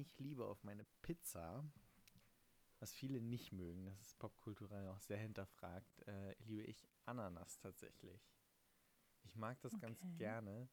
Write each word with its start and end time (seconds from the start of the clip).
Ich 0.00 0.16
liebe 0.20 0.46
auf 0.46 0.62
meine 0.62 0.84
Pizza, 1.02 1.64
was 2.78 2.92
viele 2.94 3.20
nicht 3.20 3.50
mögen, 3.52 3.84
das 3.86 4.00
ist 4.00 4.18
popkulturell 4.20 4.86
auch 4.88 5.00
sehr 5.00 5.18
hinterfragt, 5.18 6.06
äh, 6.06 6.34
liebe 6.44 6.62
ich 6.62 6.86
Ananas 7.04 7.58
tatsächlich. 7.58 8.30
Ich 9.24 9.34
mag 9.34 9.60
das 9.60 9.76
ganz 9.80 9.98
Okay. 9.98 10.16
gerne. 10.16 10.68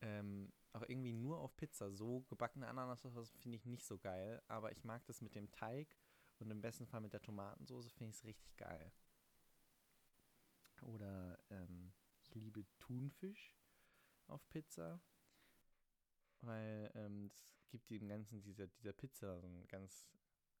Ähm, 0.00 0.52
auch 0.72 0.82
irgendwie 0.82 1.12
nur 1.12 1.38
auf 1.40 1.56
Pizza. 1.56 1.90
So 1.90 2.20
gebackene 2.28 2.68
Ananas 2.68 3.00
finde 3.02 3.56
ich 3.56 3.66
nicht 3.66 3.84
so 3.84 3.98
geil, 3.98 4.40
aber 4.46 4.70
ich 4.70 4.84
mag 4.84 5.04
das 5.06 5.20
mit 5.20 5.34
dem 5.34 5.50
Teig 5.50 5.96
und 6.38 6.50
im 6.50 6.60
besten 6.60 6.86
Fall 6.86 7.00
mit 7.00 7.12
der 7.12 7.22
Tomatensauce 7.22 7.90
finde 7.92 8.10
ich 8.10 8.16
es 8.16 8.24
richtig 8.24 8.56
geil. 8.56 8.92
Oder 10.82 11.38
ähm, 11.50 11.92
ich 12.20 12.34
liebe 12.34 12.64
Thunfisch 12.78 13.56
auf 14.28 14.48
Pizza, 14.48 15.00
weil 16.42 16.90
ähm, 16.94 17.30
das 17.30 17.54
gibt 17.70 17.90
dem 17.90 18.08
Ganzen 18.08 18.42
dieser, 18.42 18.66
dieser 18.66 18.92
Pizza 18.92 19.38
so 19.40 19.46
einen 19.46 19.66
ganz 19.68 20.06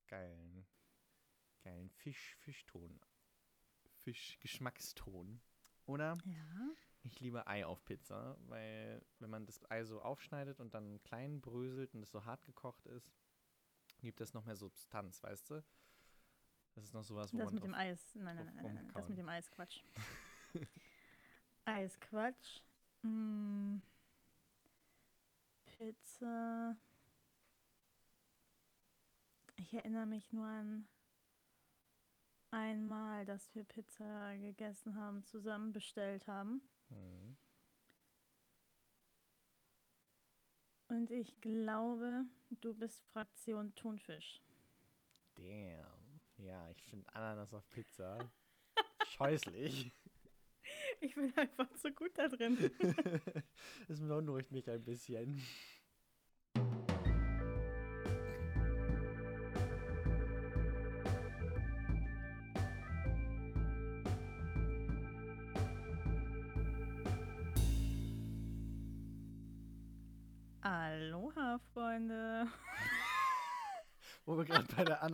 geilen, 0.08 0.66
geilen 1.62 1.90
Fisch, 1.90 2.36
Fischton. 2.40 3.00
Fischgeschmackston. 4.04 5.40
Oder 5.86 6.16
Ja. 6.24 6.70
ich 7.02 7.20
liebe 7.20 7.46
Ei 7.46 7.64
auf 7.66 7.84
Pizza, 7.84 8.36
weil 8.48 9.04
wenn 9.18 9.30
man 9.30 9.46
das 9.46 9.68
Ei 9.70 9.84
so 9.84 10.00
aufschneidet 10.00 10.60
und 10.60 10.74
dann 10.74 11.02
klein 11.02 11.40
bröselt 11.40 11.94
und 11.94 12.02
es 12.02 12.10
so 12.10 12.24
hart 12.24 12.44
gekocht 12.44 12.86
ist, 12.86 13.12
gibt 14.00 14.20
es 14.20 14.32
noch 14.34 14.44
mehr 14.44 14.56
Substanz, 14.56 15.22
weißt 15.22 15.50
du? 15.50 15.64
Das 16.74 16.84
ist 16.84 16.94
noch 16.94 17.04
sowas, 17.04 17.32
wo 17.32 17.38
Das 17.38 17.46
man 17.46 17.54
mit 17.54 17.64
dem 17.64 17.74
Eis. 17.74 18.14
Nein, 18.14 18.36
nein, 18.36 18.46
nein, 18.46 18.54
nein, 18.54 18.64
nein, 18.64 18.74
nein. 18.86 18.92
Das 18.94 19.08
mit 19.08 19.18
dem 19.18 19.28
Eis 19.28 19.50
Quatsch. 19.50 19.82
Eis 21.64 22.00
Quatsch. 22.00 22.60
Mm. 25.82 25.86
Pizza. 25.86 26.76
Ich 29.56 29.74
erinnere 29.74 30.06
mich 30.06 30.32
nur 30.32 30.46
an 30.46 30.86
einmal, 32.50 33.24
dass 33.24 33.54
wir 33.54 33.64
Pizza 33.64 34.36
gegessen 34.38 34.94
haben, 34.96 35.24
zusammen 35.24 35.72
bestellt 35.72 36.26
haben. 36.26 36.62
Mhm. 36.90 37.36
Und 40.88 41.10
ich 41.10 41.40
glaube, 41.40 42.26
du 42.60 42.74
bist 42.74 43.02
Fraktion 43.12 43.74
Thunfisch. 43.74 44.42
Damn. 45.36 46.20
Ja, 46.36 46.68
ich 46.70 46.82
finde 46.82 47.06
Ananas 47.14 47.54
auf 47.54 47.68
Pizza 47.70 48.30
scheußlich. 49.16 49.90
Ich 51.00 51.14
bin 51.14 51.36
einfach 51.36 51.72
zu 51.74 51.90
gut 51.92 52.12
da 52.16 52.28
drin. 52.28 52.70
Das 53.88 54.00
beunruhigt 54.00 54.52
mich 54.52 54.68
ein 54.70 54.82
bisschen. 54.84 55.42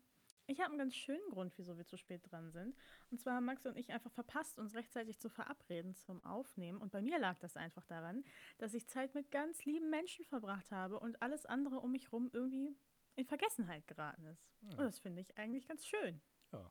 ich 0.46 0.60
hab 0.60 0.68
einen 0.68 0.78
ganz 0.78 0.94
schönen 0.94 1.28
Grund, 1.30 1.52
wieso 1.56 1.76
wir 1.76 1.86
zu 1.86 1.96
spät 1.96 2.22
dran 2.30 2.50
sind. 2.50 2.76
Und 3.10 3.20
zwar 3.20 3.34
haben 3.34 3.44
Max 3.44 3.66
und 3.66 3.76
ich 3.76 3.92
einfach 3.92 4.12
verpasst, 4.12 4.58
uns 4.58 4.74
rechtzeitig 4.74 5.18
zu 5.18 5.28
verabreden 5.28 5.94
zum 5.94 6.24
Aufnehmen. 6.24 6.80
Und 6.80 6.92
bei 6.92 7.02
mir 7.02 7.18
lag 7.18 7.38
das 7.38 7.56
einfach 7.56 7.84
daran, 7.86 8.24
dass 8.58 8.74
ich 8.74 8.86
Zeit 8.86 9.14
mit 9.14 9.30
ganz 9.30 9.64
lieben 9.64 9.90
Menschen 9.90 10.24
verbracht 10.24 10.70
habe 10.70 11.00
und 11.00 11.20
alles 11.22 11.46
andere 11.46 11.80
um 11.80 11.92
mich 11.92 12.12
rum 12.12 12.30
irgendwie 12.32 12.76
in 13.16 13.24
Vergessenheit 13.24 13.86
geraten 13.86 14.26
ist. 14.26 14.46
Und 14.62 14.78
das 14.78 14.98
finde 14.98 15.20
ich 15.20 15.36
eigentlich 15.36 15.66
ganz 15.66 15.86
schön. 15.86 16.20
Ja. 16.52 16.70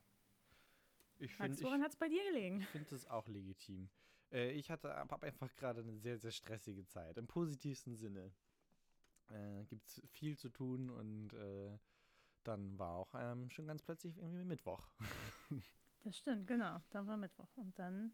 Ich 1.18 1.38
Max, 1.40 1.56
finde 1.56 1.64
woran 1.64 1.82
hat 1.82 1.92
es 1.92 1.98
bei 1.98 2.10
dir 2.10 2.24
gelegen? 2.32 2.62
ich 2.62 2.68
find 2.68 2.92
das 2.92 3.08
auch 3.08 3.28
legitim. 3.28 3.90
Äh, 4.32 4.52
ich 4.52 4.70
hatte 4.70 4.94
hab 4.96 5.24
einfach 5.24 5.54
gerade 5.56 5.82
eine 5.82 5.98
sehr, 5.98 6.18
sehr 6.18 6.32
stressige 6.32 6.86
Zeit. 6.86 7.18
Im 7.18 7.28
positivsten 7.28 7.96
Sinne. 7.96 8.32
Äh, 9.30 9.66
Gibt 9.66 9.88
es 9.88 10.02
viel 10.12 10.38
zu 10.38 10.50
tun 10.50 10.90
und 10.90 11.34
äh, 11.34 11.80
dann 12.48 12.78
war 12.78 12.96
auch 12.96 13.14
ähm, 13.16 13.50
schon 13.50 13.68
ganz 13.68 13.82
plötzlich 13.82 14.18
irgendwie 14.18 14.44
Mittwoch. 14.44 14.88
Das 16.04 16.20
stimmt, 16.20 16.46
genau. 16.46 16.78
Dann 16.92 17.08
war 17.08 17.18
Mittwoch. 17.18 17.50
Und 17.56 17.80
dann 17.80 18.14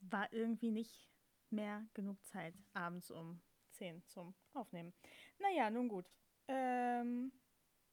war 0.00 0.32
irgendwie 0.32 0.70
nicht 0.70 1.10
mehr 1.50 1.86
genug 1.92 2.24
Zeit 2.24 2.54
abends 2.72 3.10
um 3.10 3.42
10 3.72 4.02
zum 4.06 4.34
Aufnehmen. 4.54 4.94
Naja, 5.38 5.68
nun 5.68 5.88
gut. 5.88 6.10
Ähm, 6.48 7.32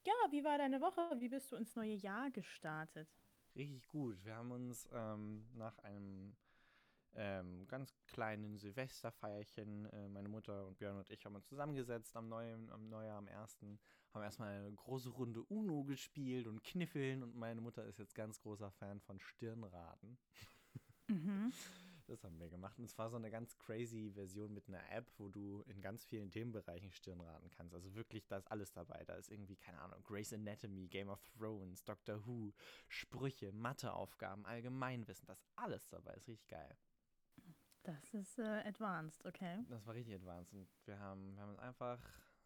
ja, 0.05 0.13
wie 0.29 0.45
war 0.45 0.57
deine 0.57 0.79
Woche? 0.79 1.01
Wie 1.19 1.28
bist 1.28 1.51
du 1.51 1.57
ins 1.57 1.75
neue 1.75 1.95
Jahr 1.95 2.31
gestartet? 2.31 3.09
Richtig 3.55 3.85
gut. 3.89 4.23
Wir 4.23 4.35
haben 4.35 4.51
uns 4.51 4.88
ähm, 4.93 5.45
nach 5.53 5.78
einem 5.79 6.38
ähm, 7.13 7.67
ganz 7.67 7.93
kleinen 8.07 8.57
Silvesterfeierchen, 8.57 9.85
äh, 9.88 10.07
meine 10.07 10.29
Mutter 10.29 10.66
und 10.66 10.78
Björn 10.78 10.97
und 10.97 11.09
ich 11.09 11.25
haben 11.25 11.35
uns 11.35 11.47
zusammengesetzt 11.47 12.16
am, 12.16 12.29
neuen, 12.29 12.69
am 12.69 12.89
Neujahr, 12.89 13.17
am 13.17 13.28
ersten, 13.28 13.79
haben 14.13 14.23
erstmal 14.23 14.59
eine 14.59 14.73
große 14.73 15.09
Runde 15.09 15.44
Uno 15.44 15.83
gespielt 15.83 16.47
und 16.47 16.63
Kniffeln 16.63 17.23
und 17.23 17.35
meine 17.35 17.61
Mutter 17.61 17.85
ist 17.85 17.99
jetzt 17.99 18.16
ganz 18.16 18.39
großer 18.39 18.72
Fan 18.72 18.99
von 19.01 19.19
Stirnraten. 19.19 20.17
Mhm. 21.07 21.51
Das 22.07 22.25
haben 22.25 22.38
wir 22.39 22.49
gemacht. 22.49 22.77
Und 22.77 22.83
es 22.83 22.97
war 22.97 23.09
so 23.09 23.16
eine 23.16 23.31
ganz 23.31 23.57
crazy 23.57 24.11
Version 24.11 24.53
mit 24.53 24.67
einer 24.67 24.83
App, 24.91 25.09
wo 25.17 25.29
du 25.29 25.61
in 25.67 25.81
ganz 25.81 26.03
vielen 26.03 26.29
Themenbereichen 26.29 26.91
Stirnraten 26.91 27.49
kannst. 27.51 27.73
Also 27.73 27.95
wirklich, 27.95 28.27
da 28.27 28.35
ist 28.35 28.51
alles 28.51 28.73
dabei. 28.73 29.05
Da 29.05 29.16
ist 29.16 29.31
irgendwie, 29.31 29.55
keine 29.55 29.79
Ahnung, 29.79 30.03
Grey's 30.03 30.33
Anatomy, 30.33 30.89
Game 30.89 31.07
of 31.07 31.22
Thrones, 31.38 31.85
Doctor 31.85 32.25
Who, 32.25 32.53
Sprüche, 32.89 33.53
Matheaufgaben, 33.53 34.45
Allgemeinwissen. 34.45 35.25
Das 35.25 35.39
ist 35.39 35.47
alles 35.55 35.88
dabei. 35.88 36.13
Ist 36.16 36.28
richtig 36.28 36.49
geil. 36.49 36.78
Das 37.83 38.13
ist 38.13 38.38
äh, 38.39 38.61
advanced, 38.66 39.25
okay. 39.25 39.63
Das 39.69 39.85
war 39.85 39.93
richtig 39.93 40.16
advanced. 40.16 40.53
Und 40.53 40.67
wir 40.85 40.99
haben, 40.99 41.33
wir 41.35 41.41
haben 41.41 41.51
uns 41.51 41.59
einfach 41.59 41.99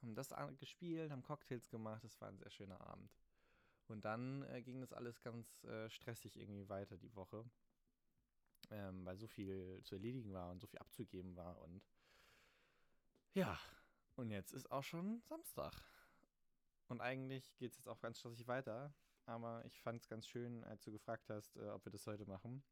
haben 0.05 0.15
das 0.15 0.29
gespielt, 0.57 1.11
haben 1.11 1.23
Cocktails 1.23 1.69
gemacht. 1.69 2.03
Das 2.03 2.19
war 2.21 2.29
ein 2.29 2.37
sehr 2.37 2.49
schöner 2.49 2.79
Abend. 2.81 3.11
Und 3.87 4.03
dann 4.05 4.43
äh, 4.49 4.61
ging 4.61 4.81
das 4.81 4.93
alles 4.93 5.21
ganz 5.21 5.63
äh, 5.65 5.89
stressig 5.89 6.37
irgendwie 6.37 6.67
weiter 6.69 6.97
die 6.97 7.13
Woche. 7.15 7.45
Ähm, 8.71 9.05
weil 9.05 9.17
so 9.17 9.27
viel 9.27 9.81
zu 9.83 9.95
erledigen 9.95 10.33
war 10.33 10.51
und 10.51 10.59
so 10.59 10.67
viel 10.67 10.79
abzugeben 10.79 11.35
war. 11.35 11.61
Und 11.61 11.83
ja, 13.33 13.59
und 14.15 14.31
jetzt 14.31 14.53
ist 14.53 14.71
auch 14.71 14.83
schon 14.83 15.21
Samstag. 15.27 15.73
Und 16.87 17.01
eigentlich 17.01 17.55
geht 17.57 17.71
es 17.71 17.77
jetzt 17.77 17.87
auch 17.87 17.99
ganz 17.99 18.19
stressig 18.19 18.47
weiter. 18.47 18.93
Aber 19.25 19.65
ich 19.65 19.79
fand 19.81 20.01
es 20.01 20.07
ganz 20.07 20.27
schön, 20.27 20.63
als 20.63 20.83
du 20.83 20.91
gefragt 20.91 21.29
hast, 21.29 21.57
äh, 21.57 21.69
ob 21.69 21.85
wir 21.85 21.91
das 21.91 22.05
heute 22.07 22.25
machen. 22.25 22.63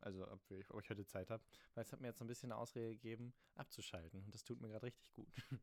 Also, 0.00 0.28
ob, 0.30 0.48
wir, 0.50 0.64
ob 0.70 0.82
ich 0.82 0.90
heute 0.90 1.06
Zeit 1.06 1.30
habe. 1.30 1.42
Weil 1.74 1.84
es 1.84 1.92
hat 1.92 2.00
mir 2.00 2.08
jetzt 2.08 2.18
so 2.18 2.24
ein 2.24 2.28
bisschen 2.28 2.52
eine 2.52 2.60
Ausrede 2.60 2.90
gegeben, 2.90 3.32
abzuschalten. 3.54 4.22
Und 4.24 4.34
das 4.34 4.44
tut 4.44 4.60
mir 4.60 4.68
gerade 4.68 4.86
richtig 4.86 5.12
gut. 5.12 5.28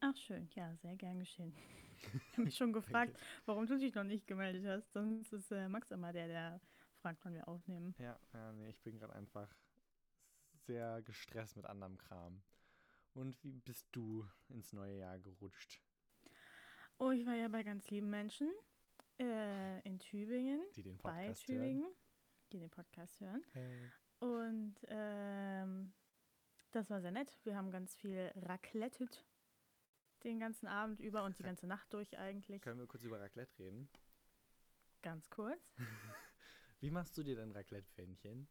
Ach, 0.00 0.16
schön. 0.16 0.48
Ja, 0.54 0.74
sehr 0.76 0.96
gern 0.96 1.18
geschehen. 1.18 1.54
Ich 2.02 2.32
habe 2.32 2.44
mich 2.44 2.56
schon 2.56 2.72
gefragt, 2.72 3.14
warum 3.44 3.66
du 3.66 3.78
dich 3.78 3.94
noch 3.94 4.04
nicht 4.04 4.26
gemeldet 4.26 4.64
hast. 4.66 4.90
Sonst 4.92 5.32
ist 5.34 5.50
äh, 5.52 5.68
Max 5.68 5.90
immer 5.90 6.12
der, 6.12 6.28
der 6.28 6.60
fragt, 7.02 7.22
wann 7.24 7.34
wir 7.34 7.46
aufnehmen. 7.46 7.94
Ja, 7.98 8.18
ja 8.32 8.52
nee, 8.52 8.70
ich 8.70 8.80
bin 8.80 8.98
gerade 8.98 9.14
einfach 9.14 9.54
sehr 10.66 11.02
gestresst 11.02 11.56
mit 11.56 11.66
anderem 11.66 11.98
Kram. 11.98 12.42
Und 13.12 13.42
wie 13.42 13.60
bist 13.60 13.88
du 13.92 14.26
ins 14.48 14.72
neue 14.72 14.96
Jahr 14.96 15.18
gerutscht? 15.18 15.82
Oh, 16.98 17.10
ich 17.10 17.26
war 17.26 17.34
ja 17.34 17.48
bei 17.48 17.62
ganz 17.62 17.90
lieben 17.90 18.08
Menschen 18.08 18.50
äh, 19.18 19.80
in 19.80 19.98
Tübingen. 19.98 20.62
Die 20.76 20.82
den 20.82 20.96
bei 20.98 21.26
Podcast 21.26 21.46
Tübingen, 21.46 21.92
die 22.52 22.60
den 22.60 22.70
Podcast 22.70 23.20
hören. 23.20 23.44
hören? 23.52 23.92
Und 24.20 24.76
ähm, 24.88 25.92
das 26.70 26.88
war 26.88 27.00
sehr 27.00 27.10
nett. 27.10 27.38
Wir 27.44 27.56
haben 27.56 27.70
ganz 27.70 27.94
viel 27.96 28.30
raclettet 28.36 29.26
den 30.24 30.38
ganzen 30.38 30.66
Abend 30.66 31.00
über 31.00 31.24
und 31.24 31.38
die 31.38 31.42
ganze 31.42 31.66
Nacht 31.66 31.92
durch 31.92 32.18
eigentlich. 32.18 32.62
Können 32.62 32.80
wir 32.80 32.86
kurz 32.86 33.02
über 33.04 33.20
Raclette 33.20 33.58
reden? 33.58 33.88
Ganz 35.02 35.28
kurz. 35.30 35.60
Wie 36.80 36.90
machst 36.90 37.16
du 37.16 37.22
dir 37.22 37.36
dein 37.36 37.52
Raclette-Pfännchen? 37.52 38.48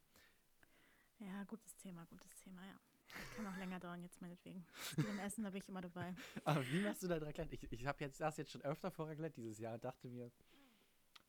Ja, 1.19 1.43
gutes 1.43 1.75
Thema, 1.77 2.05
gutes 2.05 2.33
Thema, 2.35 2.65
ja. 2.65 2.79
Das 3.11 3.35
kann 3.35 3.47
auch 3.47 3.57
länger 3.57 3.79
dauern 3.79 4.01
jetzt 4.03 4.21
meinetwegen. 4.21 4.65
Dem 4.97 5.19
Essen, 5.19 5.43
da 5.43 5.49
bin 5.49 5.61
ich 5.61 5.69
immer 5.69 5.81
dabei. 5.81 6.13
Aber 6.45 6.65
wie 6.67 6.81
machst 6.81 7.01
du 7.03 7.07
dein 7.07 7.23
Raclette? 7.23 7.55
Ich, 7.55 7.71
ich 7.71 7.85
habe 7.85 8.03
jetzt 8.03 8.21
das 8.21 8.37
jetzt 8.37 8.51
schon 8.51 8.61
öfter 8.61 8.91
vor 8.91 9.07
Raclette 9.07 9.41
dieses 9.41 9.57
Jahr 9.59 9.73
und 9.73 9.83
dachte 9.83 10.07
mir, 10.07 10.31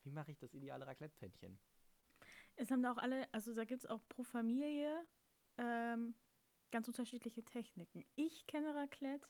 Wie 0.05 0.11
mache 0.11 0.31
ich 0.31 0.39
das 0.39 0.55
ideale 0.55 0.87
Raclette-Pfännchen? 0.87 1.59
Es 2.57 2.71
haben 2.71 2.83
da 2.83 2.93
auch 2.93 2.99
alle, 2.99 3.33
also 3.33 3.55
da 3.55 3.65
gibt 3.65 3.85
es 3.85 3.91
auch 3.91 4.07
pro 4.09 4.23
Familie 4.23 5.07
ähm, 5.57 6.15
ganz 6.71 6.87
unterschiedliche 6.89 7.43
Techniken. 7.43 8.05
Ich 8.15 8.47
kenne 8.47 8.75
Raclette, 8.75 9.27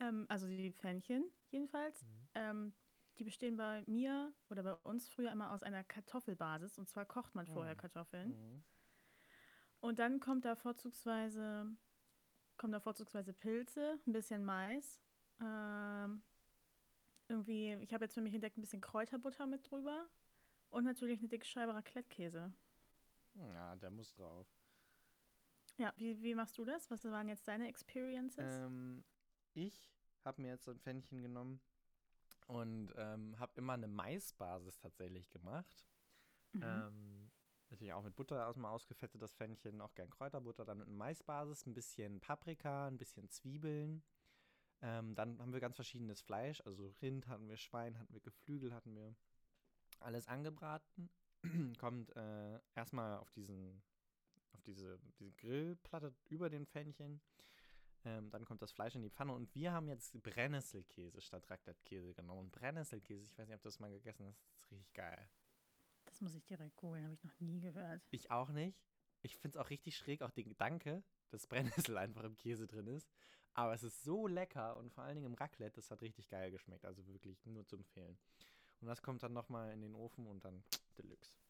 ähm, 0.00 0.26
also 0.28 0.46
die 0.46 0.72
Pfännchen 0.72 1.24
jedenfalls. 1.50 2.02
Mhm. 2.02 2.08
Ähm, 2.34 2.72
die 3.18 3.24
bestehen 3.24 3.56
bei 3.56 3.84
mir 3.86 4.32
oder 4.50 4.62
bei 4.64 4.74
uns 4.74 5.08
früher 5.08 5.30
immer 5.30 5.52
aus 5.52 5.62
einer 5.62 5.84
Kartoffelbasis. 5.84 6.78
Und 6.78 6.88
zwar 6.88 7.04
kocht 7.04 7.34
man 7.34 7.46
vorher 7.46 7.74
Mhm. 7.74 7.78
Kartoffeln. 7.78 8.30
Mhm. 8.30 8.64
Und 9.80 9.98
dann 9.98 10.18
kommt 10.18 10.44
da 10.44 10.56
vorzugsweise, 10.56 11.66
kommen 12.56 12.72
da 12.72 12.80
vorzugsweise 12.80 13.32
Pilze, 13.32 14.00
ein 14.06 14.12
bisschen 14.12 14.44
Mais. 14.44 15.00
Ähm, 15.40 16.22
irgendwie, 17.28 17.74
ich 17.74 17.92
habe 17.94 18.04
jetzt 18.04 18.14
für 18.14 18.20
mich 18.20 18.34
entdeckt, 18.34 18.56
ein 18.58 18.62
bisschen 18.62 18.80
Kräuterbutter 18.80 19.46
mit 19.46 19.70
drüber. 19.70 20.08
Und 20.70 20.84
natürlich 20.84 21.20
eine 21.20 21.28
dicke 21.28 21.46
Scheibe 21.46 21.74
Raclette-Käse. 21.74 22.52
Ja, 23.34 23.76
der 23.76 23.90
muss 23.90 24.12
drauf. 24.14 24.46
Ja, 25.76 25.92
wie, 25.96 26.20
wie 26.22 26.34
machst 26.34 26.56
du 26.58 26.64
das? 26.64 26.90
Was 26.90 27.04
waren 27.04 27.28
jetzt 27.28 27.46
deine 27.46 27.68
Experiences? 27.68 28.60
Ähm, 28.64 29.04
ich 29.54 29.90
habe 30.24 30.42
mir 30.42 30.48
jetzt 30.48 30.64
so 30.64 30.70
ein 30.70 30.80
Pfännchen 30.80 31.22
genommen 31.22 31.60
und 32.46 32.92
ähm, 32.96 33.38
habe 33.38 33.52
immer 33.56 33.74
eine 33.74 33.88
Maisbasis 33.88 34.78
tatsächlich 34.78 35.30
gemacht. 35.30 35.84
Mhm. 36.52 36.62
Ähm, 36.62 37.30
natürlich 37.70 37.92
auch 37.92 38.02
mit 38.02 38.14
Butter 38.14 38.46
aus 38.46 38.56
mal 38.56 38.70
ausgefettetes 38.70 39.32
Pfännchen, 39.32 39.80
auch 39.80 39.94
gern 39.94 40.10
Kräuterbutter, 40.10 40.64
dann 40.64 40.78
mit 40.78 40.86
einer 40.86 40.96
Maisbasis, 40.96 41.66
ein 41.66 41.74
bisschen 41.74 42.20
Paprika, 42.20 42.86
ein 42.86 42.98
bisschen 42.98 43.28
Zwiebeln. 43.28 44.02
Ähm, 44.82 45.14
dann 45.14 45.40
haben 45.40 45.52
wir 45.52 45.60
ganz 45.60 45.76
verschiedenes 45.76 46.20
Fleisch, 46.20 46.60
also 46.66 46.94
Rind 47.00 47.26
hatten 47.28 47.48
wir, 47.48 47.56
Schwein 47.56 47.98
hatten 47.98 48.12
wir, 48.12 48.20
Geflügel 48.20 48.74
hatten 48.74 48.94
wir. 48.94 49.14
Alles 50.00 50.28
angebraten. 50.28 51.08
Kommt 51.78 52.14
äh, 52.16 52.60
erstmal 52.74 53.18
auf 53.18 53.30
diesen, 53.30 53.82
auf 54.52 54.62
diese, 54.62 54.98
diese 55.18 55.32
Grillplatte 55.32 56.14
über 56.28 56.50
den 56.50 56.66
Pfännchen. 56.66 57.20
Ähm, 58.04 58.30
dann 58.30 58.44
kommt 58.44 58.60
das 58.60 58.72
Fleisch 58.72 58.94
in 58.94 59.02
die 59.02 59.10
Pfanne 59.10 59.32
und 59.32 59.54
wir 59.54 59.72
haben 59.72 59.88
jetzt 59.88 60.22
Brennnesselkäse 60.22 61.20
statt 61.20 61.48
Raclette-Käse 61.50 62.14
genommen. 62.14 62.40
Und 62.40 62.52
Brennnesselkäse, 62.52 63.24
ich 63.24 63.38
weiß 63.38 63.48
nicht, 63.48 63.56
ob 63.56 63.62
du 63.62 63.68
das 63.68 63.80
mal 63.80 63.90
gegessen 63.90 64.26
hast, 64.26 64.38
ist 64.40 64.70
richtig 64.70 64.92
geil. 64.92 65.28
das 66.04 66.20
muss 66.20 66.34
ich 66.34 66.44
direkt 66.44 66.76
googeln, 66.76 67.04
habe 67.04 67.14
ich 67.14 67.24
noch 67.24 67.40
nie 67.40 67.60
gehört. 67.60 68.02
Ich 68.10 68.30
auch 68.30 68.50
nicht. 68.50 68.78
Ich 69.22 69.38
finde 69.38 69.58
es 69.58 69.64
auch 69.64 69.70
richtig 69.70 69.96
schräg, 69.96 70.20
auch 70.20 70.30
den 70.30 70.48
Gedanke, 70.50 71.02
dass 71.30 71.46
Brennnessel 71.46 71.96
einfach 71.98 72.24
im 72.24 72.36
Käse 72.36 72.66
drin 72.66 72.88
ist. 72.88 73.10
Aber 73.54 73.72
es 73.72 73.82
ist 73.82 74.02
so 74.02 74.26
lecker 74.26 74.76
und 74.76 74.92
vor 74.92 75.04
allen 75.04 75.14
Dingen 75.14 75.32
im 75.32 75.34
Raclette, 75.34 75.76
das 75.76 75.90
hat 75.90 76.02
richtig 76.02 76.28
geil 76.28 76.50
geschmeckt. 76.50 76.84
Also 76.84 77.06
wirklich 77.06 77.46
nur 77.46 77.64
zu 77.64 77.76
empfehlen. 77.76 78.18
Und 78.80 78.88
das 78.88 79.00
kommt 79.00 79.22
dann 79.22 79.32
nochmal 79.32 79.72
in 79.72 79.80
den 79.80 79.94
Ofen 79.94 80.26
und 80.26 80.44
dann 80.44 80.62
Deluxe. 80.98 81.43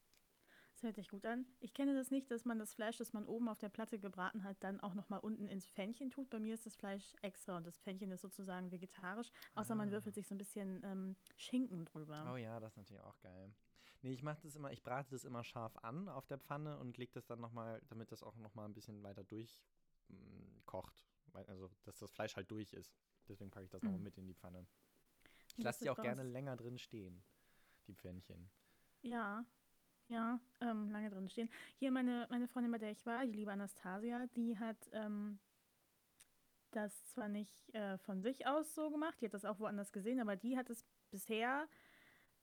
Das 0.75 0.83
hört 0.83 0.95
sich 0.97 1.07
gut 1.07 1.25
an. 1.25 1.45
Ich 1.61 1.73
kenne 1.73 1.93
das 1.95 2.11
nicht, 2.11 2.29
dass 2.29 2.43
man 2.43 2.59
das 2.59 2.73
Fleisch, 2.73 2.97
das 2.97 3.13
man 3.13 3.25
oben 3.25 3.47
auf 3.47 3.57
der 3.59 3.69
Platte 3.69 3.97
gebraten 3.97 4.43
hat, 4.43 4.57
dann 4.59 4.81
auch 4.81 4.93
nochmal 4.93 5.21
unten 5.21 5.47
ins 5.47 5.65
Pfännchen 5.69 6.11
tut. 6.11 6.29
Bei 6.29 6.37
mir 6.37 6.53
ist 6.53 6.65
das 6.65 6.75
Fleisch 6.75 7.15
extra 7.21 7.55
und 7.55 7.65
das 7.65 7.77
Pfännchen 7.79 8.11
ist 8.11 8.19
sozusagen 8.21 8.71
vegetarisch. 8.73 9.31
Außer 9.55 9.73
man 9.73 9.87
Ah. 9.87 9.91
würfelt 9.93 10.15
sich 10.15 10.27
so 10.27 10.35
ein 10.35 10.37
bisschen 10.37 10.83
ähm, 10.83 11.15
Schinken 11.37 11.85
drüber. 11.85 12.29
Oh 12.33 12.35
ja, 12.35 12.59
das 12.59 12.73
ist 12.73 12.77
natürlich 12.77 13.01
auch 13.03 13.17
geil. 13.21 13.53
Nee, 14.01 14.11
ich 14.11 14.21
mache 14.21 14.41
das 14.43 14.57
immer, 14.57 14.69
ich 14.73 14.83
brate 14.83 15.11
das 15.11 15.23
immer 15.23 15.45
scharf 15.45 15.77
an 15.77 16.09
auf 16.09 16.27
der 16.27 16.39
Pfanne 16.39 16.77
und 16.77 16.97
lege 16.97 17.13
das 17.13 17.25
dann 17.25 17.39
nochmal, 17.39 17.81
damit 17.87 18.11
das 18.11 18.21
auch 18.21 18.35
nochmal 18.35 18.65
ein 18.67 18.73
bisschen 18.73 19.01
weiter 19.01 19.23
durchkocht. 19.23 21.05
Also, 21.33 21.69
dass 21.85 21.99
das 21.99 22.11
Fleisch 22.11 22.35
halt 22.35 22.51
durch 22.51 22.73
ist. 22.73 22.93
Deswegen 23.29 23.49
packe 23.49 23.63
ich 23.63 23.71
das 23.71 23.81
nochmal 23.81 23.97
Mhm. 23.99 24.03
mit 24.03 24.17
in 24.17 24.27
die 24.27 24.35
Pfanne. 24.35 24.67
Ich 25.57 25.63
lasse 25.63 25.85
die 25.85 25.89
auch 25.89 26.01
gerne 26.01 26.23
länger 26.23 26.57
drin 26.57 26.77
stehen, 26.77 27.23
die 27.87 27.95
Pfännchen. 27.95 28.49
Ja, 29.01 29.45
ja, 30.07 30.39
ähm, 30.61 30.91
lange 30.91 31.09
drin 31.09 31.29
stehen. 31.29 31.49
Hier 31.77 31.91
meine, 31.91 32.27
meine 32.29 32.47
Freundin, 32.47 32.71
bei 32.71 32.77
der 32.77 32.91
ich 32.91 33.05
war, 33.05 33.25
die 33.25 33.33
liebe 33.33 33.51
Anastasia, 33.51 34.27
die 34.35 34.57
hat 34.57 34.77
ähm, 34.93 35.39
das 36.71 37.05
zwar 37.07 37.27
nicht 37.27 37.73
äh, 37.73 37.97
von 37.99 38.21
sich 38.21 38.45
aus 38.45 38.75
so 38.75 38.89
gemacht, 38.89 39.19
die 39.21 39.25
hat 39.25 39.33
das 39.33 39.45
auch 39.45 39.59
woanders 39.59 39.91
gesehen, 39.91 40.19
aber 40.19 40.35
die 40.35 40.57
hat 40.57 40.69
es 40.69 40.85
bisher 41.09 41.67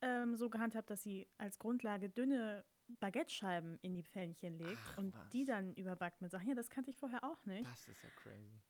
ähm, 0.01 0.35
so 0.37 0.51
gehandhabt, 0.51 0.91
dass 0.91 1.03
sie 1.03 1.29
als 1.39 1.59
Grundlage 1.59 2.09
dünne 2.09 2.65
Baguette-Scheiben 3.01 3.79
in 3.83 3.95
die 3.95 4.03
Pfännchen 4.03 4.59
legt 4.59 4.79
Ach, 4.93 4.99
und 4.99 5.15
was. 5.15 5.29
die 5.31 5.45
dann 5.45 5.75
überbackt 5.75 6.21
mit 6.21 6.31
Sachen. 6.31 6.49
Ja, 6.49 6.55
das 6.55 6.69
kannte 6.69 6.91
ich 6.91 6.97
vorher 6.97 7.23
auch 7.25 7.45
nicht. 7.47 7.69
Das 7.71 7.89
ist 7.89 8.03
ja 8.03 8.11
crazy. 8.17 8.61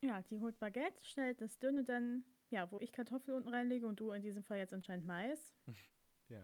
Ja, 0.00 0.22
die 0.22 0.38
holt 0.40 0.58
Baguette, 0.58 1.02
stellt 1.02 1.40
das 1.40 1.58
dünne 1.58 1.84
dann, 1.84 2.24
ja, 2.50 2.70
wo 2.70 2.78
ich 2.80 2.92
Kartoffel 2.92 3.34
unten 3.34 3.48
reinlege 3.48 3.86
und 3.86 4.00
du 4.00 4.12
in 4.12 4.22
diesem 4.22 4.42
Fall 4.42 4.58
jetzt 4.58 4.74
anscheinend 4.74 5.06
Mais. 5.06 5.54
Ja. 6.30 6.42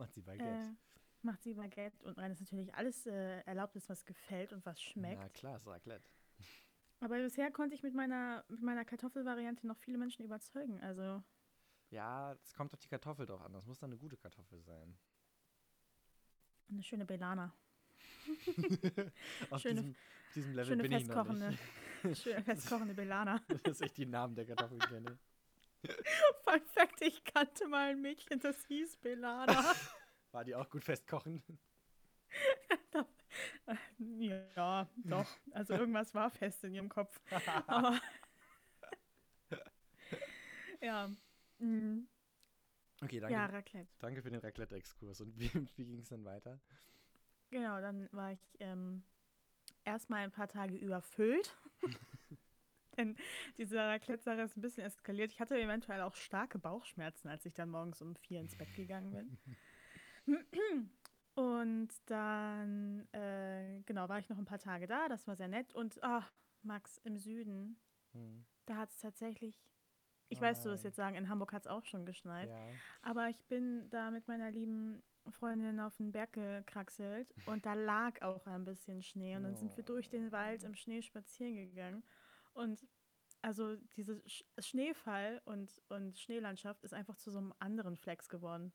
Macht 0.00 0.14
sie 0.14 0.22
Baguette. 0.22 0.68
Äh, 0.70 0.74
macht 1.22 1.42
sie 1.42 1.52
Baguette 1.54 2.02
und 2.04 2.16
rein 2.18 2.32
ist 2.32 2.40
natürlich 2.40 2.74
alles 2.74 3.06
äh, 3.06 3.40
erlaubt 3.42 3.76
ist, 3.76 3.88
was 3.90 4.04
gefällt 4.06 4.52
und 4.54 4.64
was 4.64 4.80
schmeckt. 4.80 5.20
Na 5.20 5.28
klar, 5.28 5.56
ist 5.56 5.66
Raclette. 5.66 6.08
Aber 7.00 7.18
bisher 7.18 7.50
konnte 7.50 7.74
ich 7.74 7.82
mit 7.82 7.94
meiner, 7.94 8.42
mit 8.48 8.62
meiner 8.62 8.84
Kartoffelvariante 8.86 9.66
noch 9.66 9.76
viele 9.78 9.98
Menschen 9.98 10.24
überzeugen. 10.24 10.80
Also, 10.80 11.22
Ja, 11.90 12.32
es 12.42 12.54
kommt 12.54 12.72
auf 12.72 12.80
die 12.80 12.88
Kartoffel 12.88 13.26
drauf 13.26 13.42
an. 13.42 13.52
Das 13.52 13.66
muss 13.66 13.78
dann 13.78 13.90
eine 13.90 13.98
gute 13.98 14.16
Kartoffel 14.16 14.60
sein. 14.62 14.98
eine 16.70 16.82
schöne 16.82 17.04
Belana. 17.04 17.52
auf 19.50 19.60
Schöne- 19.60 19.74
diesem, 19.82 19.96
diesem 20.34 20.50
Level 20.52 20.64
schöne 20.66 20.82
bin 20.82 20.92
ich 20.92 21.06
noch 21.06 21.14
festkochende, 21.26 21.58
nicht. 22.04 22.18
schöne 22.22 22.42
festkochende 22.42 22.94
Belana. 22.94 23.40
Dass 23.64 23.80
ich 23.82 23.92
die 23.92 24.06
Namen 24.06 24.34
der 24.34 24.46
Kartoffeln 24.46 24.80
kenne. 24.80 25.18
Fun 26.44 26.60
Fact, 26.74 27.00
ich 27.02 27.24
kannte 27.24 27.66
mal 27.68 27.90
ein 27.90 28.00
Mädchen, 28.00 28.40
das 28.40 28.64
hieß 28.66 28.96
Belana. 28.98 29.74
War 30.32 30.44
die 30.44 30.54
auch 30.54 30.68
gut 30.70 30.84
festkochen? 30.84 31.42
ja, 33.98 34.88
doch. 34.98 35.26
Also 35.50 35.74
irgendwas 35.74 36.14
war 36.14 36.30
fest 36.30 36.62
in 36.62 36.74
ihrem 36.74 36.88
Kopf. 36.88 37.20
Aber 37.66 38.00
ja. 40.80 41.10
mm, 41.58 42.06
Okay, 43.02 43.18
danke. 43.18 43.34
Ja, 43.34 43.46
Raclette. 43.46 43.88
Danke 43.98 44.22
für 44.22 44.30
den 44.30 44.40
Raclette-Exkurs. 44.40 45.20
Und 45.22 45.38
wie, 45.38 45.50
wie 45.76 45.86
ging 45.86 46.00
es 46.00 46.10
dann 46.10 46.24
weiter? 46.24 46.60
Genau, 47.50 47.80
dann 47.80 48.08
war 48.12 48.32
ich 48.32 48.56
ähm, 48.60 49.02
erstmal 49.84 50.20
ein 50.20 50.30
paar 50.30 50.48
Tage 50.48 50.76
überfüllt. 50.76 51.56
Denn 52.96 53.16
diese 53.56 53.78
Raclette-Sache 53.78 54.40
ist 54.42 54.56
ein 54.56 54.62
bisschen 54.62 54.84
eskaliert. 54.84 55.32
Ich 55.32 55.40
hatte 55.40 55.58
eventuell 55.58 56.00
auch 56.02 56.14
starke 56.14 56.58
Bauchschmerzen, 56.58 57.28
als 57.28 57.46
ich 57.46 57.54
dann 57.54 57.70
morgens 57.70 58.02
um 58.02 58.16
vier 58.16 58.40
ins 58.40 58.56
Bett 58.56 58.74
gegangen 58.74 59.10
bin. 59.12 59.38
Und 61.34 61.88
dann, 62.06 63.08
äh, 63.12 63.80
genau, 63.86 64.08
war 64.08 64.18
ich 64.18 64.28
noch 64.28 64.38
ein 64.38 64.44
paar 64.44 64.58
Tage 64.58 64.86
da. 64.86 65.08
Das 65.08 65.26
war 65.26 65.36
sehr 65.36 65.48
nett. 65.48 65.74
Und, 65.74 66.02
ah, 66.02 66.26
Max, 66.62 66.98
im 66.98 67.16
Süden, 67.16 67.80
Hm. 68.12 68.44
da 68.66 68.76
hat 68.76 68.90
es 68.90 68.98
tatsächlich, 68.98 69.62
ich 70.28 70.38
Oh 70.38 70.42
weiß, 70.42 70.62
du 70.62 70.70
wirst 70.70 70.84
jetzt 70.84 70.96
sagen, 70.96 71.16
in 71.16 71.28
Hamburg 71.28 71.52
hat 71.52 71.62
es 71.62 71.66
auch 71.68 71.84
schon 71.86 72.04
geschneit. 72.04 72.50
Ja. 72.50 72.68
Aber 73.02 73.28
ich 73.28 73.42
bin 73.46 73.88
da 73.90 74.10
mit 74.10 74.26
meiner 74.28 74.50
lieben 74.50 75.02
Freundin 75.30 75.80
auf 75.80 75.96
den 75.96 76.12
Berg 76.12 76.32
gekraxelt 76.32 77.32
und 77.46 77.64
da 77.64 77.74
lag 77.74 78.20
auch 78.22 78.46
ein 78.46 78.64
bisschen 78.64 79.02
Schnee. 79.02 79.36
Und 79.36 79.44
dann 79.44 79.56
sind 79.56 79.76
wir 79.76 79.84
durch 79.84 80.08
den 80.08 80.32
Wald 80.32 80.64
im 80.64 80.74
Schnee 80.74 81.02
spazieren 81.02 81.54
gegangen. 81.54 82.02
Und 82.52 82.86
also 83.42 83.76
diese 83.96 84.22
Sch 84.28 84.44
Schneefall 84.58 85.40
und, 85.44 85.82
und 85.88 86.18
Schneelandschaft 86.18 86.84
ist 86.84 86.92
einfach 86.92 87.16
zu 87.16 87.30
so 87.30 87.38
einem 87.38 87.54
anderen 87.58 87.96
Flex 87.96 88.28
geworden. 88.28 88.72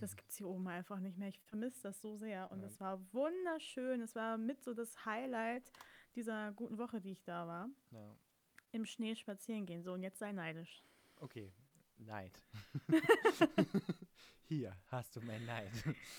Das 0.00 0.16
gibt 0.16 0.30
es 0.30 0.36
hier 0.36 0.46
oben 0.46 0.68
einfach 0.68 1.00
nicht 1.00 1.16
mehr. 1.16 1.28
Ich 1.28 1.40
vermisse 1.40 1.82
das 1.82 2.00
so 2.00 2.16
sehr. 2.16 2.50
Und 2.50 2.62
es 2.62 2.78
war 2.78 3.00
wunderschön. 3.12 4.02
Es 4.02 4.14
war 4.14 4.36
mit 4.36 4.62
so 4.62 4.74
das 4.74 5.06
Highlight 5.06 5.72
dieser 6.14 6.52
guten 6.52 6.76
Woche, 6.76 7.00
die 7.00 7.12
ich 7.12 7.24
da 7.24 7.46
war. 7.46 7.70
ja. 7.92 8.14
Im 8.70 8.84
Schnee 8.84 9.16
spazieren 9.16 9.64
gehen. 9.64 9.82
So, 9.82 9.94
und 9.94 10.02
jetzt 10.02 10.18
sei 10.18 10.30
neidisch. 10.30 10.84
Okay. 11.16 11.50
Neid. 11.96 12.42
Hier 14.48 14.76
hast 14.88 15.16
du 15.16 15.22
mein 15.22 15.44
Neid. 15.46 15.72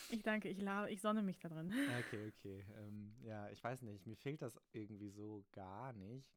Ich 0.09 0.23
danke, 0.23 0.49
ich, 0.49 0.59
la 0.59 0.87
ich 0.87 0.99
sonne 0.99 1.21
mich 1.21 1.37
da 1.37 1.49
drin. 1.49 1.71
Okay, 1.99 2.31
okay. 2.35 2.65
Ähm, 2.75 3.15
ja, 3.21 3.49
ich 3.49 3.63
weiß 3.63 3.83
nicht. 3.83 4.05
Mir 4.07 4.17
fehlt 4.17 4.41
das 4.41 4.59
irgendwie 4.73 5.09
so 5.09 5.45
gar 5.51 5.93
nicht. 5.93 6.27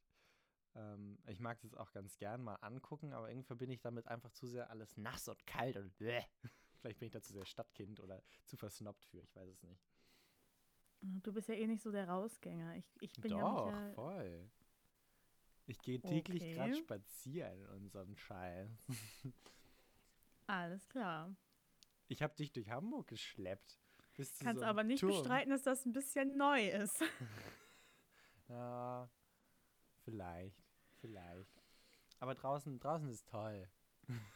Ähm, 0.75 1.19
ich 1.27 1.41
mag 1.41 1.61
das 1.61 1.75
auch 1.75 1.93
ganz 1.93 2.17
gern 2.19 2.43
mal 2.43 2.55
angucken, 2.57 3.13
aber 3.13 3.29
irgendwie 3.29 3.47
verbinde 3.47 3.75
ich 3.75 3.81
damit 3.81 4.07
einfach 4.09 4.31
zu 4.33 4.47
sehr 4.47 4.71
alles 4.71 4.97
nass 4.97 5.29
und 5.29 5.45
kalt 5.47 5.77
und 5.77 5.97
bläh. 5.99 6.23
Vielleicht 6.81 6.99
bin 6.99 7.07
ich 7.07 7.13
da 7.13 7.23
zu 7.23 7.33
sehr 7.33 7.45
Stadtkind 7.45 8.01
oder 8.01 8.23
zu 8.47 8.57
versnobbt 8.57 9.05
für, 9.05 9.21
ich 9.23 9.35
weiß 9.37 9.49
es 9.49 9.63
nicht. 9.63 9.83
Du 11.01 11.33
bist 11.33 11.49
ja 11.49 11.55
eh 11.55 11.67
nicht 11.67 11.83
so 11.83 11.91
der 11.91 12.09
Rausgänger. 12.09 12.77
Ich, 12.77 12.87
ich 13.01 13.13
bin 13.21 13.33
ja 13.33 13.41
Doch, 13.43 13.73
äh, 13.73 13.93
voll. 13.95 14.51
Ich 15.67 15.79
gehe 15.79 16.01
täglich 16.01 16.43
gerade 16.55 16.73
Okay. 16.73 16.83
spazieren 16.83 17.67
und 17.67 17.91
so 17.91 18.01
einen 18.01 18.17
Scheiß. 18.17 18.71
Alles 20.47 20.89
klar. 20.89 21.35
Ich 22.09 22.23
habe 22.23 22.35
dich 22.35 22.53
durch 22.53 22.69
Hamburg 22.69 23.09
geschleppt. 23.09 23.79
Bis 24.17 24.39
Kannst 24.39 24.61
so 24.61 24.67
aber 24.67 24.85
nicht 24.85 25.01
Turm. 25.01 25.13
bestreiten, 25.13 25.51
dass 25.51 25.63
das 25.63 25.85
ein 25.87 25.93
bisschen 25.93 26.37
neu 26.37 26.69
ist. 26.69 27.01
Ja, 28.49 29.09
vielleicht, 30.05 30.62
vielleicht. 31.03 31.63
Aber 32.21 32.35
draußen, 32.35 32.81
draußen 32.81 33.09
ist 33.11 33.29
toll. 33.29 33.69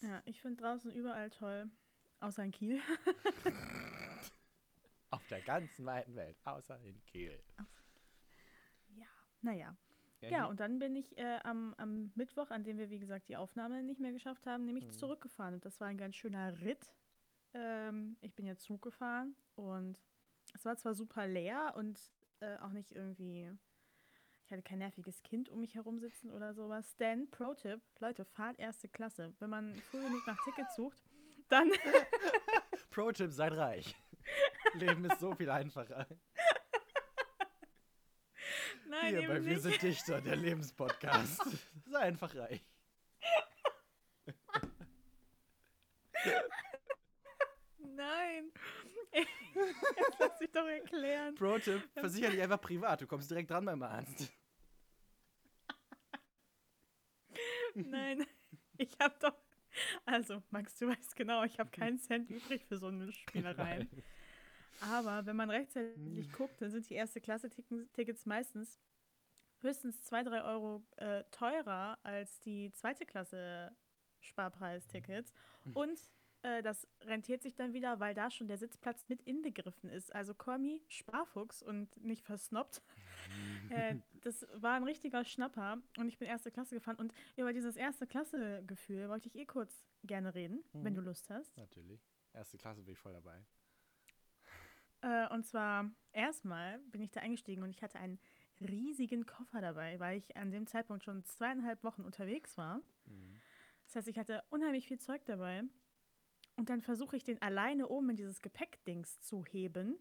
Ja, 0.00 0.22
ich 0.26 0.40
finde 0.40 0.62
draußen 0.62 0.92
überall 0.92 1.28
toll. 1.28 1.68
Außer 2.20 2.44
in 2.44 2.52
Kiel. 2.52 2.80
Auf 5.10 5.26
der 5.26 5.40
ganzen 5.40 5.84
weiten 5.86 6.14
Welt, 6.14 6.36
außer 6.44 6.78
in 6.82 7.02
Kiel. 7.02 7.36
Ja. 8.94 9.06
Naja. 9.42 9.76
Ja, 10.20 10.46
und 10.46 10.60
dann 10.60 10.78
bin 10.78 10.94
ich 10.94 11.18
äh, 11.18 11.40
am, 11.42 11.74
am 11.78 12.12
Mittwoch, 12.14 12.50
an 12.50 12.62
dem 12.62 12.78
wir, 12.78 12.90
wie 12.90 13.00
gesagt, 13.00 13.28
die 13.28 13.36
Aufnahme 13.36 13.82
nicht 13.82 13.98
mehr 14.00 14.12
geschafft 14.12 14.46
haben, 14.46 14.66
nämlich 14.66 14.86
Mhm. 14.86 14.92
zurückgefahren. 14.92 15.54
Und 15.54 15.64
das 15.64 15.80
war 15.80 15.88
ein 15.88 15.98
ganz 15.98 16.14
schöner 16.14 16.60
Ritt. 16.60 16.94
Ähm, 17.54 18.16
ich 18.20 18.36
bin 18.36 18.46
jetzt 18.46 18.62
Zug 18.62 18.82
gefahren 18.82 19.34
und 19.56 19.98
es 20.54 20.64
war 20.64 20.76
zwar 20.76 20.94
super 20.94 21.26
leer 21.26 21.74
und 21.76 21.98
äh, 22.38 22.56
auch 22.58 22.70
nicht 22.72 22.92
irgendwie. 22.92 23.50
Ich 24.48 24.52
hatte 24.52 24.62
kein 24.62 24.78
nerviges 24.78 25.22
Kind 25.22 25.50
um 25.50 25.60
mich 25.60 25.74
herum 25.74 25.98
sitzen 25.98 26.30
oder 26.30 26.54
sowas. 26.54 26.96
Denn, 26.96 27.30
Pro-Tipp, 27.30 27.82
Leute, 27.98 28.24
fahrt 28.24 28.58
erste 28.58 28.88
Klasse. 28.88 29.34
Wenn 29.40 29.50
man 29.50 29.74
früh 29.90 30.00
genug 30.00 30.26
nach 30.26 30.42
Tickets 30.42 30.74
sucht, 30.74 30.96
dann 31.50 31.70
Pro-Tipp, 32.90 33.30
seid 33.30 33.52
reich. 33.52 33.94
Leben 34.72 35.04
ist 35.04 35.20
so 35.20 35.34
viel 35.34 35.50
einfacher. 35.50 36.06
Nein, 38.88 39.18
Hier 39.18 39.28
bei 39.28 39.44
Wir 39.44 39.60
sind 39.60 39.82
Dichter, 39.82 40.22
der 40.22 40.36
Lebenspodcast. 40.36 41.42
Sei 41.84 41.98
einfach 41.98 42.34
reich. 42.34 42.62
Nein. 47.98 48.52
Jetzt 49.12 50.16
lass 50.20 50.40
mich 50.40 50.52
doch 50.52 50.66
erklären. 50.66 51.34
Pro-Tipp, 51.34 51.82
versicher 51.94 52.30
dich 52.30 52.40
einfach 52.40 52.60
privat. 52.60 53.00
Du 53.00 53.08
kommst 53.08 53.28
direkt 53.28 53.50
dran 53.50 53.64
beim 53.64 53.82
Arzt. 53.82 54.32
Nein, 57.74 58.24
ich 58.76 58.96
hab 59.00 59.18
doch. 59.18 59.34
Also, 60.04 60.42
Max, 60.50 60.76
du 60.76 60.86
weißt 60.86 61.16
genau, 61.16 61.42
ich 61.42 61.58
habe 61.58 61.70
keinen 61.70 61.98
Cent 61.98 62.30
übrig 62.30 62.64
für 62.66 62.78
so 62.78 62.86
eine 62.86 63.12
Spielereien. 63.12 63.88
Aber 64.80 65.26
wenn 65.26 65.34
man 65.36 65.50
rechtzeitig 65.50 66.32
guckt, 66.32 66.60
dann 66.62 66.70
sind 66.70 66.88
die 66.88 66.94
erste 66.94 67.20
Klasse-Tickets 67.20 68.26
meistens 68.26 68.78
höchstens 69.60 70.04
2, 70.04 70.22
3 70.22 70.44
Euro 70.44 70.86
äh, 70.98 71.24
teurer 71.32 71.98
als 72.04 72.38
die 72.40 72.72
zweite 72.72 73.04
Klasse 73.04 73.76
Sparpreistickets. 74.20 75.32
Und 75.74 76.00
äh, 76.42 76.62
das 76.62 76.86
rentiert 77.02 77.42
sich 77.42 77.54
dann 77.54 77.72
wieder, 77.72 78.00
weil 78.00 78.14
da 78.14 78.30
schon 78.30 78.48
der 78.48 78.58
Sitzplatz 78.58 79.08
mit 79.08 79.22
inbegriffen 79.22 79.90
ist. 79.90 80.14
Also 80.14 80.34
Kormi, 80.34 80.82
Sparfuchs 80.88 81.62
und 81.62 81.96
nicht 82.02 82.24
versnobbt. 82.24 82.82
äh, 83.70 83.96
das 84.22 84.46
war 84.54 84.74
ein 84.74 84.84
richtiger 84.84 85.24
Schnapper 85.24 85.78
und 85.98 86.08
ich 86.08 86.18
bin 86.18 86.28
erste 86.28 86.50
Klasse 86.50 86.74
gefahren. 86.76 86.96
Und 86.96 87.12
über 87.36 87.52
dieses 87.52 87.76
erste 87.76 88.06
Klasse-Gefühl 88.06 89.08
wollte 89.08 89.28
ich 89.28 89.36
eh 89.36 89.46
kurz 89.46 89.84
gerne 90.04 90.34
reden, 90.34 90.64
wenn 90.72 90.92
Mhm. 90.92 90.96
du 90.96 91.02
Lust 91.02 91.28
hast. 91.30 91.56
Natürlich. 91.56 92.00
Erste 92.32 92.56
Klasse 92.58 92.82
bin 92.82 92.92
ich 92.92 92.98
voll 92.98 93.12
dabei. 93.12 93.42
Äh, 95.00 95.32
und 95.32 95.44
zwar 95.46 95.88
erstmal 96.12 96.80
bin 96.90 97.00
ich 97.02 97.12
da 97.12 97.20
eingestiegen 97.20 97.62
und 97.62 97.70
ich 97.70 97.82
hatte 97.84 98.00
einen 98.00 98.18
riesigen 98.60 99.26
Koffer 99.26 99.60
dabei, 99.60 100.00
weil 100.00 100.18
ich 100.18 100.36
an 100.36 100.50
dem 100.50 100.66
Zeitpunkt 100.66 101.04
schon 101.04 101.24
zweieinhalb 101.24 101.84
Wochen 101.84 102.02
unterwegs 102.02 102.58
war. 102.58 102.80
Mhm. 103.06 103.40
Das 103.84 103.94
heißt, 103.94 104.08
ich 104.08 104.18
hatte 104.18 104.42
unheimlich 104.50 104.88
viel 104.88 104.98
Zeug 104.98 105.24
dabei. 105.24 105.62
Und 106.58 106.68
dann 106.70 106.82
versuche 106.82 107.16
ich 107.16 107.22
den 107.22 107.40
alleine 107.40 107.86
oben 107.86 108.10
in 108.10 108.16
dieses 108.16 108.42
Gepäckdings 108.42 109.20
zu 109.20 109.44
heben. 109.44 109.96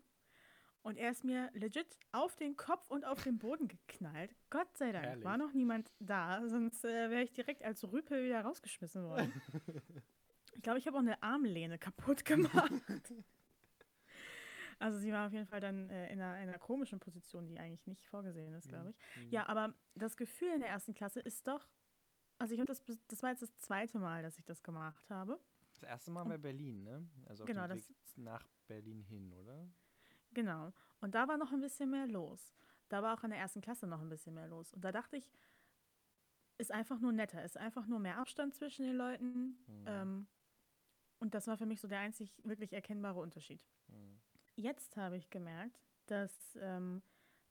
Und 0.82 0.98
er 0.98 1.12
ist 1.12 1.24
mir 1.24 1.52
legit 1.54 2.00
auf 2.12 2.36
den 2.36 2.56
Kopf 2.56 2.90
und 2.90 3.06
auf 3.06 3.22
den 3.24 3.38
Boden 3.38 3.68
geknallt. 3.68 4.36
Gott 4.50 4.76
sei 4.76 4.92
Dank 4.92 5.06
Herrlich. 5.06 5.24
war 5.24 5.38
noch 5.38 5.54
niemand 5.54 5.92
da, 6.00 6.48
sonst 6.48 6.84
äh, 6.84 7.12
wäre 7.12 7.22
ich 7.22 7.32
direkt 7.32 7.64
als 7.64 7.84
Rüpel 7.84 8.26
wieder 8.26 8.42
rausgeschmissen 8.42 9.04
worden. 9.04 9.40
ich 10.56 10.64
glaube, 10.64 10.80
ich 10.80 10.88
habe 10.88 10.98
auch 10.98 11.02
eine 11.02 11.22
Armlehne 11.22 11.78
kaputt 11.78 12.26
gemacht. 12.26 12.72
Also 14.80 15.00
sie 15.00 15.12
war 15.12 15.26
auf 15.26 15.34
jeden 15.34 15.48
Fall 15.48 15.60
dann 15.60 15.90
äh, 15.90 16.14
in, 16.14 16.22
einer, 16.22 16.40
in 16.40 16.50
einer 16.50 16.60
komischen 16.60 17.00
Position, 17.00 17.48
die 17.48 17.58
eigentlich 17.58 17.88
nicht 17.88 18.06
vorgesehen 18.06 18.54
ist, 18.54 18.70
glaube 18.70 18.92
ich. 18.92 19.24
Mhm. 19.24 19.32
Ja, 19.32 19.50
aber 19.50 19.74
das 19.96 20.16
Gefühl 20.16 20.50
in 20.54 20.60
der 20.60 20.70
ersten 20.70 20.94
Klasse 20.94 21.20
ist 21.20 21.48
doch, 21.48 21.68
also 22.38 22.54
ich 22.54 22.60
habe 22.60 22.68
das, 22.68 22.84
das 23.08 23.24
war 23.24 23.32
jetzt 23.32 23.42
das 23.42 23.58
zweite 23.58 23.98
Mal, 23.98 24.22
dass 24.22 24.38
ich 24.38 24.46
das 24.46 24.62
gemacht 24.62 25.10
habe. 25.10 25.40
Das 25.80 25.90
erste 25.90 26.12
Mal 26.12 26.28
war 26.28 26.38
Berlin, 26.38 26.84
ne? 26.84 27.08
Also 27.26 27.44
auf 27.44 27.48
Genau, 27.48 27.68
dem 27.68 27.78
Weg 27.78 27.86
nach 28.16 28.48
Berlin 28.68 29.02
hin, 29.04 29.32
oder? 29.34 29.70
Genau. 30.32 30.74
Und 31.02 31.14
da 31.14 31.28
war 31.28 31.38
noch 31.38 31.52
ein 31.52 31.62
bisschen 31.62 31.92
mehr 31.92 32.08
los. 32.08 32.56
Da 32.90 33.04
war 33.04 33.18
auch 33.18 33.24
in 33.24 33.30
der 33.30 33.40
ersten 33.40 33.62
Klasse 33.62 33.86
noch 33.86 34.02
ein 34.02 34.10
bisschen 34.10 34.34
mehr 34.34 34.48
los. 34.48 34.74
Und 34.74 34.84
da 34.84 34.92
dachte 34.92 35.18
ich, 35.18 35.32
ist 36.58 36.72
einfach 36.72 37.00
nur 37.00 37.12
netter, 37.12 37.44
ist 37.44 37.58
einfach 37.58 37.86
nur 37.86 38.00
mehr 38.00 38.18
Abstand 38.18 38.56
zwischen 38.56 38.86
den 38.86 38.96
Leuten. 38.96 39.64
Mhm. 39.68 39.86
Ähm, 39.86 40.28
und 41.20 41.36
das 41.36 41.46
war 41.48 41.58
für 41.58 41.68
mich 41.68 41.80
so 41.80 41.88
der 41.88 42.00
einzig 42.00 42.42
wirklich 42.44 42.74
erkennbare 42.74 43.20
Unterschied. 43.20 43.64
Mhm. 43.88 44.20
Jetzt 44.56 44.98
habe 44.98 45.18
ich 45.18 45.30
gemerkt, 45.30 45.80
dass 46.08 46.58
ähm, 46.60 47.04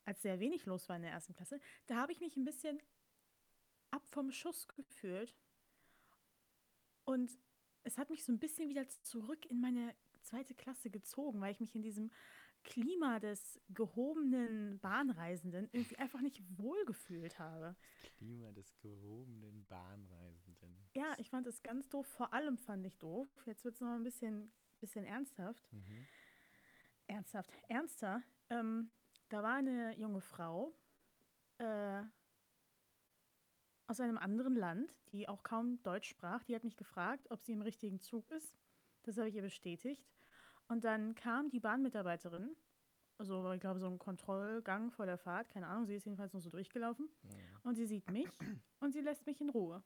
als 0.05 0.23
sehr 0.23 0.41
wenig 0.41 0.67
los 0.67 0.89
war 0.89 0.97
in 0.97 1.03
der 1.03 1.13
ersten 1.13 1.35
Klasse, 1.35 1.61
da 1.87 1.97
habe 1.97 2.11
ich 2.11 2.21
mich 2.21 2.37
ein 2.37 2.45
bisschen 2.45 2.81
ab 3.91 4.07
vom 4.09 4.33
Schuss 4.33 4.67
gefühlt. 4.67 5.37
Und 7.05 7.31
es 7.87 7.99
hat 7.99 8.11
mich 8.11 8.25
so 8.25 8.33
ein 8.33 8.39
bisschen 8.39 8.69
wieder 8.69 8.89
zurück 8.89 9.47
in 9.47 9.61
meine 9.61 9.95
zweite 10.23 10.55
Klasse 10.55 10.91
gezogen, 10.91 11.41
weil 11.41 11.53
ich 11.53 11.61
mich 11.61 11.75
in 11.75 11.83
diesem 11.83 12.11
Klima 12.65 13.21
des 13.21 13.61
gehobenen 13.69 14.81
Bahnreisenden 14.81 15.69
irgendwie 15.73 15.97
einfach 15.99 16.21
nicht 16.21 16.43
wohlgefühlt 16.59 17.39
habe. 17.39 17.77
Klima 18.19 18.51
des 18.51 18.77
gehobenen 18.81 19.65
Bahnreisenden. 19.67 20.77
Ja, 20.95 21.15
ich 21.19 21.31
fand 21.31 21.47
es 21.47 21.63
ganz 21.63 21.89
doof. 21.89 22.09
Vor 22.09 22.33
allem 22.35 22.59
fand 22.59 22.85
ich 22.85 22.99
doof. 22.99 23.29
Jetzt 23.47 23.65
wird 23.65 23.77
es 23.77 23.81
noch 23.81 23.95
ein 23.95 24.03
bisschen, 24.03 24.53
bisschen 24.81 25.05
ernsthaft. 25.05 25.73
Mhm. 25.73 26.07
Ernsthaft, 27.07 27.53
ernster. 27.69 28.21
Ähm, 28.51 28.91
da 29.29 29.45
war 29.45 29.55
eine 29.55 29.97
junge 29.97 30.21
Frau 30.21 30.75
äh, 31.59 32.03
aus 33.87 34.01
einem 34.01 34.19
anderen 34.19 34.57
Land, 34.57 34.95
die 35.13 35.29
auch 35.29 35.43
kaum 35.43 35.83
Deutsch 35.83 36.09
sprach. 36.09 36.43
Die 36.45 36.55
hat 36.55 36.65
mich 36.65 36.77
gefragt, 36.77 37.31
ob 37.31 37.43
sie 37.43 37.53
im 37.53 37.63
richtigen 37.63 38.01
Zug 38.01 38.31
ist. 38.31 38.57
Das 39.03 39.17
habe 39.17 39.29
ich 39.29 39.35
ihr 39.37 39.43
bestätigt. 39.43 40.05
Und 40.69 40.85
dann 40.85 41.15
kam 41.15 41.49
die 41.49 41.61
Bahnmitarbeiterin, 41.61 42.57
also 43.19 43.53
ich 43.53 43.61
glaube 43.61 43.79
so 43.79 43.87
ein 43.87 43.99
Kontrollgang 43.99 44.91
vor 44.91 45.07
der 45.07 45.17
Fahrt, 45.17 45.49
keine 45.49 45.69
Ahnung, 45.69 45.87
sie 45.87 45.95
ist 45.95 46.05
jedenfalls 46.05 46.33
noch 46.33 46.41
so 46.41 46.51
durchgelaufen. 46.51 47.09
Mhm. 47.23 47.29
Und 47.63 47.77
sie 47.77 47.87
sieht 47.87 48.11
mich 48.11 48.29
und 48.81 48.93
sie 48.93 49.01
lässt 49.01 49.27
mich 49.27 49.41
in 49.41 49.49
Ruhe. 49.49 49.83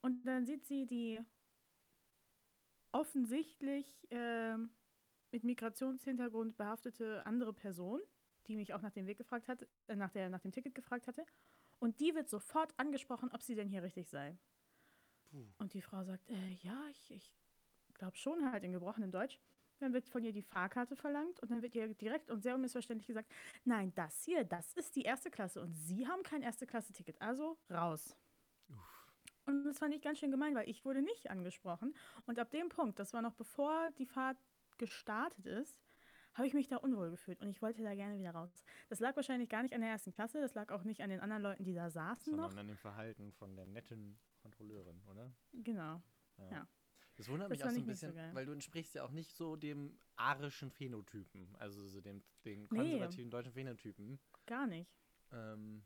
Und 0.00 0.24
dann 0.26 0.46
sieht 0.46 0.64
sie 0.64 0.86
die 0.86 1.20
offensichtlich 2.92 4.06
ähm, 4.10 4.70
mit 5.30 5.44
Migrationshintergrund 5.44 6.56
behaftete 6.56 7.26
andere 7.26 7.52
Person, 7.52 8.00
die 8.46 8.56
mich 8.56 8.72
auch 8.72 8.80
nach 8.80 8.92
dem 8.92 9.06
Weg 9.06 9.18
gefragt 9.18 9.48
hat, 9.48 9.66
äh, 9.88 9.96
nach, 9.96 10.10
der, 10.10 10.30
nach 10.30 10.40
dem 10.40 10.52
Ticket 10.52 10.74
gefragt 10.74 11.06
hatte. 11.06 11.26
Und 11.78 12.00
die 12.00 12.14
wird 12.14 12.28
sofort 12.28 12.72
angesprochen, 12.78 13.30
ob 13.32 13.42
sie 13.42 13.54
denn 13.54 13.68
hier 13.68 13.82
richtig 13.82 14.08
sei. 14.08 14.36
Puh. 15.30 15.46
Und 15.58 15.74
die 15.74 15.82
Frau 15.82 16.02
sagt, 16.04 16.28
äh, 16.28 16.52
ja, 16.62 16.84
ich, 16.90 17.10
ich 17.10 17.32
glaube 17.94 18.16
schon, 18.16 18.50
halt 18.50 18.64
in 18.64 18.72
gebrochenem 18.72 19.10
Deutsch. 19.10 19.38
Dann 19.78 19.92
wird 19.92 20.08
von 20.08 20.24
ihr 20.24 20.32
die 20.32 20.42
Fahrkarte 20.42 20.96
verlangt 20.96 21.38
und 21.40 21.52
dann 21.52 21.62
wird 21.62 21.76
ihr 21.76 21.94
direkt 21.94 22.30
und 22.30 22.42
sehr 22.42 22.56
unmissverständlich 22.56 23.06
gesagt, 23.06 23.30
nein, 23.64 23.92
das 23.94 24.24
hier, 24.24 24.42
das 24.42 24.72
ist 24.72 24.96
die 24.96 25.02
erste 25.02 25.30
Klasse 25.30 25.60
und 25.60 25.72
Sie 25.72 26.08
haben 26.08 26.24
kein 26.24 26.42
erste 26.42 26.66
Klasse-Ticket, 26.66 27.20
also 27.22 27.56
raus. 27.70 28.16
Und 29.48 29.64
das 29.64 29.78
fand 29.78 29.94
ich 29.94 30.02
ganz 30.02 30.18
schön 30.18 30.30
gemein, 30.30 30.54
weil 30.54 30.68
ich 30.68 30.84
wurde 30.84 31.00
nicht 31.00 31.30
angesprochen. 31.30 31.94
Und 32.26 32.38
ab 32.38 32.50
dem 32.50 32.68
Punkt, 32.68 32.98
das 32.98 33.14
war 33.14 33.22
noch 33.22 33.32
bevor 33.32 33.90
die 33.92 34.04
Fahrt 34.04 34.36
gestartet 34.76 35.46
ist, 35.46 35.80
habe 36.38 36.46
ich 36.46 36.54
mich 36.54 36.68
da 36.68 36.76
unwohl 36.78 37.10
gefühlt 37.10 37.40
und 37.42 37.48
ich 37.50 37.60
wollte 37.60 37.82
da 37.82 37.94
gerne 37.94 38.18
wieder 38.18 38.30
raus. 38.30 38.64
Das 38.88 39.00
lag 39.00 39.14
wahrscheinlich 39.16 39.48
gar 39.50 39.62
nicht 39.62 39.74
an 39.74 39.80
der 39.82 39.90
ersten 39.90 40.12
Klasse, 40.12 40.40
das 40.40 40.54
lag 40.54 40.70
auch 40.72 40.84
nicht 40.84 41.02
an 41.02 41.10
den 41.10 41.20
anderen 41.20 41.42
Leuten, 41.42 41.64
die 41.64 41.74
da 41.74 41.90
saßen 41.90 42.32
Sondern 42.32 42.50
noch. 42.52 42.56
an 42.56 42.66
dem 42.68 42.76
Verhalten 42.78 43.32
von 43.32 43.54
der 43.56 43.66
netten 43.66 44.18
Kontrolleurin, 44.40 45.02
oder? 45.10 45.30
Genau. 45.52 46.00
Ja. 46.50 46.66
Das 47.16 47.28
wundert 47.28 47.50
Das 47.50 47.58
mich 47.58 47.64
auch 47.64 47.70
so 47.70 47.76
ein 47.76 47.80
so 47.82 47.86
bisschen, 47.90 48.14
geil. 48.14 48.30
weil 48.32 48.46
du 48.46 48.52
entsprichst 48.52 48.94
ja 48.94 49.02
auch 49.02 49.10
nicht 49.10 49.32
so 49.34 49.56
dem 49.56 49.98
arischen 50.16 50.70
Phänotypen, 50.70 51.54
also 51.58 51.84
so 51.88 52.00
dem, 52.00 52.22
den 52.44 52.62
Nee. 52.62 52.66
konservativen 52.68 53.30
deutschen 53.30 53.52
Phänotypen. 53.52 54.20
Gar 54.46 54.68
nicht. 54.68 54.88
Ähm, 55.32 55.82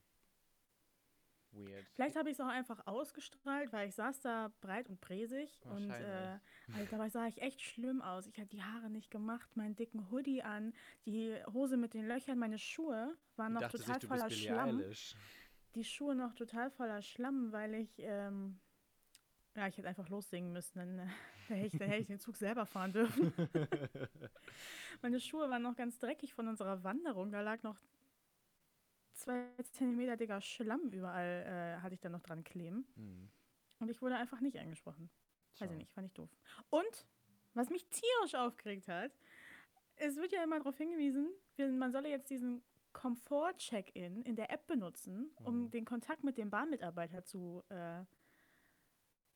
weird. 1.53 1.87
Vielleicht 1.95 2.17
habe 2.17 2.31
ich 2.31 2.35
es 2.35 2.41
auch 2.41 2.49
einfach 2.49 2.87
ausgestrahlt, 2.87 3.73
weil 3.73 3.89
ich 3.89 3.95
saß 3.95 4.21
da 4.21 4.53
breit 4.61 4.89
und 4.89 5.01
präsig 5.01 5.61
und 5.65 5.91
äh, 5.91 6.39
also 6.75 6.87
dabei 6.91 7.09
sah 7.09 7.27
ich 7.27 7.41
echt 7.41 7.61
schlimm 7.61 8.03
aus. 8.03 8.27
Ich 8.27 8.39
hatte 8.39 8.49
die 8.49 8.63
Haare 8.63 8.91
nicht 8.91 9.11
gemacht, 9.11 9.57
meinen 9.57 9.77
dicken 9.77 10.11
Hoodie 10.11 10.43
an, 10.43 10.73
die 11.07 11.35
Hose 11.53 11.77
mit 11.77 11.95
den 11.95 12.07
Löchern, 12.07 12.39
meine 12.39 12.59
Schuhe 12.59 13.17
waren 13.37 13.55
noch 13.55 13.69
total 13.69 14.01
sich, 14.01 14.09
voller 14.09 14.31
Schlamm. 14.31 14.81
Eilish. 14.81 15.17
Die 15.75 15.85
Schuhe 15.85 16.15
noch 16.15 16.35
total 16.35 16.71
voller 16.71 17.01
Schlamm, 17.01 17.53
weil 17.53 17.75
ich 17.75 17.99
ähm, 17.99 18.61
ja, 19.55 19.67
ich 19.67 19.77
hätte 19.77 19.89
einfach 19.89 20.09
lossingen 20.09 20.53
müssen, 20.53 20.79
dann, 20.79 20.99
äh, 20.99 21.07
dann, 21.49 21.57
hätte 21.57 21.67
ich, 21.67 21.79
dann 21.79 21.89
hätte 21.89 22.03
ich 22.03 22.07
den 22.07 22.21
Zug 22.21 22.37
selber 22.37 22.67
fahren 22.67 22.93
dürfen. 22.93 23.33
Meine 25.03 25.21
Schuhe 25.21 25.51
waren 25.51 25.63
noch 25.63 25.77
ganz 25.77 25.99
dreckig 25.99 26.33
von 26.33 26.49
unserer 26.49 26.83
Wanderung. 26.85 27.33
Da 27.33 27.41
lag 27.41 27.63
noch 27.63 27.77
zwei 29.23 29.47
Zentimeter 29.73 30.17
dicker 30.17 30.41
Schlamm 30.41 30.91
überall, 30.91 31.45
äh, 31.79 31.81
hatte 31.83 31.95
ich 31.95 32.01
da 32.01 32.09
noch 32.09 32.21
dran 32.23 32.45
kleben. 32.45 32.87
Hm. 32.97 33.31
Und 33.79 33.89
ich 33.91 34.01
wurde 34.03 34.17
einfach 34.17 34.41
nicht 34.41 34.59
angesprochen. 34.59 35.11
Weiß 35.59 35.71
ich 35.71 35.77
nicht, 35.77 35.93
fand 35.93 36.07
ich 36.07 36.13
doof. 36.15 36.31
Und, 36.71 37.07
was 37.55 37.69
mich 37.71 37.87
tierisch 37.89 38.35
aufgeregt 38.35 38.89
hat, 38.89 39.13
es 39.97 40.17
wird 40.17 40.33
ja 40.33 40.43
immer 40.43 40.59
darauf 40.59 40.77
hingewiesen, 40.79 41.31
man 41.79 41.93
solle 41.93 42.09
jetzt 42.09 42.31
diesen 42.31 42.63
Komfort-Check-In 42.93 44.23
in 44.23 44.37
der 44.37 44.51
App 44.51 44.67
benutzen, 44.67 45.31
um 45.37 45.65
Mhm. 45.65 45.71
den 45.71 45.85
Kontakt 45.85 46.25
mit 46.25 46.37
dem 46.39 46.51
Bahnmitarbeiter 46.51 47.25
zu 47.25 47.63
äh, 47.69 48.05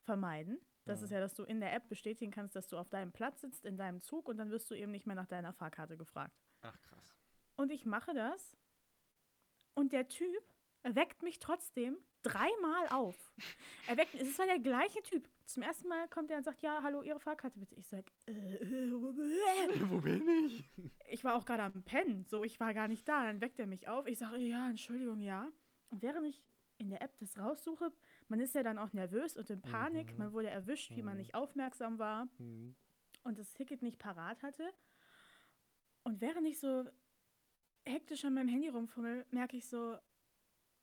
vermeiden. 0.03 0.59
Das 0.85 0.99
Mhm. 0.99 1.05
ist 1.05 1.11
ja, 1.11 1.19
dass 1.19 1.33
du 1.35 1.43
in 1.43 1.59
der 1.59 1.73
App 1.73 1.87
bestätigen 1.89 2.31
kannst, 2.31 2.55
dass 2.55 2.67
du 2.67 2.77
auf 2.77 2.89
deinem 2.89 3.11
Platz 3.11 3.41
sitzt, 3.41 3.65
in 3.65 3.77
deinem 3.77 4.01
Zug 4.01 4.27
und 4.29 4.37
dann 4.37 4.49
wirst 4.51 4.69
du 4.71 4.75
eben 4.75 4.91
nicht 4.91 5.05
mehr 5.05 5.15
nach 5.15 5.27
deiner 5.27 5.53
Fahrkarte 5.53 5.97
gefragt. 5.97 6.35
Ach 6.61 6.79
krass. 6.81 7.15
Und 7.55 7.71
ich 7.71 7.85
mache 7.85 8.13
das 8.13 8.55
und 9.77 9.93
der 9.93 10.07
Typ 10.09 10.43
weckt 10.83 11.21
mich 11.21 11.39
trotzdem 11.39 11.97
dreimal 12.23 12.87
auf. 12.89 13.15
Er 13.87 13.97
weckt, 13.97 14.15
es 14.15 14.37
war 14.39 14.45
der 14.47 14.59
gleiche 14.59 15.01
Typ. 15.03 15.29
Zum 15.45 15.63
ersten 15.63 15.87
Mal 15.87 16.07
kommt 16.09 16.29
er 16.31 16.37
und 16.37 16.43
sagt, 16.43 16.61
ja, 16.61 16.81
hallo, 16.83 17.03
Ihre 17.03 17.19
Fahrkarte 17.19 17.59
bitte. 17.59 17.75
Ich 17.75 17.87
sag, 17.87 18.03
äh, 18.25 18.31
äh, 18.55 18.91
Wo 19.89 20.01
bin 20.01 20.27
ich? 20.45 20.69
ich 21.09 21.23
war 21.23 21.35
auch 21.35 21.45
gerade 21.45 21.63
am 21.63 21.83
Pennen, 21.83 22.25
so, 22.25 22.43
ich 22.43 22.59
war 22.59 22.73
gar 22.73 22.87
nicht 22.87 23.07
da. 23.07 23.23
Dann 23.25 23.39
weckt 23.39 23.59
er 23.59 23.67
mich 23.67 23.87
auf. 23.87 24.07
Ich 24.07 24.17
sage, 24.17 24.37
ja, 24.37 24.69
Entschuldigung, 24.69 25.21
ja. 25.21 25.47
Und 25.89 26.01
während 26.01 26.25
ich 26.27 26.43
in 26.79 26.89
der 26.89 27.01
App 27.01 27.17
das 27.19 27.37
raussuche, 27.37 27.93
man 28.27 28.39
ist 28.39 28.55
ja 28.55 28.63
dann 28.63 28.77
auch 28.77 28.91
nervös 28.93 29.37
und 29.37 29.49
in 29.49 29.61
Panik. 29.61 30.11
Mhm. 30.13 30.17
Man 30.17 30.33
wurde 30.33 30.49
erwischt, 30.49 30.95
wie 30.95 31.03
man 31.03 31.13
Mhm. 31.13 31.19
nicht 31.19 31.35
aufmerksam 31.35 31.97
war 31.99 32.27
Hm. 32.37 32.75
und 33.23 33.37
das 33.39 33.53
Ticket 33.53 33.81
nicht 33.81 33.99
parat 33.99 34.41
hatte. 34.43 34.69
Und 36.03 36.19
während 36.21 36.47
ich 36.47 36.59
so 36.59 36.85
hektisch 37.87 38.25
an 38.25 38.33
meinem 38.33 38.49
Handy 38.49 38.69
rumfummel, 38.69 39.25
merke 39.31 39.57
ich 39.57 39.67
so, 39.67 39.97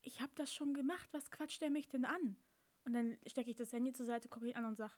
ich 0.03 0.21
habe 0.21 0.33
das 0.35 0.53
schon 0.53 0.75
gemacht, 0.75 1.09
was 1.13 1.31
quatscht 1.31 1.61
der 1.63 1.71
mich 1.71 1.89
denn 1.89 2.05
an? 2.05 2.37
Und 2.85 2.93
dann 2.93 3.17
stecke 3.27 3.51
ich 3.51 3.57
das 3.57 3.73
Handy 3.73 3.93
zur 3.93 4.07
Seite, 4.07 4.29
gucke 4.29 4.49
ihn 4.49 4.57
an 4.57 4.67
und 4.67 4.77
sage, 4.77 4.93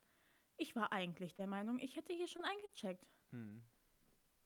ich 0.56 0.74
war 0.74 0.92
eigentlich 0.92 1.34
der 1.36 1.46
Meinung, 1.46 1.78
ich 1.78 1.96
hätte 1.96 2.12
hier 2.12 2.26
schon 2.26 2.44
eingecheckt. 2.44 3.06
Hm. 3.30 3.62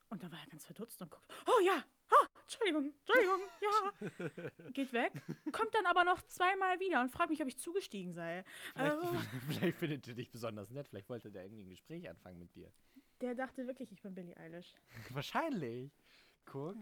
Und 0.09 0.23
dann 0.23 0.33
war 0.33 0.41
er 0.41 0.47
ganz 0.47 0.67
verdutzt 0.67 1.01
und 1.01 1.11
guckt, 1.11 1.33
oh 1.47 1.65
ja, 1.65 1.85
oh, 2.11 2.27
Entschuldigung, 2.43 2.93
Entschuldigung, 3.07 3.41
ja. 3.63 4.71
Geht 4.73 4.93
weg, 4.93 5.13
kommt 5.53 5.73
dann 5.73 5.87
aber 5.87 6.03
noch 6.05 6.21
zweimal 6.23 6.81
wieder 6.81 7.01
und 7.01 7.11
fragt 7.11 7.31
mich, 7.31 7.41
ob 7.41 7.49
ich 7.49 7.59
zugestiegen 7.59 8.13
sei. 8.13 8.45
Vielleicht, 8.75 8.93
Also, 8.93 9.17
vielleicht 9.47 9.79
findet 9.79 10.09
er 10.09 10.15
dich 10.15 10.31
besonders 10.31 10.71
nett. 10.71 10.89
Vielleicht 10.89 11.09
wollte 11.09 11.31
der 11.31 11.45
irgendwie 11.45 11.63
ein 11.63 11.71
Gespräch 11.71 12.11
anfangen 12.11 12.41
mit 12.41 12.55
dir. 12.57 12.73
der 13.21 13.37
dachte 13.37 13.67
wirklich, 13.69 13.93
ich 13.93 14.03
bin 14.03 14.15
Billie 14.15 14.37
Eilish. 14.37 14.75
Wahrscheinlich. 15.11 15.93
Guck. 16.45 16.77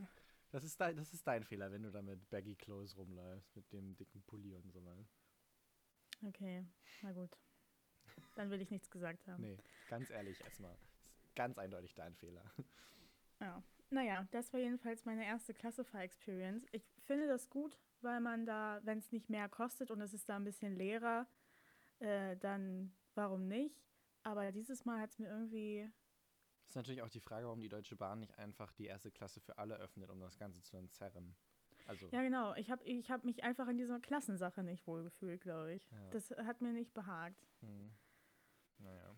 Das 0.50 0.64
ist, 0.64 0.81
dein, 0.81 0.97
das 0.97 1.12
ist 1.12 1.26
dein 1.26 1.45
Fehler, 1.45 1.71
wenn 1.71 1.83
du 1.83 1.90
da 1.90 2.00
mit 2.00 2.28
Baggy 2.31 2.57
Clothes 2.57 2.97
rumläufst, 2.97 3.55
mit 3.55 3.71
dem 3.73 3.97
dicken 3.97 4.23
Pulli 4.23 4.55
und 4.55 4.73
so 4.73 4.85
weiter. 4.85 5.07
Okay, 6.26 6.64
na 7.02 7.12
gut. 7.12 7.38
Dann 8.35 8.50
will 8.50 8.61
ich 8.61 8.71
nichts 8.71 8.90
gesagt 8.90 9.26
haben. 9.26 9.43
Nee, 9.43 9.59
ganz 9.88 10.11
ehrlich 10.11 10.40
erstmal. 10.40 10.76
Ganz 11.35 11.59
eindeutig 11.59 11.95
dein 11.95 12.14
Fehler. 12.14 12.45
Ja. 13.40 13.62
Naja, 13.90 14.26
das 14.33 14.52
war 14.52 14.59
jedenfalls 14.59 15.05
meine 15.05 15.25
erste 15.25 15.55
Classify-Experience. 15.55 16.67
Ich 16.73 16.85
finde 17.07 17.28
das 17.28 17.49
gut, 17.49 17.78
weil 18.00 18.21
man 18.21 18.45
da, 18.45 18.81
wenn 18.83 18.99
es 18.99 19.12
nicht 19.12 19.31
mehr 19.31 19.49
kostet 19.49 19.93
und 19.93 20.00
es 20.00 20.12
ist 20.12 20.28
da 20.28 20.35
ein 20.35 20.43
bisschen 20.43 20.75
leerer, 20.75 21.28
äh, 22.00 22.37
dann 22.37 22.93
warum 23.14 23.47
nicht? 23.47 23.81
Aber 24.25 24.52
dieses 24.52 24.85
Mal 24.85 25.00
hat 25.00 25.11
es 25.11 25.19
mir 25.19 25.28
irgendwie. 25.28 25.88
Ist 26.69 26.77
natürlich 26.77 27.03
auch 27.03 27.09
die 27.09 27.21
Frage, 27.21 27.47
warum 27.47 27.61
die 27.61 27.69
Deutsche 27.69 27.97
Bahn 27.97 28.21
nicht 28.21 28.39
einfach 28.39 28.73
die 28.73 28.87
erste 28.87 29.11
Klasse 29.11 29.41
für 29.41 29.59
alle 29.59 29.77
öffnet, 29.77 30.11
um 30.11 30.21
das 30.21 30.37
Ganze 30.39 30.63
zu 30.63 30.77
entzerren. 30.77 31.35
Also, 31.87 32.09
Ja, 32.13 32.23
genau. 32.23 32.55
Ich 32.55 32.71
habe 32.71 32.85
ich 32.85 33.11
hab 33.11 33.25
mich 33.25 33.43
einfach 33.43 33.69
in 33.69 33.79
dieser 33.79 33.99
Klassensache 34.01 34.63
nicht 34.63 34.87
wohlgefühlt, 34.87 35.41
glaube 35.41 35.75
ich. 35.75 35.89
Ja. 35.91 36.11
Das 36.11 36.31
hat 36.31 36.61
mir 36.61 36.73
nicht 36.73 36.93
behagt. 36.93 37.49
hm. 37.61 37.91
naja. 38.79 39.17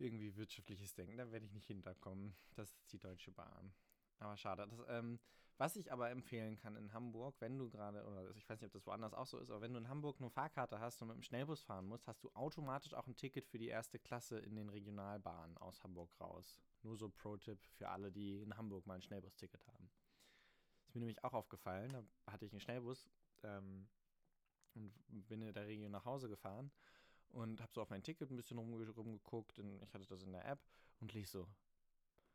Irgendwie 0.00 0.36
wirtschaftliches 0.36 0.94
Denken, 0.94 1.16
da 1.16 1.32
werde 1.32 1.44
ich 1.44 1.52
nicht 1.52 1.66
hinterkommen. 1.66 2.36
Das 2.54 2.70
ist 2.70 2.92
die 2.92 3.00
Deutsche 3.00 3.32
Bahn. 3.32 3.74
Aber 4.20 4.36
schade. 4.36 4.68
Das, 4.68 4.78
ähm, 4.88 5.18
was 5.58 5.74
ich 5.74 5.92
aber 5.92 6.10
empfehlen 6.10 6.56
kann 6.56 6.76
in 6.76 6.92
Hamburg, 6.92 7.34
wenn 7.40 7.58
du 7.58 7.68
gerade, 7.68 8.04
oder 8.06 8.30
ich 8.36 8.48
weiß 8.48 8.60
nicht, 8.60 8.68
ob 8.68 8.72
das 8.72 8.86
woanders 8.86 9.12
auch 9.12 9.26
so 9.26 9.38
ist, 9.38 9.50
aber 9.50 9.60
wenn 9.60 9.72
du 9.72 9.78
in 9.78 9.88
Hamburg 9.88 10.16
eine 10.20 10.30
Fahrkarte 10.30 10.78
hast 10.78 11.02
und 11.02 11.08
mit 11.08 11.16
dem 11.16 11.22
Schnellbus 11.22 11.62
fahren 11.62 11.86
musst, 11.86 12.06
hast 12.06 12.22
du 12.22 12.30
automatisch 12.34 12.94
auch 12.94 13.08
ein 13.08 13.16
Ticket 13.16 13.46
für 13.48 13.58
die 13.58 13.66
erste 13.66 13.98
Klasse 13.98 14.38
in 14.38 14.54
den 14.54 14.68
Regionalbahnen 14.68 15.58
aus 15.58 15.82
Hamburg 15.82 16.10
raus. 16.20 16.60
Nur 16.82 16.96
so 16.96 17.08
Pro-Tipp 17.08 17.58
für 17.76 17.88
alle, 17.88 18.12
die 18.12 18.40
in 18.40 18.56
Hamburg 18.56 18.86
mal 18.86 18.94
ein 18.94 19.02
Schnellbus-Ticket 19.02 19.66
haben. 19.66 19.90
Ist 20.86 20.94
mir 20.94 21.00
nämlich 21.00 21.24
auch 21.24 21.34
aufgefallen, 21.34 21.92
da 21.92 22.32
hatte 22.32 22.46
ich 22.46 22.52
einen 22.52 22.60
Schnellbus 22.60 23.10
ähm, 23.42 23.88
und 24.74 24.92
bin 25.08 25.42
in 25.42 25.52
der 25.52 25.66
Region 25.66 25.90
nach 25.90 26.04
Hause 26.04 26.28
gefahren 26.28 26.70
und 27.30 27.60
habe 27.60 27.72
so 27.74 27.82
auf 27.82 27.90
mein 27.90 28.04
Ticket 28.04 28.30
ein 28.30 28.36
bisschen 28.36 28.58
rumge 28.58 28.88
rumgeguckt 28.90 29.58
und 29.58 29.82
ich 29.82 29.92
hatte 29.92 30.06
das 30.06 30.22
in 30.22 30.32
der 30.32 30.46
App 30.46 30.60
und 31.00 31.12
lief 31.12 31.28
so 31.28 31.48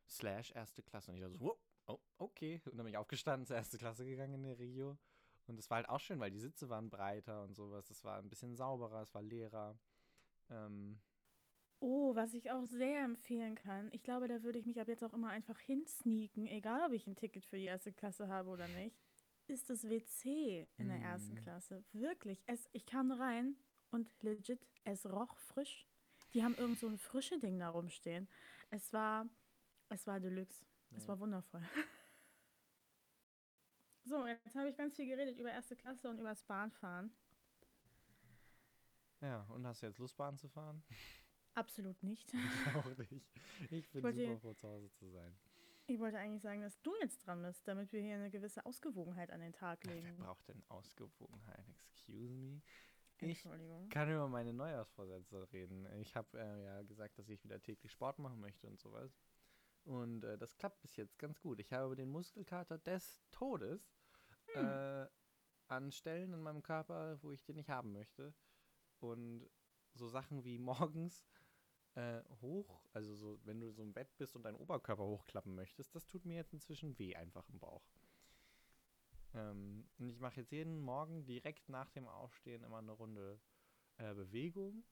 slash 0.08 0.52
erste 0.52 0.84
Klasse 0.84 1.12
und 1.12 1.18
ich 1.18 1.24
dachte 1.24 1.38
so, 1.38 1.58
oh, 1.88 2.00
okay. 2.18 2.62
Und 2.66 2.78
dann 2.78 2.86
bin 2.86 2.94
ich 2.94 2.98
aufgestanden, 2.98 3.46
zur 3.46 3.56
erste 3.58 3.78
Klasse 3.78 4.06
gegangen 4.06 4.36
in 4.36 4.44
der 4.44 4.60
Regio 4.60 4.98
und 5.48 5.60
es 5.60 5.70
war 5.70 5.78
halt 5.78 5.90
auch 5.90 6.00
schön, 6.00 6.20
weil 6.20 6.32
die 6.32 6.40
Sitze 6.40 6.70
waren 6.70 6.90
breiter 6.90 7.44
und 7.44 7.54
sowas, 7.56 7.90
es 7.90 8.04
war 8.04 8.18
ein 8.20 8.30
bisschen 8.30 8.56
sauberer, 8.56 9.02
es 9.02 9.14
war 9.14 9.22
leerer. 9.22 9.78
Ähm, 10.50 11.02
Oh, 11.80 12.16
was 12.16 12.34
ich 12.34 12.50
auch 12.50 12.66
sehr 12.66 13.04
empfehlen 13.04 13.56
kann, 13.56 13.90
ich 13.92 14.04
glaube, 14.04 14.30
da 14.30 14.42
würde 14.42 14.58
ich 14.58 14.66
mich 14.66 14.80
ab 14.80 14.88
jetzt 14.88 15.04
auch 15.04 15.14
immer 15.14 15.30
einfach 15.30 15.60
hinsneaken, 15.60 16.48
egal 16.48 16.82
ob 16.88 16.94
ich 16.94 17.08
ein 17.08 17.18
Ticket 17.18 17.46
für 17.46 17.58
die 17.58 17.66
erste 17.66 17.92
Klasse 17.92 18.30
habe 18.30 18.50
oder 18.50 18.70
nicht, 18.70 18.96
ist 19.48 19.70
das 19.70 19.84
WC 19.90 20.66
in 20.78 20.88
der 20.88 21.00
ersten 21.02 21.34
Mm. 21.34 21.36
Klasse. 21.36 21.84
Wirklich. 21.92 22.42
Es, 22.46 22.70
ich 22.72 22.86
kam 22.86 23.12
rein 23.12 23.58
und 23.92 24.10
legit, 24.22 24.66
es 24.86 25.06
roch 25.06 25.38
frisch. 25.40 25.86
Die 26.34 26.42
haben 26.42 26.56
irgend 26.56 26.80
so 26.80 26.88
ein 26.88 26.98
frische 26.98 27.38
Ding 27.38 27.60
da 27.60 27.68
rumstehen. 27.70 28.30
Es 28.70 28.94
war, 28.94 29.28
es 29.90 30.08
war 30.08 30.22
Deluxe. 30.22 30.66
Es 30.96 31.08
war 31.08 31.20
wundervoll. 31.20 31.62
So, 34.06 34.28
jetzt 34.28 34.54
habe 34.56 34.68
ich 34.70 34.76
ganz 34.76 34.96
viel 34.98 35.06
geredet 35.08 35.38
über 35.40 35.50
erste 35.50 35.78
Klasse 35.78 36.10
und 36.10 36.20
über 36.20 36.28
das 36.30 36.44
Bahnfahren. 36.44 37.10
ja, 39.22 39.44
und 39.44 39.66
hast 39.66 39.82
du 39.82 39.86
jetzt 39.88 39.98
Lust, 39.98 40.18
Bahn 40.18 40.38
zu 40.38 40.50
fahren? 40.50 40.84
Absolut 41.56 42.02
nicht. 42.04 42.34
auch 42.76 42.86
nicht. 42.98 43.32
Ich 43.70 43.90
bin 43.92 44.04
wollte- 44.04 44.26
super 44.26 44.40
froh, 44.40 44.54
zu 44.56 44.68
Hause 44.68 44.92
zu 44.92 45.10
sein. 45.10 45.34
Ich 45.88 46.00
wollte 46.00 46.18
eigentlich 46.18 46.42
sagen, 46.42 46.62
dass 46.62 46.82
du 46.82 46.94
jetzt 47.02 47.26
dran 47.26 47.42
bist, 47.44 47.66
damit 47.68 47.92
wir 47.94 48.02
hier 48.02 48.16
eine 48.16 48.30
gewisse 48.30 48.66
Ausgewogenheit 48.66 49.32
an 49.32 49.40
den 49.40 49.54
Tag 49.54 49.80
Wer 49.86 49.96
legen. 49.96 50.16
braucht 50.18 50.48
denn 50.50 50.62
Ausgewogenheit? 50.70 51.66
Excuse 51.92 52.34
me? 52.34 52.62
Ich 53.20 53.24
Entschuldigung. 53.46 53.88
kann 53.90 54.10
über 54.12 54.28
meine 54.28 54.52
Neujahrsvorsätze 54.54 55.48
reden. 55.54 55.86
Ich 56.02 56.14
habe 56.16 56.38
äh, 56.38 56.64
ja 56.66 56.82
gesagt, 56.84 57.18
dass 57.18 57.30
ich 57.30 57.42
wieder 57.44 57.62
täglich 57.62 57.92
Sport 57.92 58.20
machen 58.20 58.42
möchte 58.42 58.68
und 58.68 58.80
sowas. 58.82 59.12
Und 59.86 60.24
äh, 60.24 60.38
das 60.38 60.56
klappt 60.56 60.82
bis 60.82 60.96
jetzt 60.96 61.20
ganz 61.20 61.40
gut. 61.42 61.60
Ich 61.60 61.74
habe 61.74 61.96
den 61.96 62.10
Muskelkater 62.10 62.78
des 62.78 63.22
Todes 63.32 63.98
äh, 64.56 65.06
an 65.68 65.92
Stellen 65.92 66.34
in 66.34 66.42
meinem 66.42 66.64
Körper, 66.64 67.22
wo 67.22 67.32
ich 67.32 67.44
den 67.44 67.58
nicht 67.58 67.70
haben 67.70 67.92
möchte. 67.92 68.34
Und 69.00 69.50
so 69.94 70.08
Sachen 70.08 70.44
wie 70.44 70.58
morgens 70.58 71.26
äh, 71.96 72.22
hoch, 72.42 72.86
also 72.94 73.14
so, 73.16 73.40
wenn 73.44 73.60
du 73.60 73.72
so 73.72 73.84
im 73.84 73.94
Bett 73.94 74.16
bist 74.18 74.36
und 74.36 74.44
deinen 74.44 74.56
Oberkörper 74.56 75.04
hochklappen 75.04 75.54
möchtest, 75.54 75.94
das 75.96 76.08
tut 76.08 76.26
mir 76.26 76.36
jetzt 76.36 76.54
inzwischen 76.54 76.98
weh 76.98 77.16
einfach 77.16 77.48
im 77.50 77.60
Bauch. 77.60 77.84
Ähm, 79.34 79.88
und 79.98 80.10
ich 80.10 80.20
mache 80.20 80.42
jetzt 80.42 80.52
jeden 80.52 80.80
Morgen 80.80 81.26
direkt 81.26 81.70
nach 81.70 81.90
dem 81.92 82.08
Aufstehen 82.08 82.64
immer 82.64 82.78
eine 82.78 82.92
Runde 82.92 83.40
äh, 83.98 84.14
Bewegung. 84.14 84.84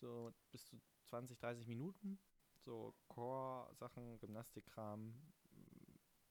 So 0.00 0.32
bis 0.50 0.64
zu 0.66 0.80
20, 1.04 1.38
30 1.38 1.66
Minuten. 1.66 2.18
So 2.64 2.94
Core-Sachen, 3.08 4.18
Gymnastikkram, 4.18 5.14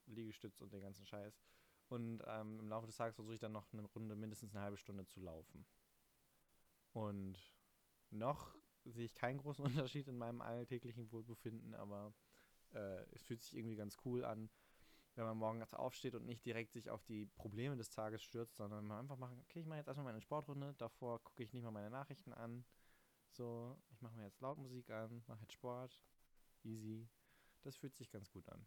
Liegestütz 0.06 0.60
und 0.60 0.72
den 0.72 0.82
ganzen 0.82 1.06
Scheiß. 1.06 1.40
Und 1.88 2.22
ähm, 2.26 2.58
im 2.60 2.68
Laufe 2.68 2.86
des 2.86 2.96
Tages 2.96 3.14
versuche 3.16 3.34
ich 3.34 3.40
dann 3.40 3.52
noch 3.52 3.70
eine 3.72 3.82
Runde 3.82 4.16
mindestens 4.16 4.54
eine 4.54 4.64
halbe 4.64 4.78
Stunde 4.78 5.04
zu 5.04 5.20
laufen. 5.20 5.66
Und 6.92 7.38
noch 8.10 8.54
sehe 8.84 9.04
ich 9.04 9.14
keinen 9.14 9.38
großen 9.38 9.64
Unterschied 9.64 10.08
in 10.08 10.16
meinem 10.16 10.40
alltäglichen 10.40 11.10
Wohlbefinden, 11.12 11.74
aber 11.74 12.14
äh, 12.72 13.04
es 13.12 13.22
fühlt 13.22 13.42
sich 13.42 13.56
irgendwie 13.56 13.76
ganz 13.76 13.96
cool 14.04 14.24
an, 14.24 14.50
wenn 15.14 15.24
man 15.24 15.36
morgens 15.36 15.74
aufsteht 15.74 16.14
und 16.14 16.24
nicht 16.24 16.44
direkt 16.44 16.72
sich 16.72 16.88
auf 16.88 17.04
die 17.04 17.26
Probleme 17.26 17.76
des 17.76 17.90
Tages 17.90 18.22
stürzt, 18.22 18.56
sondern 18.56 18.86
man 18.86 19.00
einfach 19.00 19.18
machen, 19.18 19.38
okay, 19.40 19.60
ich 19.60 19.66
mache 19.66 19.78
jetzt 19.78 19.88
erstmal 19.88 20.06
meine 20.06 20.22
Sportrunde, 20.22 20.74
davor 20.78 21.22
gucke 21.22 21.42
ich 21.42 21.52
nicht 21.52 21.62
mal 21.62 21.70
meine 21.70 21.90
Nachrichten 21.90 22.32
an. 22.32 22.64
So, 23.32 23.76
ich 23.90 24.00
mache 24.00 24.16
mir 24.16 24.24
jetzt 24.24 24.40
Lautmusik 24.40 24.90
an, 24.90 25.22
mache 25.26 25.42
jetzt 25.42 25.52
Sport, 25.52 26.02
easy. 26.64 27.08
Das 27.62 27.76
fühlt 27.76 27.94
sich 27.94 28.10
ganz 28.10 28.30
gut 28.30 28.48
an. 28.48 28.66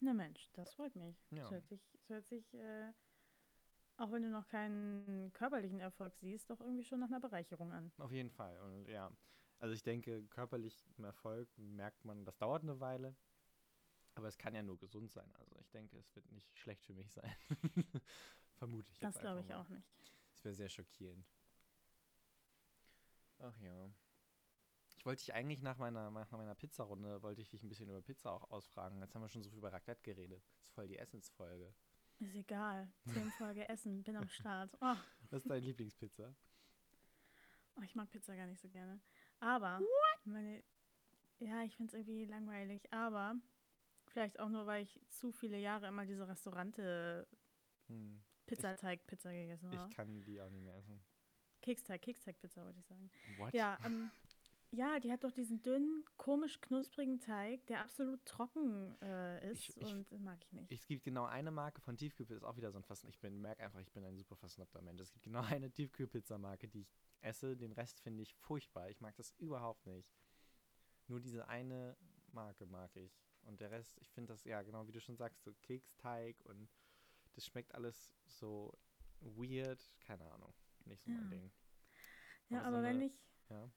Na 0.00 0.14
Mensch, 0.14 0.48
das 0.52 0.72
freut 0.74 0.96
mich. 0.96 1.16
Ja. 1.30 1.42
Das 1.42 1.50
hört 1.50 1.66
sich, 1.68 1.86
das 1.92 2.08
hört 2.08 2.26
sich 2.28 2.54
äh, 2.54 2.92
auch 4.00 4.10
wenn 4.12 4.22
du 4.22 4.30
noch 4.30 4.48
keinen 4.48 5.30
körperlichen 5.34 5.78
Erfolg 5.78 6.16
siehst, 6.16 6.48
doch 6.48 6.60
irgendwie 6.60 6.84
schon 6.84 7.00
nach 7.00 7.08
einer 7.08 7.20
Bereicherung 7.20 7.70
an. 7.70 7.92
Auf 7.98 8.12
jeden 8.12 8.30
Fall. 8.30 8.58
Und 8.60 8.88
ja, 8.88 9.12
also 9.58 9.74
ich 9.74 9.82
denke, 9.82 10.24
körperlichen 10.28 11.04
Erfolg 11.04 11.48
merkt 11.58 12.04
man, 12.06 12.24
das 12.24 12.38
dauert 12.38 12.62
eine 12.62 12.80
Weile. 12.80 13.14
Aber 14.14 14.26
es 14.26 14.38
kann 14.38 14.54
ja 14.54 14.62
nur 14.62 14.78
gesund 14.78 15.10
sein. 15.12 15.30
Also 15.38 15.54
ich 15.60 15.70
denke, 15.70 15.98
es 15.98 16.14
wird 16.16 16.30
nicht 16.32 16.58
schlecht 16.58 16.84
für 16.84 16.94
mich 16.94 17.12
sein. 17.12 17.30
Vermute 18.54 18.90
ich. 18.90 18.98
Das 19.00 19.18
glaube 19.18 19.40
ich 19.40 19.48
mal. 19.48 19.56
auch 19.60 19.68
nicht. 19.68 19.86
Das 20.32 20.44
wäre 20.44 20.54
sehr 20.54 20.68
schockierend. 20.68 21.26
Ach 23.38 23.56
ja. 23.60 23.90
Ich 25.00 25.06
wollte 25.06 25.24
dich 25.24 25.32
eigentlich 25.32 25.62
nach 25.62 25.78
meiner, 25.78 26.10
nach 26.10 26.30
meiner 26.30 26.54
Pizzarunde, 26.54 27.22
wollte 27.22 27.40
ich 27.40 27.48
dich 27.48 27.62
ein 27.62 27.70
bisschen 27.70 27.88
über 27.88 28.02
Pizza 28.02 28.32
auch 28.32 28.50
ausfragen. 28.50 29.00
Jetzt 29.00 29.14
haben 29.14 29.22
wir 29.22 29.30
schon 29.30 29.42
so 29.42 29.48
viel 29.48 29.56
über 29.56 29.72
Raclette 29.72 30.02
geredet. 30.02 30.44
Das 30.58 30.66
ist 30.66 30.74
voll 30.74 30.88
die 30.88 30.98
Essensfolge. 30.98 31.74
Ist 32.18 32.34
egal. 32.34 32.92
Themenfolge 33.10 33.66
Essen, 33.70 34.02
bin 34.02 34.14
am 34.16 34.28
Start. 34.28 34.76
Oh. 34.82 34.94
Was 35.30 35.40
ist 35.40 35.50
deine 35.50 35.64
Lieblingspizza? 35.64 36.34
oh, 37.76 37.82
ich 37.82 37.94
mag 37.94 38.10
Pizza 38.10 38.36
gar 38.36 38.46
nicht 38.46 38.60
so 38.60 38.68
gerne. 38.68 39.00
Aber, 39.38 39.80
meine, 40.24 40.62
ja, 41.38 41.62
ich 41.62 41.74
finde 41.76 41.88
es 41.88 41.94
irgendwie 41.94 42.26
langweilig. 42.26 42.92
Aber 42.92 43.36
vielleicht 44.08 44.38
auch 44.38 44.50
nur, 44.50 44.66
weil 44.66 44.82
ich 44.82 45.00
zu 45.08 45.32
viele 45.32 45.58
Jahre 45.58 45.86
immer 45.86 46.04
diese 46.04 46.28
Restaurante 46.28 47.26
Hm. 47.86 48.22
Pizzateig-Pizza 48.44 49.32
gegessen 49.32 49.70
habe. 49.70 49.88
Ich 49.88 49.96
kann 49.96 50.22
die 50.26 50.42
auch 50.42 50.50
nicht 50.50 50.62
mehr 50.62 50.76
essen. 50.76 51.02
Keksteig, 51.62 52.02
Keksteig-Pizza 52.02 52.64
wollte 52.66 52.80
ich 52.80 52.86
sagen. 52.86 53.10
What? 53.38 53.54
Ja, 53.54 53.78
ähm, 53.86 54.10
ja, 54.72 55.00
die 55.00 55.10
hat 55.12 55.24
doch 55.24 55.32
diesen 55.32 55.62
dünnen, 55.62 56.04
komisch 56.16 56.60
knusprigen 56.60 57.18
Teig, 57.20 57.66
der 57.66 57.80
absolut 57.80 58.24
trocken 58.24 58.96
äh, 59.02 59.50
ist 59.50 59.68
Ich- 59.70 59.76
ich- 59.76 59.94
und 59.94 60.10
mag 60.22 60.38
ich 60.44 60.52
nicht. 60.52 60.70
Es 60.72 60.86
gibt 60.86 61.04
genau 61.04 61.24
eine 61.24 61.50
Marke 61.50 61.80
von 61.80 61.96
Tiefkühlpizza, 61.96 62.36
ist 62.36 62.44
auch 62.44 62.56
wieder 62.56 62.70
so 62.70 62.78
ein 62.78 62.84
Fasten. 62.84 63.08
Ich 63.08 63.18
bin, 63.18 63.40
merke 63.40 63.62
einfach, 63.64 63.80
ich 63.80 63.90
bin 63.92 64.04
ein 64.04 64.16
super 64.16 64.36
versnobter 64.36 64.80
Mensch. 64.82 65.00
Es 65.00 65.12
gibt 65.12 65.24
genau 65.24 65.40
eine 65.42 65.70
Tiefkühlpizza-Marke, 65.70 66.68
die 66.68 66.80
ich 66.82 66.94
esse. 67.20 67.56
Den 67.56 67.72
Rest 67.72 68.00
finde 68.00 68.22
ich 68.22 68.34
furchtbar. 68.34 68.88
Ich 68.90 69.00
mag 69.00 69.14
das 69.16 69.32
überhaupt 69.38 69.86
nicht. 69.86 70.08
Nur 71.08 71.20
diese 71.20 71.48
eine 71.48 71.96
Marke 72.32 72.66
mag 72.66 72.94
ich. 72.96 73.20
Und 73.42 73.60
der 73.60 73.70
Rest, 73.70 73.98
ich 74.00 74.10
finde 74.12 74.32
das, 74.34 74.44
ja, 74.44 74.62
genau 74.62 74.86
wie 74.86 74.92
du 74.92 75.00
schon 75.00 75.16
sagst, 75.16 75.42
so 75.42 75.52
Keksteig 75.62 76.36
und 76.44 76.68
das 77.32 77.46
schmeckt 77.46 77.74
alles 77.74 78.12
so 78.26 78.72
weird. 79.20 79.82
Keine 80.00 80.30
Ahnung. 80.30 80.52
Nicht 80.84 81.02
so 81.02 81.10
mein 81.10 81.22
Ja. 81.24 81.28
Ding. 81.30 81.52
ja, 82.50 82.58
aber 82.62 82.70
so 82.70 82.76
aber 82.76 82.82
wenn 82.84 82.96
eine- 82.96 83.06
ich, 83.06 83.18
Ja. 83.48 83.70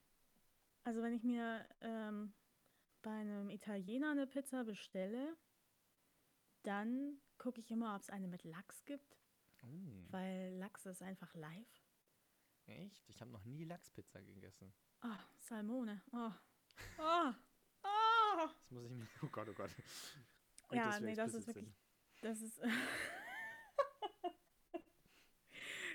Also 0.84 1.02
wenn 1.02 1.12
ich 1.14 1.24
mir 1.24 1.66
ähm, 1.80 2.32
bei 3.02 3.10
einem 3.10 3.50
Italiener 3.50 4.10
eine 4.12 4.26
Pizza 4.26 4.64
bestelle, 4.64 5.36
dann 6.62 7.20
gucke 7.38 7.60
ich 7.60 7.70
immer, 7.70 7.94
ob 7.94 8.02
es 8.02 8.10
eine 8.10 8.28
mit 8.28 8.44
Lachs 8.44 8.84
gibt, 8.84 9.18
Oh, 9.62 9.66
weil 10.10 10.54
Lachs 10.58 10.84
ist 10.86 11.02
einfach 11.02 11.34
live. 11.34 11.82
echt? 12.66 13.08
Ich 13.08 13.20
habe 13.20 13.30
noch 13.30 13.44
nie 13.44 13.64
Lachspizza 13.64 14.20
gegessen. 14.20 14.72
Ah, 15.00 15.18
Salmone. 15.38 16.02
Oh. 16.12 16.30
Oh. 16.98 17.32
Oh. 17.82 18.36
Das 18.36 18.70
muss 18.70 18.84
ich 18.84 18.90
mir. 18.90 19.06
Oh 19.22 19.26
Gott, 19.28 19.48
oh 19.48 19.54
Gott. 19.54 19.70
Gut, 20.68 20.76
Ja, 20.78 20.92
wir 20.94 21.00
nee, 21.06 21.14
das 21.14 21.34
ist 21.34 21.46
wirklich- 21.46 21.66
sind. 21.66 21.76
Das 22.22 22.40
ist. 22.40 22.60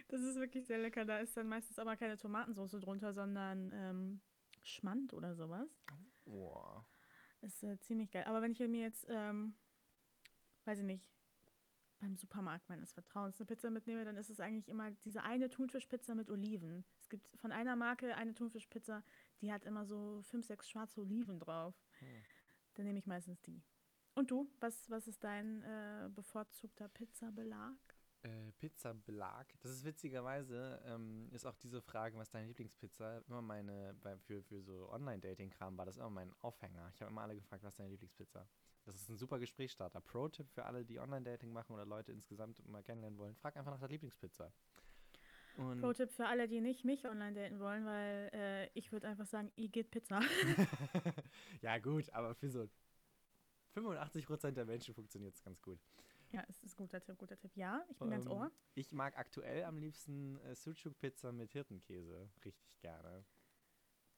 das 0.08 0.22
ist 0.22 0.36
wirklich 0.38 0.66
sehr 0.66 0.78
lecker. 0.80 1.06
Da 1.06 1.20
ist 1.20 1.36
dann 1.38 1.48
meistens 1.48 1.78
aber 1.80 1.96
keine 1.98 2.18
Tomatensauce 2.18 2.80
drunter, 2.80 3.14
sondern 3.14 3.72
ähm, 3.74 4.22
Schmand 4.64 5.14
oder 5.14 5.36
sowas. 5.36 5.70
Boah. 6.26 6.86
Ist 7.42 7.64
äh, 7.64 7.80
ziemlich 7.80 8.12
geil. 8.12 8.26
Aber 8.26 8.42
wenn 8.42 8.52
ich 8.52 8.60
mir 8.60 8.82
jetzt, 8.82 9.06
ähm, 9.10 9.56
weiß 10.66 10.80
ich 10.80 10.86
nicht, 10.86 11.10
beim 12.00 12.16
Supermarkt 12.16 12.70
meines 12.70 12.94
Vertrauens 12.94 13.40
eine 13.40 13.46
Pizza 13.46 13.70
mitnehme, 13.70 14.06
dann 14.06 14.16
ist 14.16 14.30
es 14.30 14.40
eigentlich 14.40 14.70
immer 14.70 14.92
diese 15.04 15.24
eine 15.24 15.50
Thunfischpizza 15.50 16.16
mit 16.16 16.30
Oliven. 16.30 16.86
Es 17.00 17.10
gibt 17.10 17.28
von 17.38 17.52
einer 17.52 17.76
Marke 17.76 18.16
eine 18.16 18.34
Thunfischpizza, 18.34 19.04
die 19.42 19.52
hat 19.52 19.66
immer 19.66 19.86
so 19.86 20.22
fünf, 20.24 20.46
sechs 20.46 20.70
schwarze 20.70 21.02
Oliven 21.02 21.40
drauf. 21.40 21.76
Hm. 22.00 22.08
Dann 22.76 22.86
nehme 22.86 23.00
ich 23.00 23.06
meistens 23.06 23.42
die. 23.42 23.62
Und 24.16 24.32
du, 24.32 24.50
was, 24.60 24.90
was 24.90 25.08
ist 25.08 25.24
dein 25.24 25.62
äh, 25.64 26.10
bevorzugter 26.14 26.88
Pizzabelag? 26.90 27.78
Äh, 28.22 28.52
Pizzabelag. 28.58 29.46
Das 29.62 29.72
ist 29.72 29.86
witzigerweise, 29.86 30.82
ähm, 30.86 31.30
ist 31.32 31.46
auch 31.46 31.56
diese 31.56 31.82
Frage, 31.82 32.18
was 32.18 32.30
deine 32.30 32.48
Lieblingspizza, 32.48 33.20
immer 33.28 33.42
meine, 33.42 33.96
bei, 34.02 34.18
für, 34.18 34.44
für 34.44 34.62
so 34.62 34.92
Online-Dating-Kram 34.92 35.78
war 35.78 35.86
das 35.86 35.96
immer 35.96 36.10
mein 36.10 36.34
Aufhänger. 36.42 36.90
Ich 36.94 37.02
habe 37.02 37.12
immer 37.12 37.22
alle 37.22 37.36
gefragt, 37.36 37.64
was 37.64 37.74
ist 37.74 37.80
deine 37.80 37.92
Lieblingspizza? 37.92 38.46
Das 38.84 38.96
ist 38.96 39.08
ein 39.08 39.16
super 39.16 39.40
Gesprächsstarter. 39.40 40.02
Pro-Tipp 40.02 40.50
für 40.52 40.66
alle, 40.66 40.84
die 40.84 41.00
Online-Dating 41.00 41.54
machen 41.54 41.74
oder 41.74 41.86
Leute 41.86 42.12
insgesamt 42.12 42.66
mal 42.68 42.84
kennenlernen 42.84 43.18
wollen. 43.18 43.36
Frag 43.36 43.56
einfach 43.56 43.72
nach 43.72 43.80
der 43.80 43.90
Lieblingspizza. 43.90 44.52
Pro-Tipp 45.56 46.12
für 46.12 46.26
alle, 46.26 46.48
die 46.48 46.60
nicht 46.60 46.84
mich 46.84 47.06
online 47.06 47.34
daten 47.34 47.60
wollen, 47.60 47.86
weil 47.86 48.30
äh, 48.34 48.70
ich 48.74 48.92
würde 48.92 49.08
einfach 49.08 49.26
sagen, 49.26 49.52
ihr 49.56 49.70
geht 49.70 49.92
Pizza. 49.92 50.22
ja, 51.62 51.78
gut, 51.80 52.10
aber 52.12 52.34
für 52.36 52.50
so 52.50 52.70
85% 53.76 54.52
der 54.52 54.66
Menschen 54.66 54.94
funktioniert 54.94 55.36
es 55.36 55.44
ganz 55.44 55.62
gut. 55.62 55.80
Ja, 56.32 56.44
es 56.48 56.62
ist 56.64 56.74
ein 56.74 56.78
guter 56.78 57.02
Tipp, 57.02 57.18
guter 57.18 57.38
Tipp. 57.38 57.56
Ja, 57.56 57.84
ich 57.90 57.98
bin 57.98 58.10
ganz 58.10 58.26
Ähm, 58.26 58.32
ohr. 58.32 58.52
Ich 58.76 58.92
mag 58.94 59.18
aktuell 59.18 59.64
am 59.64 59.78
liebsten 59.78 60.38
äh, 60.42 60.56
Sucuk-Pizza 60.56 61.32
mit 61.32 61.52
Hirtenkäse. 61.52 62.30
Richtig 62.46 62.80
gerne. 62.80 63.26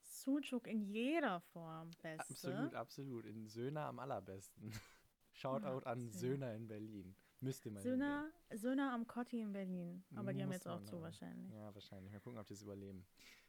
Sucuk 0.03 0.67
in 0.67 0.81
jeder 0.81 1.39
Form. 1.39 1.91
Beste. 2.01 2.19
Absolut, 2.19 2.73
absolut. 2.73 3.25
In 3.25 3.47
Söhner 3.47 3.85
am 3.87 3.99
allerbesten. 3.99 4.71
Shoutout 5.33 5.85
an 5.87 6.11
Söhner. 6.11 6.53
In 6.55 6.67
Berlin. 6.67 7.15
Müsste 7.39 7.71
man 7.71 7.81
Söhner, 7.81 8.29
Söhner 8.53 8.93
am 8.93 9.07
Kotti 9.07 9.41
in 9.41 9.51
Berlin. 9.51 10.03
Aber 10.15 10.31
die 10.33 10.43
haben 10.43 10.51
jetzt 10.51 10.67
auch 10.67 10.83
zu 10.83 10.97
aber. 10.97 11.05
wahrscheinlich. 11.05 11.51
Ja, 11.51 11.73
wahrscheinlich. 11.73 12.11
Mal 12.11 12.19
gucken, 12.19 12.37
ob 12.37 12.45
die 12.45 12.53
es 12.53 12.61
überleben. 12.61 13.05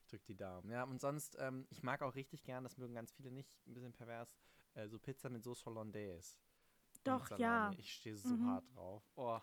Drückt 0.09 0.29
die 0.29 0.37
Daumen. 0.37 0.70
Ja, 0.70 0.85
und 0.85 1.01
sonst, 1.01 1.37
ähm, 1.38 1.66
ich 1.68 1.83
mag 1.83 2.01
auch 2.03 2.14
richtig 2.14 2.42
gern, 2.44 2.64
das 2.64 2.79
mögen 2.79 2.94
ganz 2.94 3.12
viele 3.12 3.31
nicht, 3.31 3.51
ein 3.66 3.75
bisschen 3.75 3.92
pervers, 3.92 4.35
äh, 4.75 4.88
so 4.88 4.98
Pizza 4.98 5.29
mit 5.29 5.42
Sauce 5.44 5.64
Hollandaise. 5.66 6.38
Doch, 7.04 7.38
ja. 7.38 7.72
Ich 7.78 7.94
stehe 7.94 8.16
so 8.16 8.28
Mhm. 8.28 8.46
hart 8.46 8.64
drauf. 8.74 9.02
Oh, 9.16 9.38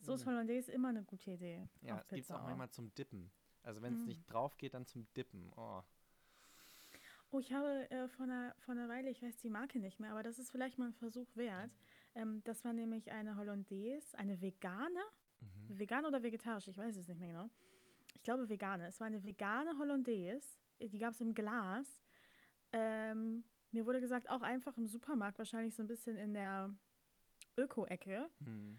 Sauce 0.00 0.24
mm. 0.24 0.28
Hollandaise 0.28 0.70
ist 0.70 0.74
immer 0.74 0.88
eine 0.88 1.02
gute 1.04 1.32
Idee. 1.32 1.68
Ja, 1.82 1.98
es 1.98 2.08
gibt 2.08 2.24
es 2.24 2.30
auch 2.30 2.42
manchmal 2.42 2.70
zum 2.70 2.94
Dippen. 2.94 3.30
Also 3.62 3.82
wenn 3.82 3.94
es 3.94 4.00
Mm. 4.04 4.08
nicht 4.08 4.26
drauf 4.32 4.56
geht, 4.56 4.74
dann 4.74 4.86
zum 4.86 5.06
Dippen. 5.14 5.52
Oh. 5.56 5.82
Oh, 7.30 7.40
ich 7.40 7.52
habe 7.52 7.90
äh, 7.90 8.08
vor, 8.08 8.24
einer, 8.24 8.54
vor 8.60 8.72
einer 8.72 8.88
Weile, 8.88 9.10
ich 9.10 9.22
weiß 9.22 9.36
die 9.38 9.50
Marke 9.50 9.78
nicht 9.80 10.00
mehr, 10.00 10.12
aber 10.12 10.22
das 10.22 10.38
ist 10.38 10.50
vielleicht 10.50 10.78
mal 10.78 10.86
ein 10.86 10.94
Versuch 10.94 11.28
wert. 11.36 11.70
Ähm, 12.14 12.42
das 12.44 12.64
war 12.64 12.72
nämlich 12.72 13.10
eine 13.10 13.36
Hollandaise, 13.36 14.16
eine 14.18 14.40
vegane, 14.40 15.00
Mhm. 15.40 15.78
vegan 15.78 16.04
oder 16.06 16.22
vegetarisch, 16.22 16.66
ich 16.68 16.78
weiß 16.78 16.96
es 16.96 17.06
nicht 17.06 17.20
mehr 17.20 17.28
genau. 17.28 17.50
Ich 18.14 18.22
glaube 18.22 18.48
vegane. 18.48 18.86
Es 18.88 18.98
war 18.98 19.06
eine 19.06 19.22
vegane 19.22 19.76
Hollandaise, 19.78 20.56
die 20.80 20.98
gab 20.98 21.12
es 21.12 21.20
im 21.20 21.34
Glas. 21.34 22.02
Ähm, 22.72 23.44
mir 23.72 23.86
wurde 23.86 24.00
gesagt, 24.00 24.30
auch 24.30 24.42
einfach 24.42 24.76
im 24.76 24.86
Supermarkt, 24.86 25.38
wahrscheinlich 25.38 25.74
so 25.74 25.82
ein 25.82 25.88
bisschen 25.88 26.16
in 26.16 26.34
der 26.34 26.74
Öko-Ecke. 27.56 28.28
Hm. 28.44 28.78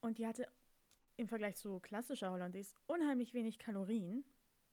Und 0.00 0.18
die 0.18 0.26
hatte 0.26 0.48
im 1.16 1.28
Vergleich 1.28 1.56
zu 1.56 1.80
klassischer 1.80 2.30
Hollandaise 2.30 2.74
unheimlich 2.86 3.34
wenig 3.34 3.58
Kalorien, 3.58 4.24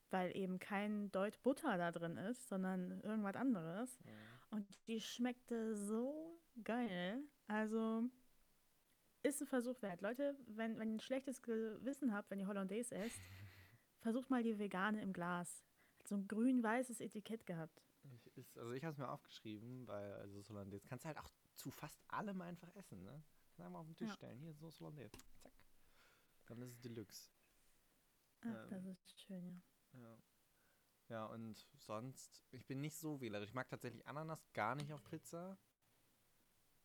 weil 0.09 0.35
eben 0.35 0.59
kein 0.59 1.11
Deut 1.11 1.41
Butter 1.43 1.77
da 1.77 1.91
drin 1.91 2.17
ist, 2.17 2.47
sondern 2.47 3.01
irgendwas 3.01 3.35
anderes. 3.35 3.99
Ja. 4.05 4.11
Und 4.51 4.67
die 4.87 4.99
schmeckte 5.01 5.75
so 5.75 6.39
geil. 6.63 7.21
Also 7.47 8.03
ist 9.21 9.41
ein 9.41 9.47
Versuch 9.47 9.81
wert. 9.81 10.01
Leute, 10.01 10.35
wenn, 10.47 10.79
wenn 10.79 10.89
ihr 10.89 10.95
ein 10.95 11.01
schlechtes 11.01 11.41
Gewissen 11.41 12.13
habt, 12.13 12.31
wenn 12.31 12.39
ihr 12.39 12.47
Hollandaise 12.47 12.95
esst, 12.95 13.19
versucht 13.99 14.29
mal 14.29 14.43
die 14.43 14.57
vegane 14.57 15.01
im 15.01 15.13
Glas. 15.13 15.63
Hat 15.99 16.07
so 16.07 16.15
ein 16.15 16.27
grün-weißes 16.27 17.01
Etikett 17.01 17.45
gehabt. 17.45 17.83
Ist, 18.39 18.57
also 18.57 18.71
ich 18.71 18.83
habe 18.83 18.93
es 18.93 18.97
mir 18.97 19.09
aufgeschrieben, 19.09 19.85
weil 19.87 20.13
also 20.13 20.35
Sauce 20.35 20.49
Hollandaise 20.51 20.87
kannst 20.87 21.03
du 21.03 21.07
halt 21.07 21.17
auch 21.17 21.29
zu 21.55 21.71
fast 21.71 21.99
allem 22.07 22.41
einfach 22.41 22.73
essen, 22.75 23.03
ne? 23.03 23.21
Kannst 23.43 23.59
einfach 23.59 23.79
auf 23.79 23.87
den 23.87 23.97
Tisch 23.97 24.07
Ja. 24.09 24.15
stellen. 24.15 24.39
Hier, 24.39 24.53
Sauce 24.53 24.79
Hollandaise. 24.79 25.11
Zack. 25.41 25.53
Dann 26.45 26.61
ist 26.61 26.71
es 26.71 26.79
Deluxe. 26.79 27.29
Ach, 28.41 28.65
das 28.69 28.85
Ähm. 28.85 28.91
ist 28.95 29.21
schön, 29.21 29.61
ja. 29.93 29.99
Ja. 29.99 30.17
Ja, 31.09 31.25
und 31.25 31.67
sonst, 31.75 32.43
ich 32.51 32.65
bin 32.67 32.81
nicht 32.81 32.95
so 32.95 33.19
wählerisch. 33.19 33.49
Ich 33.49 33.55
mag 33.55 33.67
tatsächlich 33.67 34.07
Ananas 34.07 34.47
gar 34.53 34.75
nicht 34.75 34.93
auf 34.93 35.03
Pizza. 35.09 35.57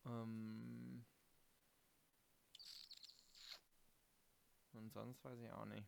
Ähm. 0.06 1.04
Und 4.72 4.92
sonst 4.92 5.22
weiß 5.24 5.38
ich 5.40 5.52
auch 5.52 5.66
nicht. 5.66 5.86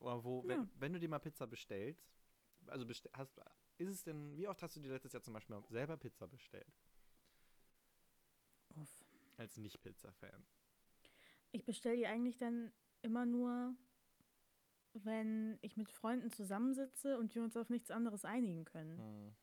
Oder 0.00 0.24
wo, 0.24 0.42
wenn, 0.48 0.62
Ja. 0.62 0.68
wenn 0.74 0.92
du 0.92 0.98
dir 0.98 1.08
mal 1.08 1.20
Pizza 1.20 1.46
bestellst, 1.46 2.02
also 2.66 2.84
bestell, 2.86 3.12
hast, 3.14 3.38
ist 3.78 3.88
es 3.88 4.02
denn, 4.04 4.36
wie 4.36 4.48
oft 4.48 4.62
hast 4.62 4.76
du 4.76 4.80
dir 4.80 4.92
letztes 4.92 5.12
Jahr 5.12 5.22
zum 5.22 5.34
Beispiel 5.34 5.60
selber 5.68 5.96
Pizza 5.96 6.26
bestellt? 6.26 6.72
Uff. 8.76 9.04
Als 9.36 9.56
Nicht-Pizza-Fan. 9.56 10.44
Ich 11.52 11.64
bestelle 11.64 11.96
die 11.96 12.06
eigentlich 12.06 12.36
dann 12.36 12.72
immer 13.02 13.26
nur, 13.26 13.74
wenn 14.92 15.58
ich 15.60 15.76
mit 15.76 15.90
Freunden 15.90 16.30
zusammensitze 16.30 17.18
und 17.18 17.34
wir 17.34 17.42
uns 17.42 17.56
auf 17.56 17.68
nichts 17.68 17.90
anderes 17.90 18.24
einigen 18.24 18.64
können. 18.64 18.98
Hm. 18.98 19.34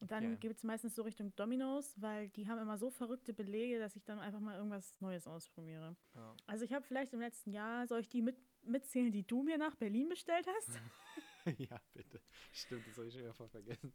Und 0.00 0.12
dann 0.12 0.24
okay. 0.24 0.36
gibt 0.40 0.58
es 0.58 0.64
meistens 0.64 0.94
so 0.94 1.02
Richtung 1.02 1.34
Domino's, 1.34 2.00
weil 2.00 2.28
die 2.28 2.46
haben 2.46 2.60
immer 2.60 2.78
so 2.78 2.88
verrückte 2.90 3.32
Belege, 3.32 3.80
dass 3.80 3.96
ich 3.96 4.04
dann 4.04 4.20
einfach 4.20 4.38
mal 4.38 4.56
irgendwas 4.56 4.94
Neues 5.00 5.26
ausprobiere. 5.26 5.96
Ja. 6.14 6.36
Also 6.46 6.64
ich 6.64 6.72
habe 6.72 6.84
vielleicht 6.84 7.12
im 7.14 7.20
letzten 7.20 7.50
Jahr, 7.50 7.86
soll 7.88 8.00
ich 8.00 8.08
die 8.08 8.22
mit, 8.22 8.36
mitzählen, 8.62 9.10
die 9.10 9.26
du 9.26 9.42
mir 9.42 9.58
nach 9.58 9.74
Berlin 9.74 10.08
bestellt 10.08 10.46
hast? 10.46 10.70
ja, 11.58 11.80
bitte. 11.94 12.20
Stimmt, 12.52 12.86
das 12.86 12.96
habe 12.96 13.06
ich 13.08 13.12
schon 13.14 13.22
wieder 13.22 13.34
voll 13.34 13.48
vergessen. 13.48 13.92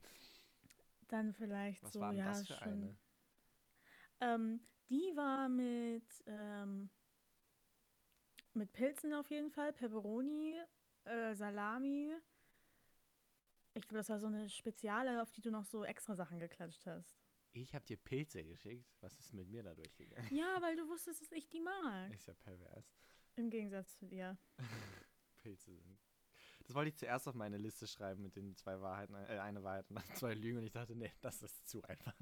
Dann 1.10 1.34
vielleicht 1.34 1.84
Was 1.84 1.94
so, 1.94 2.00
war 2.00 2.10
denn 2.10 2.20
ja, 2.20 2.26
das 2.26 2.48
für 2.48 2.54
schon. 2.56 2.68
eine? 2.68 2.98
Ähm, 4.22 4.62
die 4.89 5.12
war 5.16 5.50
mit, 5.50 6.24
ähm, 6.26 6.89
mit 8.54 8.72
Pilzen 8.74 9.13
auf 9.13 9.30
jeden 9.30 9.52
Fall, 9.52 9.74
Pepperoni, 9.74 10.56
äh, 11.06 11.34
Salami 11.36 12.13
Ich 13.74 13.84
glaube, 13.84 13.98
das 13.98 14.10
war 14.10 14.20
so 14.20 14.28
eine 14.28 14.50
Speziale, 14.50 15.22
auf 15.22 15.32
die 15.32 15.42
du 15.42 15.52
noch 15.52 15.66
so 15.66 15.84
extra 15.84 16.16
Sachen 16.16 16.39
geklatscht 16.39 16.86
hast. 16.86 17.18
Ich 17.52 17.76
habe 17.76 17.86
dir 17.86 17.98
Pilze 17.98 18.44
geschickt. 18.44 18.89
Was 19.02 19.20
ist 19.20 19.34
mit 19.34 19.48
mir 19.48 19.62
da 19.63 19.76
durchgegangen? 19.76 20.34
Ja, 20.36 20.58
weil 20.62 20.76
du 20.76 20.88
wusstest, 20.88 21.22
dass 21.22 21.32
ich 21.32 21.48
die 21.50 21.62
mag. 21.62 22.12
Ist 22.13 22.28
ja 22.28 22.34
pervers. 22.34 22.86
Im 23.36 23.50
Gegensatz 23.50 23.98
zu 23.98 24.08
dir. 24.08 24.38
Pilze 25.38 25.76
sind. 25.76 26.00
Das 26.63 26.76
wollte 26.76 26.89
ich 26.89 26.95
zuerst 26.95 27.28
auf 27.28 27.36
meine 27.36 27.58
Liste 27.58 27.88
schreiben 27.88 28.23
mit 28.23 28.36
den 28.36 28.56
zwei 28.56 28.80
Wahrheiten, 28.80 29.13
äh, 29.15 29.39
eine 29.39 29.63
Wahrheit 29.63 29.89
und 29.89 29.95
dann 29.97 30.06
zwei 30.15 30.34
Lügen 30.34 30.58
und 30.60 30.63
ich 30.63 30.71
dachte, 30.71 30.95
nee, 30.95 31.12
das 31.21 31.41
ist 31.41 31.67
zu 31.67 31.84
einfach. 31.84 32.13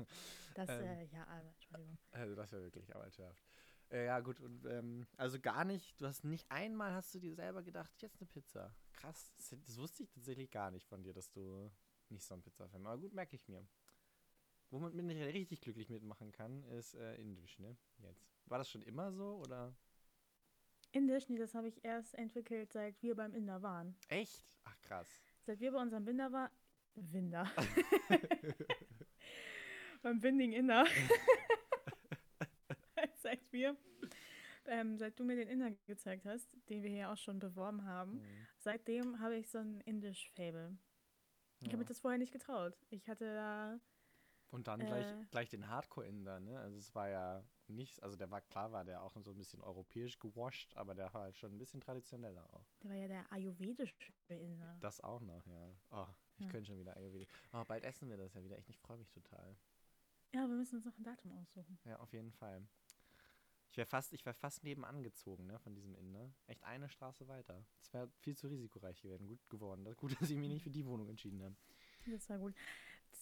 Das, 0.55 0.69
Ähm. 0.69 0.83
äh, 0.83 1.05
ja, 1.05 1.27
aber, 1.27 1.47
Entschuldigung. 1.53 1.97
Also 2.11 2.35
das 2.35 2.51
wäre 2.51 2.63
wirklich 2.63 2.95
arbeitsschärft. 2.95 3.43
Äh, 3.91 4.05
ja, 4.05 4.19
gut, 4.21 4.39
und 4.39 4.65
ähm, 4.65 5.05
also 5.17 5.39
gar 5.39 5.65
nicht, 5.65 5.99
du 5.99 6.07
hast 6.07 6.23
nicht 6.23 6.49
einmal 6.49 6.93
hast 6.93 7.13
du 7.13 7.19
dir 7.19 7.35
selber 7.35 7.61
gedacht, 7.61 7.91
jetzt 8.01 8.19
eine 8.21 8.27
Pizza. 8.27 8.73
Krass, 8.93 9.31
das, 9.35 9.55
das 9.65 9.77
wusste 9.77 10.03
ich 10.03 10.09
tatsächlich 10.09 10.49
gar 10.49 10.71
nicht 10.71 10.87
von 10.87 11.03
dir, 11.03 11.13
dass 11.13 11.29
du 11.31 11.69
nicht 12.09 12.23
so 12.23 12.33
ein 12.33 12.41
Pizza-Fan 12.41 12.81
bist. 12.81 12.87
Aber 12.87 12.97
gut, 13.01 13.13
merke 13.13 13.35
ich 13.35 13.47
mir. 13.47 13.67
Womit 14.69 14.93
man 14.95 15.05
nicht 15.07 15.21
richtig 15.21 15.59
glücklich 15.59 15.89
mitmachen 15.89 16.31
kann, 16.31 16.63
ist 16.63 16.93
äh, 16.95 17.15
Indisch, 17.15 17.59
ne? 17.59 17.75
Jetzt. 17.97 18.25
War 18.45 18.57
das 18.57 18.69
schon 18.69 18.81
immer 18.83 19.11
so 19.11 19.35
oder? 19.35 19.75
Indisch, 20.91 21.29
nee, 21.29 21.37
das 21.37 21.55
habe 21.55 21.69
ich 21.69 21.83
erst 21.85 22.13
entwickelt, 22.15 22.73
seit 22.73 23.01
wir 23.01 23.15
beim 23.15 23.33
Inder 23.33 23.61
waren. 23.61 23.95
Echt? 24.09 24.45
Ach 24.65 24.77
krass. 24.81 25.07
Seit 25.43 25.59
wir 25.59 25.71
bei 25.71 25.81
unserem 25.81 26.05
Binder 26.05 26.31
waren. 26.31 26.51
Winder. 26.95 27.49
beim 30.01 30.19
Binding 30.19 30.53
Inder. 30.53 30.85
seit 33.15 33.51
wir. 33.51 33.75
Ähm, 34.65 34.97
seit 34.97 35.19
du 35.19 35.23
mir 35.23 35.35
den 35.35 35.47
Inder 35.47 35.71
gezeigt 35.87 36.25
hast, 36.25 36.55
den 36.69 36.83
wir 36.83 36.89
hier 36.91 37.09
auch 37.11 37.17
schon 37.17 37.39
beworben 37.39 37.83
haben, 37.85 38.13
Mhm. 38.17 38.47
seitdem 38.59 39.19
habe 39.19 39.35
ich 39.37 39.49
so 39.49 39.57
ein 39.57 39.81
Indisch-Fable. 39.81 40.77
Ich 41.61 41.67
habe 41.67 41.73
Ja. 41.73 41.77
mir 41.79 41.85
das 41.85 41.99
vorher 41.99 42.19
nicht 42.19 42.31
getraut. 42.31 42.77
Ich 42.89 43.09
hatte 43.09 43.25
da. 43.33 43.79
Und 44.51 44.67
dann 44.67 44.79
gleich, 44.81 45.05
Äh. 45.07 45.25
gleich 45.31 45.49
den 45.49 45.67
Hardcore-Inder, 45.67 46.39
ne? 46.41 46.59
Also 46.59 46.77
es 46.77 46.93
war 46.93 47.09
ja 47.09 47.43
nicht, 47.71 48.01
also 48.03 48.15
der 48.15 48.29
war 48.29 48.41
klar, 48.41 48.71
war 48.71 48.83
der 48.85 49.01
auch 49.01 49.15
so 49.21 49.31
ein 49.31 49.37
bisschen 49.37 49.61
europäisch 49.61 50.19
gewascht, 50.19 50.75
aber 50.75 50.93
der 50.95 51.13
war 51.13 51.21
halt 51.23 51.37
schon 51.37 51.51
ein 51.53 51.57
bisschen 51.57 51.81
traditioneller 51.81 52.43
auch. 52.53 52.65
Der 52.83 52.89
war 52.89 52.97
ja 52.97 53.07
der 53.07 53.31
ayurvedische 53.31 53.93
Inder. 54.27 54.77
Das 54.81 55.01
auch 55.01 55.21
noch, 55.21 55.45
ja. 55.47 55.73
Oh, 55.91 56.07
ich 56.37 56.45
Ja. 56.45 56.51
könnte 56.51 56.67
schon 56.67 56.79
wieder 56.79 56.95
Ayurvedic. 56.97 57.29
Oh, 57.53 57.63
bald 57.65 57.83
essen 57.83 58.09
wir 58.09 58.17
das 58.17 58.33
ja 58.33 58.43
wieder. 58.43 58.57
Echt, 58.57 58.69
ich 58.69 58.77
freue 58.79 58.97
mich 58.97 59.09
total. 59.11 59.55
Ja, 60.33 60.41
wir 60.47 60.55
müssen 60.55 60.75
uns 60.77 60.85
noch 60.85 60.97
ein 60.97 61.03
Datum 61.03 61.31
aussuchen. 61.33 61.77
Ja, 61.85 61.99
auf 61.99 62.13
jeden 62.13 62.31
Fall. 62.31 62.65
Ich 63.69 63.77
wäre 63.77 63.85
fast, 63.87 64.11
ich 64.13 64.25
wär 64.25 64.33
fast 64.33 64.63
nebenan 64.63 65.01
gezogen, 65.03 65.45
ne, 65.47 65.57
von 65.59 65.73
diesem 65.73 65.95
Inder. 65.95 66.33
Echt 66.47 66.63
eine 66.63 66.89
Straße 66.89 67.27
weiter. 67.27 67.65
Es 67.81 67.93
wäre 67.93 68.09
viel 68.19 68.35
zu 68.35 68.47
risikoreich 68.47 69.01
geworden. 69.01 69.27
Gut 69.27 69.49
geworden. 69.49 69.83
Das- 69.85 69.95
Gut, 69.97 70.11
dass 70.29 70.29
ich 70.29 70.37
mich 70.37 70.49
nicht 70.49 70.63
für 70.63 70.69
die 70.71 70.85
Wohnung 70.85 71.07
entschieden 71.09 71.41
habe. 71.43 71.55
Das 72.07 72.27
war 72.29 72.37
gut. 72.39 72.53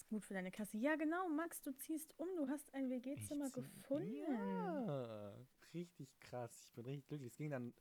Gut 0.10 0.26
für 0.26 0.34
deine 0.34 0.52
Kasse. 0.52 0.78
Ja, 0.78 0.95
genau, 0.95 1.30
Max, 1.30 1.62
du 1.62 1.72
ziehst 1.72 2.17
um. 2.17 2.28
Du 2.36 2.48
hast 2.48 2.74
ein 2.74 2.89
WG-Zimmer 2.89 3.52
gefunden. 3.52 4.15
Ja, 4.15 5.36
richtig 5.74 6.19
krass. 6.19 6.63
Ich 6.65 6.74
bin 6.74 6.86
richtig 6.86 7.08
glücklich. 7.08 7.32
Es 7.32 7.38
ging 7.38 7.52
dann 7.52 7.74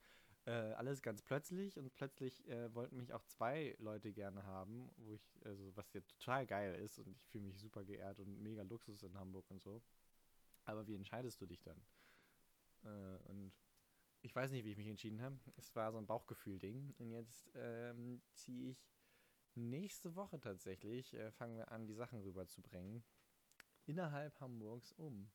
äh, 0.45 0.51
alles 0.51 1.01
ganz 1.01 1.23
plötzlich 1.23 1.79
und 1.79 1.95
plötzlich 1.95 2.47
äh, 2.49 2.75
wollten 2.75 2.99
mich 2.99 3.14
auch 3.14 3.25
zwei 3.25 3.75
Leute 3.79 4.12
gerne 4.12 4.45
haben, 4.45 4.91
wo 4.99 5.14
ich, 5.14 5.41
also 5.47 5.75
was 5.75 5.91
ja 5.95 6.03
total 6.03 6.47
geil 6.47 6.75
ist 6.75 6.99
und 6.99 7.09
ich 7.17 7.25
fühle 7.25 7.45
mich 7.45 7.59
super 7.59 7.83
geehrt 7.83 8.21
und 8.21 8.43
mega 8.43 8.62
Luxus 8.62 9.03
in 9.03 9.17
Hamburg 9.19 9.51
und 9.51 9.62
so. 9.62 9.81
Aber 10.67 10.87
wie 10.87 10.97
entscheidest 10.97 11.41
du 11.41 11.47
dich 11.47 11.62
dann? 11.62 11.81
Äh, 12.85 13.19
und 13.31 13.53
ich 14.21 14.35
weiß 14.35 14.51
nicht, 14.51 14.64
wie 14.64 14.73
ich 14.73 14.77
mich 14.77 14.88
entschieden 14.88 15.23
habe. 15.23 15.38
Es 15.57 15.75
war 15.75 15.93
so 15.93 15.99
ein 15.99 16.07
Bauchgefühl-Ding. 16.07 16.95
Und 16.99 17.11
jetzt 17.11 17.49
ähm, 17.55 18.21
ziehe 18.35 18.71
ich 18.73 18.97
nächste 19.59 20.14
Woche 20.14 20.40
tatsächlich, 20.40 21.14
äh, 21.14 21.31
fangen 21.33 21.57
wir 21.57 21.71
an, 21.71 21.87
die 21.87 21.94
Sachen 21.94 22.21
rüberzubringen. 22.21 23.05
Innerhalb 23.87 24.38
Hamburgs 24.40 24.92
um. 24.92 25.31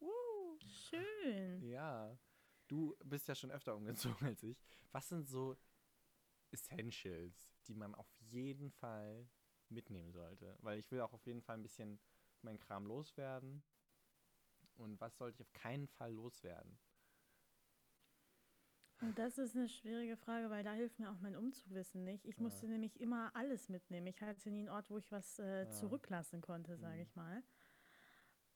Uh, 0.00 0.58
schön. 0.58 1.62
Ja, 1.62 2.18
du 2.68 2.96
bist 3.04 3.28
ja 3.28 3.34
schon 3.34 3.50
öfter 3.50 3.74
umgezogen 3.76 4.26
als 4.26 4.42
ich. 4.42 4.62
Was 4.92 5.08
sind 5.08 5.28
so 5.28 5.56
Essentials, 6.50 7.50
die 7.66 7.74
man 7.74 7.94
auf 7.94 8.12
jeden 8.20 8.70
Fall 8.70 9.28
mitnehmen 9.68 10.12
sollte? 10.12 10.56
Weil 10.60 10.78
ich 10.78 10.90
will 10.90 11.00
auch 11.00 11.12
auf 11.12 11.26
jeden 11.26 11.42
Fall 11.42 11.56
ein 11.56 11.62
bisschen 11.62 11.98
meinen 12.42 12.60
Kram 12.60 12.86
loswerden. 12.86 13.62
Und 14.74 15.00
was 15.00 15.16
sollte 15.16 15.36
ich 15.36 15.42
auf 15.42 15.52
keinen 15.52 15.88
Fall 15.88 16.12
loswerden? 16.12 16.78
Das 19.00 19.38
ist 19.38 19.54
eine 19.54 19.68
schwierige 19.68 20.16
Frage, 20.16 20.50
weil 20.50 20.64
da 20.64 20.72
hilft 20.72 20.98
mir 20.98 21.10
auch 21.10 21.20
mein 21.20 21.36
Umzugwissen 21.36 22.04
nicht. 22.04 22.24
Ich 22.24 22.38
Ja. 22.38 22.42
musste 22.42 22.66
nämlich 22.66 23.00
immer 23.00 23.34
alles 23.34 23.68
mitnehmen. 23.68 24.06
Ich 24.06 24.20
hatte 24.20 24.50
nie 24.50 24.60
einen 24.60 24.68
Ort, 24.68 24.90
wo 24.90 24.98
ich 24.98 25.10
was 25.12 25.38
äh, 25.38 25.64
Ja. 25.64 25.70
zurücklassen 25.70 26.40
konnte, 26.40 26.76
sage 26.78 26.96
Mhm. 26.96 27.02
ich 27.02 27.14
mal. 27.14 27.42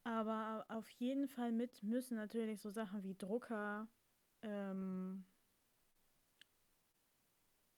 Aber 0.05 0.65
auf 0.69 0.89
jeden 0.91 1.29
Fall 1.29 1.53
mit 1.53 1.83
müssen 1.83 2.17
natürlich 2.17 2.61
so 2.61 2.71
Sachen 2.71 3.03
wie 3.03 3.15
Drucker, 3.15 3.87
ähm, 4.43 5.25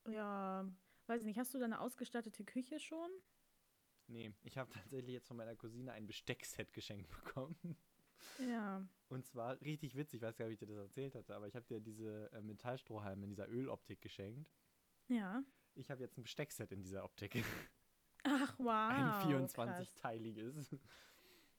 ja, 0.09 0.65
weiß 1.07 1.25
nicht, 1.25 1.39
hast 1.39 1.53
du 1.55 1.59
da 1.59 1.65
eine 1.65 1.81
ausgestattete 1.81 2.45
Küche 2.45 2.79
schon? 2.79 3.11
Nee, 4.07 4.33
ich 4.43 4.59
habe 4.59 4.71
tatsächlich 4.71 5.13
jetzt 5.15 5.27
von 5.29 5.37
meiner 5.37 5.57
Cousine 5.57 5.93
ein 5.93 6.07
Besteckset 6.07 6.73
geschenkt 6.73 7.09
bekommen. 7.11 7.77
Ja. 8.39 8.87
Und 9.09 9.27
zwar 9.27 9.61
richtig 9.61 9.95
witzig, 9.95 10.21
ich 10.21 10.27
weiß 10.27 10.37
gar 10.37 10.47
nicht, 10.47 10.55
ob 10.57 10.63
ich 10.63 10.69
dir 10.69 10.75
das 10.75 10.85
erzählt 10.89 11.15
hatte, 11.15 11.35
aber 11.35 11.47
ich 11.47 11.55
habe 11.55 11.67
dir 11.67 11.81
diese 11.81 12.33
äh, 12.33 12.41
Metallstrohhalme 12.41 13.25
in 13.25 13.31
dieser 13.31 13.49
Öloptik 13.49 14.01
geschenkt. 14.01 14.51
Ja. 15.09 15.43
Ich 15.75 15.91
habe 15.91 16.03
jetzt 16.03 16.17
ein 16.19 16.23
Besteckset 16.23 16.73
in 16.73 16.83
dieser 16.83 17.05
Optik. 17.05 17.45
Ach, 18.25 18.55
wow. 18.59 18.91
ein 18.91 19.47
krass. 19.49 19.55
24-teiliges. 19.57 20.79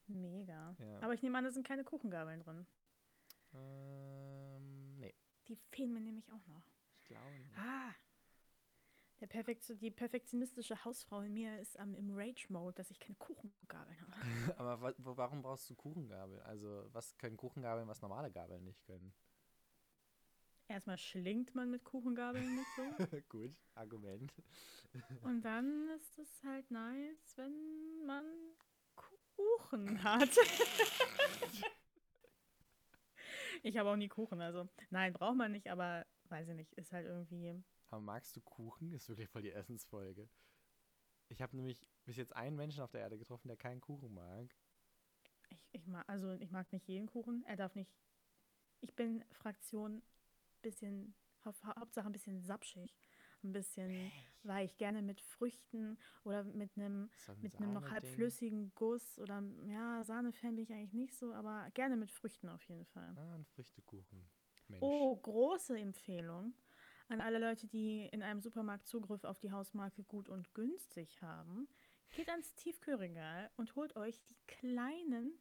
Mega. 0.06 0.76
Ja. 0.78 1.00
Aber 1.00 1.14
ich 1.14 1.22
nehme 1.22 1.38
an, 1.38 1.44
da 1.44 1.50
sind 1.50 1.66
keine 1.66 1.84
Kuchengabeln 1.84 2.40
drin. 2.40 2.66
Ähm, 3.54 4.98
nee, 4.98 5.14
Die 5.48 5.56
fehlen 5.70 5.92
mir 5.92 6.00
nämlich 6.00 6.30
auch 6.32 6.46
noch. 6.48 6.66
ich 6.98 7.04
glaube 7.04 7.38
nicht. 7.38 7.56
Ah. 7.58 7.94
Der 9.24 9.28
Perfekt 9.28 9.64
die 9.80 9.90
perfektionistische 9.90 10.84
Hausfrau 10.84 11.22
in 11.22 11.32
mir 11.32 11.58
ist 11.58 11.78
am 11.78 11.94
im 11.94 12.10
Rage-Mode, 12.14 12.74
dass 12.74 12.90
ich 12.90 13.00
keine 13.00 13.16
Kuchengabeln 13.16 13.98
habe. 14.02 14.12
Aber 14.58 14.94
warum 14.98 15.40
brauchst 15.40 15.70
du 15.70 15.74
Kuchengabel? 15.74 16.42
Also, 16.42 16.86
was 16.92 17.16
können 17.16 17.38
Kuchengabeln, 17.38 17.88
was 17.88 18.02
normale 18.02 18.30
Gabeln 18.30 18.62
nicht 18.64 18.84
können? 18.84 19.14
Erstmal 20.68 20.98
schlingt 20.98 21.54
man 21.54 21.70
mit 21.70 21.84
Kuchengabeln 21.84 22.54
nicht 22.54 22.68
so. 22.76 22.82
Gut, 23.30 23.56
Argument. 23.74 24.30
Und 25.22 25.40
dann 25.46 25.88
ist 25.96 26.18
es 26.18 26.44
halt 26.44 26.70
nice, 26.70 27.32
wenn 27.36 28.04
man 28.04 28.26
Kuchen 28.94 30.04
hat. 30.04 30.36
ich 33.62 33.78
habe 33.78 33.88
auch 33.88 33.96
nie 33.96 34.08
Kuchen, 34.08 34.42
also 34.42 34.68
nein, 34.90 35.14
braucht 35.14 35.36
man 35.36 35.50
nicht, 35.50 35.68
aber 35.68 36.04
weiß 36.24 36.46
ich 36.48 36.56
nicht, 36.56 36.74
ist 36.74 36.92
halt 36.92 37.06
irgendwie. 37.06 37.64
Aber 37.94 38.02
magst 38.02 38.34
du 38.34 38.40
Kuchen? 38.40 38.92
Ist 38.92 39.08
wirklich 39.08 39.28
voll 39.28 39.42
die 39.42 39.52
Essensfolge. 39.52 40.28
Ich 41.28 41.40
habe 41.40 41.54
nämlich 41.54 41.88
bis 42.04 42.16
jetzt 42.16 42.34
einen 42.34 42.56
Menschen 42.56 42.82
auf 42.82 42.90
der 42.90 43.02
Erde 43.02 43.16
getroffen, 43.16 43.46
der 43.46 43.56
keinen 43.56 43.80
Kuchen 43.80 44.12
mag. 44.12 44.52
Ich, 45.48 45.64
ich 45.70 45.86
mag, 45.86 46.04
also 46.08 46.32
ich 46.32 46.50
mag 46.50 46.72
nicht 46.72 46.88
jeden 46.88 47.06
Kuchen. 47.06 47.44
Er 47.46 47.54
darf 47.54 47.76
nicht. 47.76 47.94
Ich 48.80 48.96
bin 48.96 49.24
Fraktion 49.30 50.02
bisschen, 50.60 51.14
hau 51.44 51.52
Hauptsache 51.78 52.06
ein 52.06 52.12
bisschen 52.12 52.42
sapschig. 52.42 52.92
Ein 53.44 53.52
bisschen 53.52 54.10
weich. 54.42 54.76
Gerne 54.76 55.00
mit 55.00 55.20
Früchten 55.20 55.96
oder 56.24 56.42
mit 56.42 56.76
einem 56.76 57.10
So 57.14 57.32
mit 57.36 57.54
einem 57.58 57.74
noch 57.74 57.88
halbflüssigen 57.88 58.72
Guss 58.74 59.20
oder 59.20 59.40
ja, 59.68 60.02
Sahnefan 60.02 60.56
bin 60.56 60.64
ich 60.64 60.72
eigentlich 60.72 60.94
nicht 60.94 61.14
so, 61.14 61.32
aber 61.32 61.70
gerne 61.74 61.96
mit 61.96 62.10
Früchten 62.10 62.48
auf 62.48 62.64
jeden 62.64 62.86
Fall. 62.86 63.14
Ah, 63.16 63.36
ein 63.36 63.44
Früchtekuchen. 63.44 64.28
Mensch. 64.66 64.82
Oh, 64.82 65.14
große 65.14 65.78
Empfehlung 65.78 66.54
an 67.08 67.20
alle 67.20 67.38
Leute, 67.38 67.66
die 67.66 68.06
in 68.12 68.22
einem 68.22 68.40
Supermarkt 68.40 68.86
Zugriff 68.86 69.24
auf 69.24 69.38
die 69.38 69.52
Hausmarke 69.52 70.04
gut 70.04 70.28
und 70.28 70.52
günstig 70.54 71.20
haben. 71.22 71.68
Geht 72.16 72.28
ans 72.28 72.54
Tiefkühlregal 72.54 73.50
und 73.56 73.74
holt 73.76 73.96
euch 73.96 74.22
die 74.24 74.36
kleinen. 74.46 75.38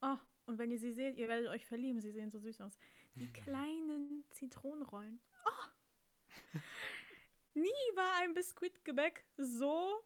Oh, 0.00 0.16
und 0.46 0.58
wenn 0.58 0.70
ihr 0.70 0.78
sie 0.78 0.92
seht, 0.92 1.16
ihr 1.16 1.28
werdet 1.28 1.48
euch 1.48 1.66
verlieben, 1.66 2.00
sie 2.00 2.12
sehen 2.12 2.30
so 2.30 2.38
süß 2.38 2.60
aus. 2.60 2.78
Die 3.16 3.26
kleinen 3.32 4.24
Zitronenrollen. 4.30 5.20
Oh! 5.44 6.58
Nie 7.54 7.96
war 7.96 8.22
ein 8.22 8.34
Biskuitgebäck 8.34 9.24
so 9.36 10.02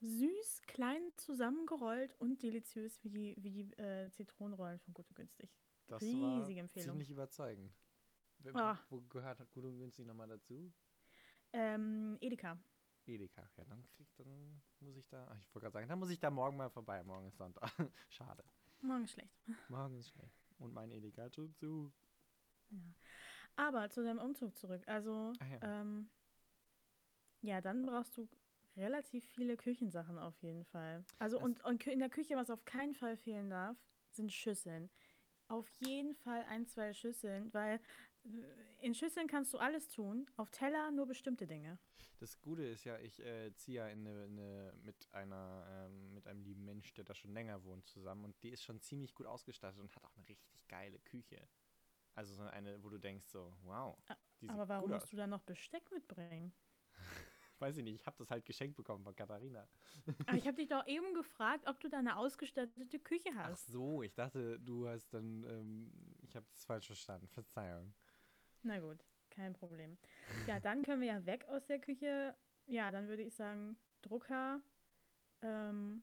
süß, 0.00 0.62
klein 0.66 1.02
zusammengerollt 1.16 2.14
und 2.18 2.42
deliziös 2.42 3.02
wie 3.02 3.10
die, 3.10 3.36
wie 3.38 3.50
die 3.50 3.72
äh, 3.78 4.10
Zitronenrollen 4.10 4.78
von 4.80 4.94
Gut 4.94 5.08
und 5.08 5.16
Günstig. 5.16 5.50
das 5.86 6.00
riesige 6.02 6.56
war 6.56 6.60
Empfehlung. 6.60 6.90
ziemlich 6.90 7.10
überzeugend. 7.10 7.74
Ah. 8.54 8.78
Wo 8.88 9.00
gehört 9.02 9.38
gut 9.52 9.64
und 9.64 9.78
günstig 9.78 10.06
nochmal 10.06 10.28
dazu? 10.28 10.72
Ähm, 11.52 12.16
Edeka. 12.20 12.58
Edeka. 13.06 13.48
Ja, 13.56 13.64
dann 13.64 13.82
krieg, 13.96 14.06
dann 14.16 14.62
muss 14.80 14.96
ich 14.96 15.06
da, 15.08 15.26
ach, 15.30 15.38
ich 15.40 15.54
wollte 15.54 15.64
gerade 15.64 15.72
sagen, 15.72 15.88
dann 15.88 15.98
muss 15.98 16.10
ich 16.10 16.18
da 16.18 16.30
morgen 16.30 16.56
mal 16.56 16.70
vorbei. 16.70 17.02
Morgen 17.04 17.26
ist 17.28 17.36
Sonntag. 17.38 17.70
Schade. 18.08 18.44
Morgen 18.80 19.04
ist 19.04 19.12
schlecht. 19.12 19.34
Morgen 19.68 19.96
ist 19.98 20.10
schlecht. 20.10 20.36
Und 20.58 20.72
mein 20.74 20.90
Edeka 20.92 21.22
hat 21.24 21.34
schon 21.34 21.52
zu. 21.54 21.92
Ja. 22.70 22.78
Aber 23.56 23.90
zu 23.90 24.04
deinem 24.04 24.18
Umzug 24.18 24.56
zurück. 24.56 24.82
Also, 24.86 25.32
Ah 25.40 25.46
ja. 25.46 25.58
ähm, 25.80 26.10
ja, 27.40 27.60
dann 27.60 27.84
brauchst 27.86 28.16
du 28.16 28.28
relativ 28.76 29.24
viele 29.26 29.56
Küchensachen 29.56 30.18
auf 30.18 30.40
jeden 30.42 30.64
Fall. 30.66 31.04
Also 31.18 31.38
Das- 31.38 31.44
und, 31.44 31.64
und 31.64 31.86
in 31.86 31.98
der 31.98 32.10
Küche, 32.10 32.36
was 32.36 32.50
auf 32.50 32.64
keinen 32.64 32.94
Fall 32.94 33.16
fehlen 33.16 33.50
darf, 33.50 33.76
sind 34.12 34.32
Schüsseln. 34.32 34.90
Auf 35.48 35.68
jeden 35.80 36.14
Fall 36.14 36.44
ein, 36.50 36.66
zwei 36.66 36.92
Schüsseln, 36.92 37.52
weil 37.54 37.80
in 38.80 38.94
Schüsseln 38.94 39.26
kannst 39.26 39.52
du 39.52 39.58
alles 39.58 39.88
tun, 39.88 40.30
auf 40.36 40.50
Teller 40.50 40.90
nur 40.90 41.06
bestimmte 41.06 41.46
Dinge. 41.46 41.78
Das 42.18 42.40
Gute 42.40 42.64
ist 42.64 42.84
ja, 42.84 42.98
ich 42.98 43.20
äh, 43.20 43.54
ziehe 43.54 43.78
ja 43.78 43.88
in 43.88 44.06
eine, 44.06 44.24
eine, 44.24 44.72
mit, 44.82 45.08
einer, 45.12 45.64
ähm, 45.70 46.14
mit 46.14 46.26
einem 46.26 46.42
lieben 46.42 46.64
Mensch, 46.64 46.92
der 46.94 47.04
da 47.04 47.14
schon 47.14 47.32
länger 47.32 47.62
wohnt, 47.62 47.86
zusammen. 47.86 48.24
Und 48.24 48.42
die 48.42 48.50
ist 48.50 48.64
schon 48.64 48.80
ziemlich 48.80 49.14
gut 49.14 49.26
ausgestattet 49.26 49.80
und 49.80 49.94
hat 49.94 50.04
auch 50.04 50.16
eine 50.16 50.28
richtig 50.28 50.66
geile 50.66 50.98
Küche. 51.00 51.48
Also 52.14 52.34
so 52.34 52.42
eine, 52.42 52.82
wo 52.82 52.88
du 52.88 52.98
denkst 52.98 53.26
so, 53.26 53.52
wow, 53.62 53.96
Aber 54.48 54.68
warum 54.68 54.90
musst 54.90 55.12
du 55.12 55.16
dann 55.16 55.30
noch 55.30 55.42
Besteck 55.42 55.90
mitbringen? 55.92 56.52
Weiß 57.60 57.76
ich 57.76 57.84
nicht, 57.84 58.00
ich 58.00 58.06
habe 58.06 58.16
das 58.18 58.30
halt 58.30 58.44
geschenkt 58.44 58.76
bekommen 58.76 59.04
von 59.04 59.14
Katharina. 59.14 59.68
Aber 60.26 60.36
ich 60.36 60.46
habe 60.46 60.56
dich 60.56 60.68
doch 60.68 60.86
eben 60.86 61.14
gefragt, 61.14 61.68
ob 61.68 61.78
du 61.80 61.88
da 61.88 61.98
eine 61.98 62.16
ausgestattete 62.16 62.98
Küche 62.98 63.30
Ach 63.36 63.50
hast. 63.50 63.68
so, 63.68 64.02
ich 64.02 64.14
dachte, 64.14 64.58
du 64.58 64.88
hast 64.88 65.12
dann, 65.14 65.44
ähm, 65.44 65.92
ich 66.22 66.34
habe 66.34 66.46
das 66.50 66.64
falsch 66.64 66.86
verstanden. 66.86 67.28
Verzeihung. 67.28 67.94
Na 68.62 68.78
gut, 68.80 69.04
kein 69.30 69.52
Problem. 69.52 69.96
Ja, 70.46 70.60
dann 70.60 70.82
können 70.82 71.00
wir 71.00 71.08
ja 71.08 71.26
weg 71.26 71.46
aus 71.48 71.64
der 71.66 71.78
Küche. 71.78 72.34
Ja, 72.66 72.90
dann 72.90 73.08
würde 73.08 73.22
ich 73.22 73.34
sagen, 73.34 73.76
Drucker. 74.02 74.60
Ähm, 75.42 76.02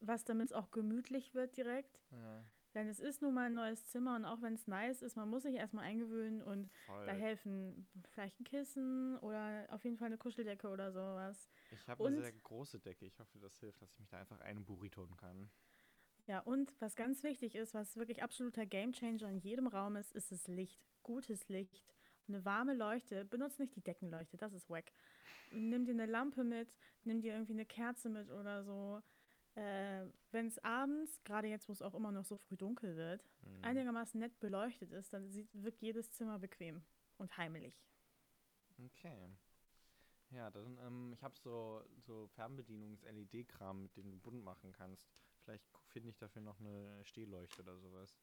was 0.00 0.24
damit 0.24 0.46
es 0.46 0.52
auch 0.52 0.70
gemütlich 0.70 1.34
wird 1.34 1.56
direkt. 1.56 2.00
Ja, 2.10 2.44
Denn 2.74 2.88
es 2.88 2.98
ist 3.00 3.22
nun 3.22 3.34
mal 3.34 3.46
ein 3.46 3.54
neues 3.54 3.86
Zimmer 3.86 4.16
und 4.16 4.24
auch 4.24 4.42
wenn 4.42 4.54
es 4.54 4.66
nice 4.66 5.02
ist, 5.02 5.16
man 5.16 5.28
muss 5.28 5.44
sich 5.44 5.54
erstmal 5.54 5.84
eingewöhnen 5.84 6.42
und 6.42 6.70
voll. 6.86 7.06
da 7.06 7.12
helfen 7.12 7.86
vielleicht 8.10 8.40
ein 8.40 8.44
Kissen 8.44 9.16
oder 9.18 9.66
auf 9.70 9.84
jeden 9.84 9.96
Fall 9.96 10.06
eine 10.06 10.18
Kuscheldecke 10.18 10.68
oder 10.68 10.92
sowas. 10.92 11.48
Ich 11.70 11.88
habe 11.88 12.06
eine 12.06 12.20
sehr 12.20 12.32
große 12.32 12.80
Decke. 12.80 13.06
Ich 13.06 13.18
hoffe, 13.18 13.38
das 13.38 13.58
hilft, 13.60 13.80
dass 13.80 13.92
ich 13.92 13.98
mich 13.98 14.08
da 14.08 14.18
einfach 14.18 14.40
einburriton 14.40 15.16
kann. 15.16 15.50
Ja, 16.26 16.40
und 16.40 16.72
was 16.80 16.96
ganz 16.96 17.22
wichtig 17.22 17.54
ist, 17.54 17.74
was 17.74 17.96
wirklich 17.96 18.22
absoluter 18.22 18.64
Gamechanger 18.64 19.28
in 19.28 19.38
jedem 19.38 19.66
Raum 19.66 19.96
ist, 19.96 20.12
ist 20.12 20.32
das 20.32 20.46
Licht. 20.48 20.80
Gutes 21.02 21.48
Licht. 21.48 21.84
Eine 22.28 22.44
warme 22.46 22.72
Leuchte. 22.74 23.26
Benutzt 23.26 23.58
nicht 23.60 23.76
die 23.76 23.82
Deckenleuchte, 23.82 24.38
das 24.38 24.54
ist 24.54 24.70
wack. 24.70 24.90
Nimm 25.52 25.84
dir 25.84 25.92
eine 25.92 26.06
Lampe 26.06 26.42
mit, 26.42 26.72
nimm 27.04 27.20
dir 27.20 27.34
irgendwie 27.34 27.52
eine 27.52 27.66
Kerze 27.66 28.08
mit 28.08 28.30
oder 28.30 28.64
so. 28.64 29.02
Äh, 29.54 30.06
Wenn 30.32 30.46
es 30.46 30.58
abends, 30.64 31.22
gerade 31.24 31.48
jetzt, 31.48 31.68
wo 31.68 31.72
es 31.72 31.82
auch 31.82 31.94
immer 31.94 32.10
noch 32.10 32.24
so 32.24 32.38
früh 32.38 32.56
dunkel 32.56 32.96
wird, 32.96 33.22
Mhm. 33.42 33.62
einigermaßen 33.62 34.18
nett 34.18 34.40
beleuchtet 34.40 34.92
ist, 34.92 35.12
dann 35.12 35.28
sieht, 35.30 35.48
wirkt 35.52 35.82
jedes 35.82 36.10
Zimmer 36.10 36.38
bequem 36.38 36.82
und 37.18 37.36
heimelig. 37.36 37.74
Okay. 38.86 39.28
Ja, 40.30 40.50
dann, 40.50 40.78
ähm, 40.78 41.12
ich 41.12 41.22
habe 41.22 41.36
so, 41.38 41.84
so 42.00 42.26
Fernbedienungs-LED-Kram, 42.28 43.82
mit 43.82 43.96
dem 43.96 44.10
du 44.10 44.18
bunt 44.18 44.42
machen 44.42 44.72
kannst. 44.72 45.06
Vielleicht 45.44 45.64
finde 45.88 46.08
ich 46.08 46.16
dafür 46.16 46.42
noch 46.42 46.58
eine 46.58 47.04
Stehleuchte 47.04 47.62
oder 47.62 47.78
sowas. 47.78 48.16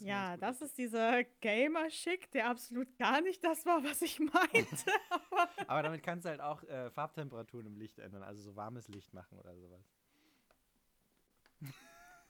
Ja, 0.00 0.36
das 0.36 0.60
ist 0.62 0.76
dieser 0.78 1.22
Gamer-Schick, 1.22 2.30
der 2.32 2.48
absolut 2.48 2.96
gar 2.98 3.20
nicht 3.20 3.44
das 3.44 3.64
war, 3.64 3.82
was 3.84 4.02
ich 4.02 4.18
meinte. 4.18 4.76
aber 5.30 5.48
Aber 5.68 5.82
damit 5.82 6.02
kannst 6.02 6.24
du 6.24 6.30
halt 6.30 6.40
auch 6.40 6.62
äh, 6.64 6.90
Farbtemperaturen 6.90 7.66
im 7.66 7.76
Licht 7.76 7.98
ändern, 7.98 8.22
also 8.22 8.42
so 8.42 8.56
warmes 8.56 8.88
Licht 8.88 9.14
machen 9.14 9.38
oder 9.38 9.54
sowas. 9.56 9.84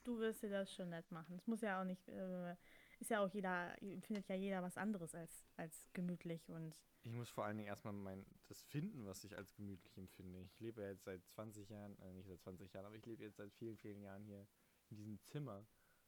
Du 0.04 0.18
wirst 0.18 0.42
dir 0.42 0.50
das 0.50 0.72
schon 0.72 0.90
nett 0.90 1.10
machen. 1.10 1.36
Es 1.36 1.46
muss 1.46 1.60
ja 1.60 1.80
auch 1.80 1.84
nicht, 1.84 2.06
äh, 2.08 2.56
ist 3.00 3.10
ja 3.10 3.20
auch 3.20 3.30
jeder, 3.30 3.74
findet 4.02 4.28
ja 4.28 4.34
jeder 4.34 4.62
was 4.62 4.76
anderes 4.76 5.14
als, 5.14 5.46
als 5.56 5.88
gemütlich 5.92 6.50
und 6.50 6.76
Ich 7.02 7.12
muss 7.12 7.30
vor 7.30 7.44
allen 7.44 7.56
Dingen 7.56 7.68
erstmal 7.68 7.94
mein, 7.94 8.26
das 8.46 8.62
finden, 8.62 9.06
was 9.06 9.24
ich 9.24 9.36
als 9.36 9.54
gemütlich 9.54 9.96
empfinde. 9.96 10.42
Ich 10.42 10.60
lebe 10.60 10.82
ja 10.82 10.88
jetzt 10.88 11.04
seit 11.04 11.26
20 11.30 11.68
Jahren, 11.70 11.98
äh, 12.00 12.12
nicht 12.12 12.28
seit 12.28 12.40
20 12.42 12.72
Jahren, 12.72 12.86
aber 12.86 12.96
ich 12.96 13.06
lebe 13.06 13.24
jetzt 13.24 13.36
seit 13.36 13.52
vielen, 13.54 13.76
vielen 13.78 14.02
Jahren 14.02 14.24
hier 14.24 14.46
in 14.90 14.96
diesem 14.96 15.18
Zimmer. 15.24 15.66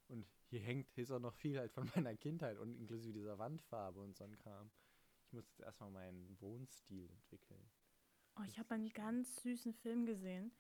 Und 0.08 0.26
hier 0.50 0.60
hängt, 0.60 0.90
hier 0.90 1.04
ist 1.04 1.10
auch 1.10 1.18
noch 1.18 1.34
viel 1.34 1.58
halt 1.58 1.72
von 1.72 1.84
meiner 1.96 2.14
Kindheit 2.14 2.58
und 2.58 2.74
inklusive 2.74 3.14
dieser 3.14 3.38
Wandfarbe 3.38 4.00
und 4.00 4.14
so 4.14 4.24
ein 4.24 4.36
Kram. 4.36 4.70
Ich 5.24 5.32
muss 5.32 5.48
jetzt 5.48 5.60
erstmal 5.60 5.90
meinen 5.90 6.38
Wohnstil 6.40 7.08
entwickeln. 7.10 7.70
oh, 8.36 8.42
ich 8.46 8.58
habe 8.58 8.74
einen 8.74 8.90
ganz 8.90 9.42
süßen 9.42 9.72
Film 9.72 10.04
gesehen 10.04 10.52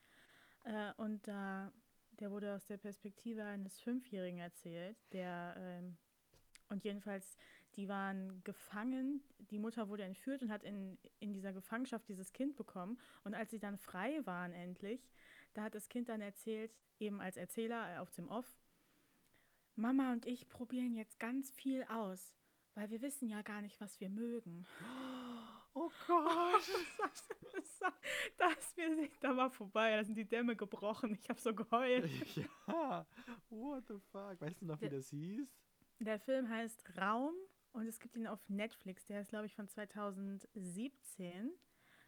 äh, 0.64 0.94
und 0.96 1.28
da, 1.28 1.72
der 2.20 2.30
wurde 2.30 2.54
aus 2.54 2.64
der 2.64 2.78
Perspektive 2.78 3.44
eines 3.44 3.78
Fünfjährigen 3.80 4.38
erzählt, 4.38 4.96
der 5.12 5.54
ähm, 5.58 5.98
und 6.72 6.84
jedenfalls, 6.84 7.36
die 7.76 7.88
waren 7.88 8.42
gefangen, 8.44 9.22
die 9.50 9.58
Mutter 9.58 9.88
wurde 9.88 10.04
entführt 10.04 10.42
und 10.42 10.50
hat 10.50 10.64
in, 10.64 10.98
in 11.20 11.32
dieser 11.32 11.52
Gefangenschaft 11.52 12.08
dieses 12.08 12.32
Kind 12.32 12.56
bekommen. 12.56 12.98
Und 13.24 13.34
als 13.34 13.50
sie 13.50 13.58
dann 13.58 13.78
frei 13.78 14.20
waren 14.24 14.52
endlich, 14.52 15.08
da 15.54 15.62
hat 15.62 15.74
das 15.74 15.88
Kind 15.88 16.08
dann 16.08 16.20
erzählt, 16.20 16.72
eben 16.98 17.20
als 17.20 17.36
Erzähler 17.36 17.94
äh, 17.94 17.98
auf 17.98 18.10
dem 18.12 18.28
Off, 18.28 18.46
Mama 19.74 20.12
und 20.12 20.26
ich 20.26 20.48
probieren 20.48 20.94
jetzt 20.94 21.18
ganz 21.18 21.50
viel 21.50 21.84
aus, 21.84 22.34
weil 22.74 22.90
wir 22.90 23.00
wissen 23.00 23.28
ja 23.28 23.42
gar 23.42 23.62
nicht, 23.62 23.80
was 23.80 24.00
wir 24.00 24.08
mögen. 24.08 24.66
Oh 25.74 25.90
Gott! 26.06 26.62
Das, 26.98 27.28
das, 27.78 27.92
das 28.36 28.76
wir 28.76 28.94
sind 28.94 29.10
da 29.20 29.32
mal 29.32 29.48
vorbei, 29.48 29.96
da 29.96 30.04
sind 30.04 30.16
die 30.16 30.28
Dämme 30.28 30.54
gebrochen. 30.54 31.18
Ich 31.18 31.28
habe 31.30 31.40
so 31.40 31.54
geheult. 31.54 32.10
ja, 32.66 33.06
what 33.48 33.82
the 33.88 33.98
fuck? 34.10 34.38
Weißt 34.38 34.60
du 34.60 34.66
noch, 34.66 34.78
wie 34.82 34.90
das 34.90 35.08
hieß? 35.08 35.48
Der 36.04 36.18
Film 36.18 36.48
heißt 36.48 36.98
Raum 37.00 37.32
und 37.70 37.86
es 37.86 38.00
gibt 38.00 38.16
ihn 38.16 38.26
auf 38.26 38.40
Netflix. 38.48 39.06
Der 39.06 39.20
ist, 39.20 39.28
glaube 39.28 39.46
ich, 39.46 39.54
von 39.54 39.68
2017. 39.68 41.52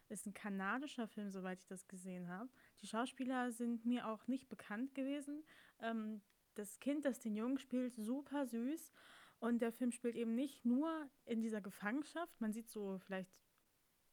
Ist 0.09 0.25
ein 0.25 0.33
kanadischer 0.33 1.07
Film, 1.07 1.31
soweit 1.31 1.59
ich 1.59 1.67
das 1.67 1.87
gesehen 1.87 2.27
habe. 2.27 2.49
Die 2.81 2.87
Schauspieler 2.87 3.53
sind 3.53 3.85
mir 3.85 4.05
auch 4.07 4.27
nicht 4.27 4.49
bekannt 4.49 4.93
gewesen. 4.95 5.45
Ähm, 5.79 6.21
das 6.55 6.81
Kind, 6.81 7.05
das 7.05 7.21
den 7.21 7.37
Jungen 7.37 7.57
spielt, 7.57 7.95
super 7.95 8.45
süß. 8.45 8.91
Und 9.39 9.61
der 9.61 9.71
Film 9.71 9.93
spielt 9.93 10.17
eben 10.17 10.35
nicht 10.35 10.65
nur 10.65 11.09
in 11.23 11.41
dieser 11.41 11.61
Gefangenschaft. 11.61 12.41
Man 12.41 12.51
sieht 12.51 12.69
so 12.69 12.99
vielleicht 12.99 13.31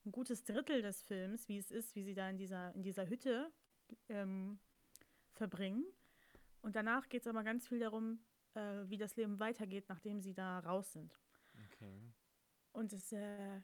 ein 0.06 0.12
gutes 0.12 0.44
Drittel 0.44 0.82
des 0.82 1.02
Films, 1.02 1.48
wie 1.48 1.58
es 1.58 1.72
ist, 1.72 1.96
wie 1.96 2.04
sie 2.04 2.14
da 2.14 2.30
in 2.30 2.38
dieser, 2.38 2.72
in 2.76 2.84
dieser 2.84 3.08
Hütte 3.08 3.52
ähm, 4.08 4.60
verbringen. 5.32 5.84
Und 6.60 6.76
danach 6.76 7.08
geht 7.08 7.22
es 7.22 7.26
aber 7.26 7.42
ganz 7.42 7.66
viel 7.66 7.80
darum, 7.80 8.20
äh, 8.54 8.88
wie 8.88 8.96
das 8.98 9.16
Leben 9.16 9.38
weitergeht, 9.38 9.88
nachdem 9.88 10.20
sie 10.20 10.34
da 10.34 10.60
raus 10.60 10.92
sind. 10.92 11.18
Okay. 11.66 12.12
Und 12.72 12.92
es 12.92 13.12
äh, 13.12 13.60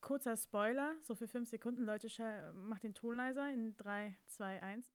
kurzer 0.00 0.36
Spoiler, 0.36 0.94
so 1.02 1.14
für 1.14 1.28
fünf 1.28 1.48
Sekunden, 1.48 1.84
Leute, 1.84 2.52
macht 2.54 2.82
den 2.84 2.94
Ton 2.94 3.16
leiser 3.16 3.50
in 3.52 3.76
3, 3.76 4.16
2, 4.26 4.62
1. 4.62 4.92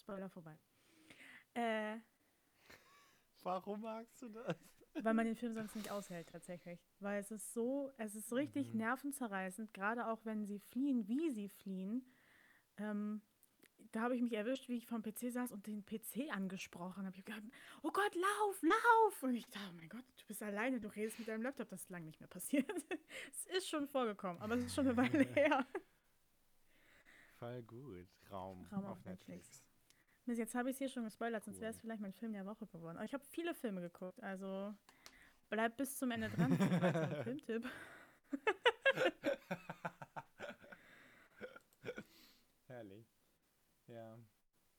Spoiler 0.00 0.28
vorbei. 0.28 0.58
Äh, 1.54 1.98
Warum 3.42 3.80
magst 3.82 4.20
du 4.22 4.28
das? 4.28 4.56
weil 5.00 5.14
man 5.14 5.26
den 5.26 5.36
Film 5.36 5.54
sonst 5.54 5.76
nicht 5.76 5.90
aushält 5.90 6.28
tatsächlich. 6.28 6.80
Weil 6.98 7.20
es 7.20 7.30
ist 7.30 7.52
so, 7.52 7.92
es 7.98 8.14
ist 8.14 8.32
richtig 8.32 8.72
Mhm. 8.72 8.78
nervenzerreißend, 8.78 9.72
gerade 9.72 10.06
auch 10.06 10.24
wenn 10.24 10.44
sie 10.44 10.58
fliehen, 10.58 11.06
wie 11.06 11.30
sie 11.30 11.48
fliehen. 11.48 12.04
Ähm, 12.78 13.22
da 13.92 14.00
habe 14.02 14.14
ich 14.16 14.22
mich 14.22 14.32
erwischt, 14.34 14.68
wie 14.68 14.76
ich 14.76 14.86
vom 14.86 15.02
PC 15.02 15.32
saß 15.32 15.52
und 15.52 15.66
den 15.66 15.84
PC 15.84 16.30
angesprochen 16.34 17.06
habe. 17.06 17.14
Ich 17.16 17.20
hab 17.20 17.26
gedacht, 17.26 17.42
oh 17.82 17.90
Gott, 17.90 18.14
lauf, 18.14 18.62
lauf! 18.62 19.22
Und 19.22 19.34
ich 19.36 19.46
dachte, 19.46 19.66
oh 19.70 19.76
mein 19.76 19.88
Gott, 19.88 20.04
du 20.18 20.26
bist 20.26 20.42
alleine, 20.42 20.78
du 20.80 20.88
redest 20.88 21.18
mit 21.18 21.28
deinem 21.28 21.42
Laptop. 21.42 21.68
Das 21.68 21.80
ist 21.82 21.90
lange 21.90 22.06
nicht 22.06 22.20
mehr 22.20 22.28
passiert. 22.28 22.68
es 23.30 23.46
ist 23.46 23.68
schon 23.68 23.86
vorgekommen, 23.88 24.40
aber 24.42 24.56
es 24.56 24.64
ist 24.66 24.74
schon 24.74 24.86
eine 24.88 24.96
Weile 24.96 25.24
her. 25.34 25.66
Voll 27.38 27.62
gut. 27.62 28.06
Raum, 28.30 28.66
Raum 28.72 28.84
auf 28.84 28.98
auf 28.98 29.04
Netflix. 29.04 29.64
Netflix. 30.26 30.38
Jetzt 30.38 30.54
habe 30.54 30.68
ich 30.68 30.74
es 30.74 30.78
hier 30.78 30.88
schon 30.90 31.04
gespoilert, 31.04 31.42
sonst 31.44 31.58
wäre 31.60 31.70
es 31.70 31.76
Cool. 31.76 31.80
vielleicht 31.82 32.02
mein 32.02 32.12
Film 32.12 32.32
der 32.34 32.44
Woche 32.44 32.66
geworden. 32.66 32.96
Aber 32.98 33.04
ich 33.06 33.14
habe 33.14 33.24
viele 33.24 33.54
Filme 33.54 33.80
geguckt, 33.80 34.22
also 34.22 34.74
bleib 35.48 35.76
bis 35.78 35.96
zum 35.96 36.10
Ende 36.10 36.28
dran. 36.28 36.52
einen 36.52 36.80
weiteren 36.82 37.22
Filmtipp. 37.24 37.64
Herrlich. 42.66 43.06
Ja. 43.88 44.18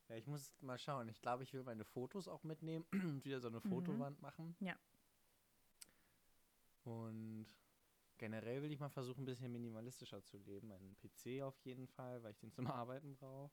Ja, 0.08 0.16
ich 0.16 0.26
muss 0.26 0.52
mal 0.62 0.78
schauen. 0.80 1.08
Ich 1.10 1.22
glaube, 1.22 1.44
ich 1.44 1.54
will 1.54 1.64
meine 1.64 1.86
Fotos 1.86 2.28
auch 2.28 2.44
mitnehmen 2.44 2.86
und 2.94 3.26
wieder 3.26 3.40
so 3.40 3.48
eine 3.48 3.62
Mhm. 3.62 3.70
Fotowand 3.70 4.22
machen. 4.22 4.56
Ja. 4.60 4.76
Und 6.84 7.48
generell 8.18 8.62
will 8.64 8.72
ich 8.72 8.80
mal 8.80 8.90
versuchen, 8.90 9.22
ein 9.22 9.26
bisschen 9.26 9.52
minimalistischer 9.52 10.24
zu 10.24 10.38
leben. 10.38 10.72
Einen 10.72 10.98
PC 10.98 11.44
auf 11.44 11.60
jeden 11.64 11.88
Fall, 11.88 12.24
weil 12.24 12.32
ich 12.32 12.40
den 12.40 12.52
zum 12.52 12.68
Arbeiten 12.72 13.16
brauche. 13.16 13.52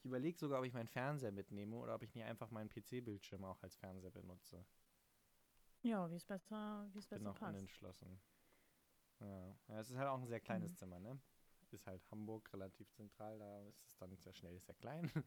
Ich 0.00 0.04
überlege 0.06 0.36
sogar, 0.38 0.58
ob 0.60 0.66
ich 0.66 0.72
meinen 0.72 0.88
Fernseher 0.88 1.32
mitnehme 1.32 1.76
oder 1.76 1.94
ob 1.94 2.02
ich 2.02 2.14
nicht 2.14 2.24
einfach 2.24 2.50
meinen 2.50 2.68
PC-Bildschirm 2.68 3.44
auch 3.44 3.62
als 3.62 3.76
Fernseher 3.76 4.10
benutze. 4.10 4.64
Ja, 5.82 6.10
wie 6.10 6.16
es 6.16 6.24
besser, 6.24 6.88
wie 6.92 6.98
es 6.98 7.06
Bin 7.12 7.22
besser 7.22 7.24
noch 7.24 7.38
passt. 7.38 7.56
unentschlossen. 7.56 8.20
Ja. 9.20 9.56
ja, 9.68 9.80
es 9.80 9.90
ist 9.90 9.96
halt 9.96 10.08
auch 10.08 10.20
ein 10.20 10.26
sehr 10.26 10.40
kleines 10.40 10.72
Mhm. 10.72 10.76
Zimmer, 10.76 10.98
ne? 10.98 11.18
Ist 11.72 11.86
halt 11.86 12.08
Hamburg 12.10 12.52
relativ 12.52 12.90
zentral, 12.92 13.38
da 13.38 13.62
ist 13.68 13.86
es 13.86 13.96
dann 13.96 14.16
sehr 14.16 14.34
schnell 14.34 14.58
sehr 14.60 14.74
klein. 14.74 15.10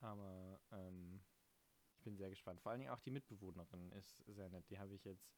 Aber 0.00 0.60
ähm, 0.72 1.22
ich 1.96 2.02
bin 2.02 2.16
sehr 2.16 2.30
gespannt. 2.30 2.60
Vor 2.60 2.72
allen 2.72 2.80
Dingen 2.80 2.92
auch 2.92 3.00
die 3.00 3.10
Mitbewohnerin 3.10 3.92
ist 3.92 4.24
sehr 4.26 4.48
nett. 4.48 4.68
Die 4.70 4.78
habe 4.78 4.94
ich 4.94 5.04
jetzt 5.04 5.30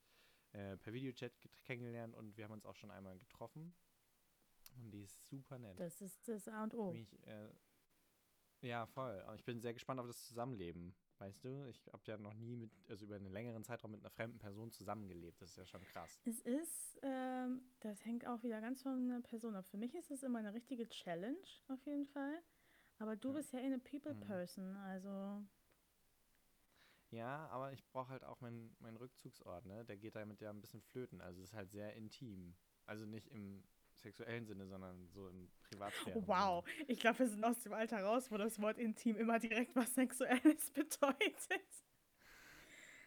äh, 0.53 0.77
per 0.77 0.93
Videochat 0.93 1.33
kennengelernt 1.65 2.15
und 2.15 2.37
wir 2.37 2.45
haben 2.45 2.53
uns 2.53 2.67
auch 2.67 2.77
schon 2.77 2.91
einmal 2.91 3.19
getroffen. 3.19 3.75
Und 4.77 4.91
die 4.91 5.03
ist 5.03 5.29
super 5.29 5.59
nett. 5.59 5.79
Das 5.79 6.01
ist 6.01 6.29
das 6.29 6.49
A 6.49 6.65
und 6.65 6.75
O. 6.75 6.93
Mich, 6.93 7.13
äh, 7.27 7.49
ja, 8.61 8.87
voll. 8.87 9.25
Ich 9.37 9.45
bin 9.45 9.61
sehr 9.61 9.73
gespannt 9.73 10.01
auf 10.01 10.07
das 10.07 10.27
Zusammenleben. 10.27 10.95
Weißt 11.19 11.45
du, 11.45 11.67
ich 11.69 11.87
habe 11.93 12.03
ja 12.07 12.17
noch 12.17 12.35
nie 12.35 12.57
mit, 12.57 12.71
also 12.89 13.05
über 13.07 13.17
einen 13.17 13.31
längeren 13.33 13.65
Zeitraum 13.65 13.91
mit 13.93 14.01
einer 14.01 14.11
fremden 14.11 14.39
Person 14.39 14.71
zusammengelebt. 14.71 15.41
Das 15.43 15.51
ist 15.51 15.57
ja 15.57 15.67
schon 15.67 15.85
krass. 15.85 16.21
Es 16.25 16.41
ist, 16.41 16.99
ähm, 17.03 17.63
das 17.81 18.05
hängt 18.05 18.27
auch 18.27 18.43
wieder 18.43 18.61
ganz 18.61 18.83
von 18.83 19.09
der 19.09 19.21
Person 19.21 19.57
ab. 19.57 19.67
Für 19.67 19.79
mich 19.79 19.95
ist 19.95 20.11
es 20.11 20.23
immer 20.23 20.39
eine 20.39 20.53
richtige 20.55 20.89
Challenge, 20.89 21.39
auf 21.69 21.85
jeden 21.87 22.07
Fall. 22.07 22.43
Aber 22.99 23.17
du 23.17 23.33
Ja. 23.33 23.35
bist 23.35 23.53
ja 23.53 23.61
eh 23.61 23.65
eine 23.65 23.79
Mhm. 24.09 24.39
People-Person, 24.39 24.77
also 24.77 25.43
Ja, 27.11 27.47
aber 27.49 27.73
ich 27.73 27.85
brauche 27.87 28.11
halt 28.11 28.25
auch 28.25 28.41
meinen 28.41 28.77
meinen 28.81 28.97
Rückzugsort, 28.97 29.65
ne? 29.67 29.85
Der 29.85 29.97
geht 29.97 30.15
damit 30.17 30.41
ja 30.41 30.51
ein 30.51 30.61
bisschen 30.61 30.83
flöten. 30.83 31.21
Also 31.21 31.41
es 31.43 31.49
ist 31.51 31.55
halt 31.55 31.71
sehr 31.71 31.95
intim. 31.95 32.55
Also 32.87 33.07
nicht 33.07 33.29
im 33.29 33.65
sexuellen 34.01 34.47
Sinne, 34.47 34.67
sondern 34.67 35.09
so 35.09 35.29
im 35.29 35.49
Privatsphäre. 35.63 36.27
wow. 36.27 36.65
Ich 36.87 37.01
glaube, 37.01 37.21
wir 37.21 37.29
sind 37.29 37.45
aus 37.45 37.61
dem 37.63 37.73
Alter 37.73 38.03
raus, 38.03 38.31
wo 38.31 38.37
das 38.37 38.61
Wort 38.61 38.79
intim 38.79 39.17
immer 39.17 39.39
direkt 39.39 39.75
was 39.77 39.95
Sexuelles 39.95 40.71
bedeutet. 40.73 41.85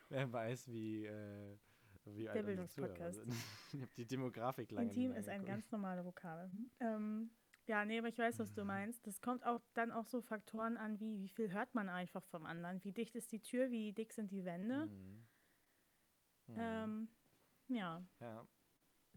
Wer 0.10 0.32
weiß, 0.32 0.68
wie, 0.72 1.06
äh, 1.06 1.58
wie 2.06 2.28
alt 2.28 2.46
unsere 2.46 2.68
Zuhörer 2.68 2.94
Bildungspodcast. 2.94 3.16
sind. 3.16 3.34
Ich 3.74 3.82
habe 3.82 3.92
die 3.96 4.06
Demografik 4.06 4.72
lange 4.72 4.90
Intim 4.90 5.14
ist 5.14 5.30
ein 5.30 5.46
ganz 5.46 5.72
normale 5.72 6.04
Vokabel. 6.04 6.52
Ähm, 6.80 7.32
ja, 7.68 7.86
nee, 7.86 8.00
aber 8.00 8.10
ich 8.10 8.18
weiß, 8.18 8.40
was 8.40 8.54
du 8.54 8.66
meinst. 8.66 9.06
Das 9.08 9.22
kommt 9.22 9.46
auch 9.46 9.62
dann 9.74 9.92
auch 9.92 10.06
so 10.06 10.22
Faktoren 10.22 10.78
an, 10.78 11.00
wie 11.00 11.22
wie 11.22 11.30
viel 11.30 11.54
hört 11.54 11.74
man 11.74 11.88
einfach 11.88 12.26
vom 12.26 12.46
anderen. 12.46 12.84
Wie 12.84 12.92
dicht 12.92 13.16
ist 13.16 13.32
die 13.32 13.42
Tür, 13.42 13.70
wie 13.70 13.94
dick 13.94 14.12
sind 14.12 14.32
die 14.32 14.44
Wände. 14.44 14.88
Mhm. 14.88 15.28
Mhm. 16.48 16.56
Ähm, 16.58 17.08
ja. 17.70 18.06
Ja, 18.20 18.48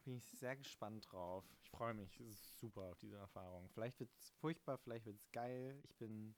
bin 0.04 0.16
ich 0.16 0.24
sehr 0.24 0.56
gespannt 0.56 1.10
drauf. 1.10 1.44
Ich 1.60 1.70
freue 1.70 1.94
mich 1.94 2.20
es 2.20 2.40
ist 2.40 2.58
super 2.60 2.82
auf 2.82 2.98
diese 2.98 3.16
Erfahrung. 3.16 3.68
Vielleicht 3.70 3.98
wird 4.00 4.10
es 4.18 4.30
furchtbar, 4.40 4.78
vielleicht 4.78 5.06
wird 5.06 5.16
es 5.16 5.30
geil. 5.32 5.82
Ich 5.84 5.96
bin 5.96 6.34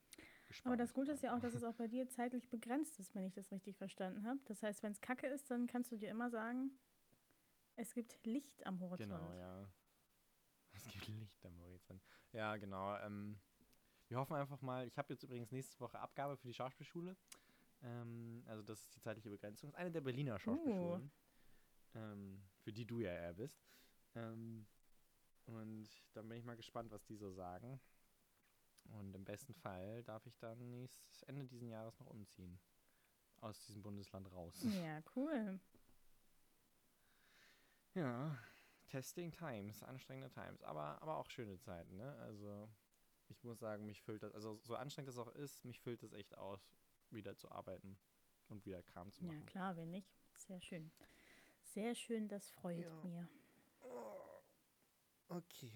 gespannt. 0.46 0.72
Aber 0.72 0.76
das 0.76 0.94
Gute 0.94 1.12
ist 1.12 1.22
ja 1.22 1.34
auch, 1.34 1.40
dass 1.40 1.54
es 1.54 1.64
auch 1.64 1.74
bei 1.74 1.88
dir 1.88 2.08
zeitlich 2.08 2.48
begrenzt 2.48 2.98
ist, 2.98 3.14
wenn 3.14 3.24
ich 3.24 3.34
das 3.34 3.50
richtig 3.50 3.76
verstanden 3.76 4.26
habe. 4.26 4.40
Das 4.46 4.62
heißt, 4.62 4.82
wenn 4.82 4.92
es 4.92 5.00
kacke 5.00 5.26
ist, 5.26 5.50
dann 5.50 5.66
kannst 5.66 5.92
du 5.92 5.96
dir 5.96 6.10
immer 6.10 6.30
sagen, 6.30 6.70
es 7.76 7.92
gibt 7.92 8.24
Licht 8.24 8.64
am 8.66 8.80
Horizont. 8.80 9.10
Genau, 9.10 9.32
ja. 9.34 9.68
Es 10.72 10.88
gibt 10.88 11.08
Licht 11.08 11.44
am 11.44 11.58
Horizont. 11.60 12.02
Ja, 12.32 12.56
genau. 12.56 12.96
Ähm, 12.98 13.38
wir 14.08 14.18
hoffen 14.18 14.36
einfach 14.36 14.60
mal, 14.62 14.86
ich 14.86 14.96
habe 14.98 15.12
jetzt 15.12 15.22
übrigens 15.22 15.50
nächste 15.50 15.78
Woche 15.80 15.98
Abgabe 15.98 16.36
für 16.36 16.46
die 16.46 16.54
Schauspielschule. 16.54 17.16
Ähm, 17.82 18.44
also 18.46 18.62
das 18.62 18.80
ist 18.80 18.96
die 18.96 19.00
zeitliche 19.00 19.30
Begrenzung. 19.30 19.70
Das 19.70 19.78
ist 19.78 19.80
eine 19.80 19.90
der 19.90 20.00
Berliner 20.00 20.38
Schauspielschulen, 20.38 21.10
ähm, 21.94 22.42
für 22.66 22.72
die 22.72 22.84
du 22.84 22.98
ja 22.98 23.12
eher 23.12 23.34
bist. 23.34 23.64
Ähm, 24.16 24.66
und 25.44 25.88
dann 26.14 26.28
bin 26.28 26.36
ich 26.36 26.44
mal 26.44 26.56
gespannt, 26.56 26.90
was 26.90 27.04
die 27.04 27.14
so 27.14 27.30
sagen. 27.30 27.80
Und 28.86 29.14
im 29.14 29.24
besten 29.24 29.54
Fall 29.54 30.02
darf 30.02 30.26
ich 30.26 30.36
dann 30.38 30.68
nächstes 30.70 31.22
Ende 31.22 31.44
dieses 31.44 31.68
Jahres 31.68 31.96
noch 32.00 32.08
umziehen. 32.08 32.58
Aus 33.40 33.64
diesem 33.66 33.82
Bundesland 33.84 34.32
raus. 34.32 34.60
Ja, 34.82 35.00
cool. 35.14 35.60
Ja, 37.94 38.36
Testing 38.88 39.30
Times, 39.30 39.84
anstrengende 39.84 40.30
Times, 40.30 40.60
aber, 40.64 41.00
aber 41.00 41.18
auch 41.18 41.30
schöne 41.30 41.56
Zeiten, 41.60 41.96
ne? 41.96 42.16
Also 42.16 42.68
ich 43.28 43.44
muss 43.44 43.60
sagen, 43.60 43.86
mich 43.86 44.02
füllt 44.02 44.24
das, 44.24 44.34
also 44.34 44.58
so 44.64 44.74
anstrengend 44.74 45.08
das 45.08 45.18
auch 45.18 45.32
ist, 45.36 45.64
mich 45.64 45.78
füllt 45.78 46.02
das 46.02 46.12
echt 46.12 46.36
aus, 46.36 46.74
wieder 47.10 47.36
zu 47.36 47.48
arbeiten 47.48 47.96
und 48.48 48.66
wieder 48.66 48.82
Kram 48.82 49.12
zu 49.12 49.24
Ja, 49.24 49.30
machen. 49.30 49.46
klar, 49.46 49.76
wenn 49.76 49.90
nicht. 49.92 50.10
Sehr 50.36 50.60
schön. 50.60 50.90
Sehr 51.76 51.94
schön, 51.94 52.26
das 52.26 52.48
freut 52.52 52.78
Ja. 52.78 52.90
mir. 53.04 53.28
Okay. 55.28 55.70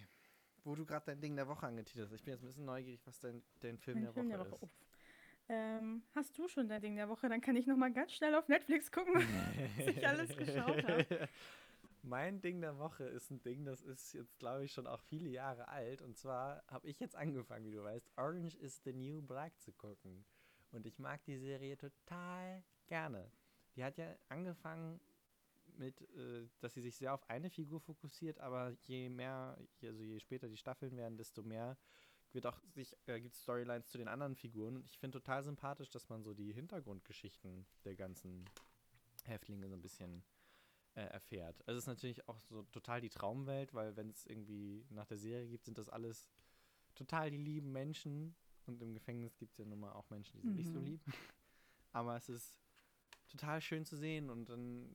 Wo 0.65 0.75
du 0.75 0.87
gerade 0.87 1.05
dein 1.05 1.21
Ding 1.21 1.37
der 1.37 1.47
Woche 1.47 1.67
angetitelt 1.67 2.07
hast, 2.07 2.15
ich 2.15 2.23
bin 2.25 2.33
jetzt 2.33 2.43
ein 2.43 2.47
bisschen 2.47 2.65
neugierig, 2.65 3.07
was 3.07 3.21
dein, 3.21 3.43
dein 3.61 3.77
Film, 3.77 4.01
der, 4.01 4.11
Film 4.15 4.31
Woche 4.31 4.39
der 4.39 4.51
Woche. 4.51 4.65
ist. 4.65 4.75
Ähm, 5.51 6.03
hast 6.15 6.39
du 6.39 6.49
schon 6.49 6.69
dein 6.69 6.81
Ding 6.81 6.97
der 6.97 7.07
Woche? 7.11 7.29
Dann 7.29 7.43
kann 7.43 7.55
ich 7.55 7.67
noch 7.67 7.77
mal 7.77 7.93
ganz 7.93 8.13
schnell 8.13 8.35
auf 8.35 8.49
Netflix 8.49 8.91
gucken, 8.91 9.13
was 9.77 9.87
ich 9.89 10.09
alles 10.09 10.35
geschaut 10.35 10.83
habe. 10.85 11.29
Mein 12.03 12.41
Ding 12.41 12.63
der 12.63 12.79
Woche 12.79 13.05
ist 13.05 13.31
ein 13.31 13.43
Ding, 13.43 13.67
das 13.67 13.83
ist 13.83 14.15
jetzt, 14.15 14.39
glaube 14.39 14.65
ich, 14.65 14.73
schon 14.73 14.87
auch 14.87 15.03
viele 15.03 15.29
Jahre 15.29 15.69
alt. 15.69 16.01
Und 16.01 16.17
zwar 16.17 16.65
habe 16.69 16.89
ich 16.89 16.99
jetzt 16.99 17.15
angefangen, 17.15 17.67
wie 17.67 17.73
du 17.73 17.85
weißt, 17.85 18.11
Orange 18.17 18.57
is 18.57 18.81
the 18.85 18.95
New 18.95 19.21
Black 19.21 19.53
zu 19.61 19.71
gucken. 19.73 20.25
Und 20.73 20.87
ich 20.87 20.99
mag 20.99 21.23
die 21.27 21.37
Serie 21.37 21.77
total 21.77 22.65
gerne. 22.87 23.31
Die 23.77 23.85
hat 23.85 23.99
ja 23.99 24.17
angefangen 24.31 24.99
mit, 25.81 26.01
äh, 26.16 26.47
dass 26.61 26.74
sie 26.74 26.81
sich 26.83 26.95
sehr 26.97 27.12
auf 27.12 27.28
eine 27.28 27.51
Figur 27.51 27.81
fokussiert, 27.81 28.39
aber 28.39 28.76
je 28.83 29.09
mehr, 29.09 29.59
also 29.83 30.03
je 30.03 30.20
später 30.20 30.49
die 30.49 30.57
Staffeln 30.57 30.97
werden, 30.97 31.16
desto 31.16 31.43
mehr 31.43 31.76
wird 32.33 32.47
auch 32.47 32.61
sich, 32.68 32.97
äh, 33.07 33.20
gibt 33.20 33.35
Storylines 33.35 33.89
zu 33.89 33.99
den 33.99 34.07
anderen 34.07 34.37
Figuren. 34.37 34.76
Und 34.76 34.87
ich 34.87 34.99
finde 34.99 35.18
total 35.18 35.43
sympathisch, 35.43 35.91
dass 35.91 36.09
man 36.09 36.22
so 36.22 36.33
die 36.33 36.53
Hintergrundgeschichten 36.53 37.66
der 37.85 37.97
ganzen 37.97 38.45
Häftlinge 39.24 39.68
so 39.68 39.74
ein 39.74 39.83
bisschen 39.83 40.22
äh, 40.95 41.03
erfährt. 41.03 41.57
Also 41.66 41.78
es 41.78 41.85
ist 41.85 41.89
natürlich 41.89 42.28
auch 42.28 42.39
so 42.39 42.62
total 42.64 43.01
die 43.01 43.09
Traumwelt, 43.11 43.74
weil 43.74 43.97
wenn 43.97 44.11
es 44.11 44.26
irgendwie 44.26 44.87
nach 44.91 45.07
der 45.07 45.18
Serie 45.18 45.49
gibt, 45.49 45.64
sind 45.64 45.78
das 45.78 45.89
alles 45.89 46.28
total 46.95 47.31
die 47.31 47.37
lieben 47.39 47.72
Menschen. 47.72 48.37
Und 48.66 48.81
im 48.83 48.95
Gefängnis 48.95 49.37
gibt 49.39 49.53
es 49.53 49.59
ja 49.59 49.64
nun 49.64 49.81
mal 49.81 49.93
auch 49.93 50.09
Menschen, 50.11 50.41
die 50.41 50.47
sind 50.47 50.57
nicht 50.57 50.70
so 50.70 50.78
Mhm. 50.78 50.85
lieb. 50.87 51.01
Aber 51.93 52.16
es 52.16 52.28
ist 52.28 52.61
total 53.28 53.61
schön 53.61 53.85
zu 53.85 53.97
sehen 53.97 54.31
und 54.31 54.49
dann 54.49 54.95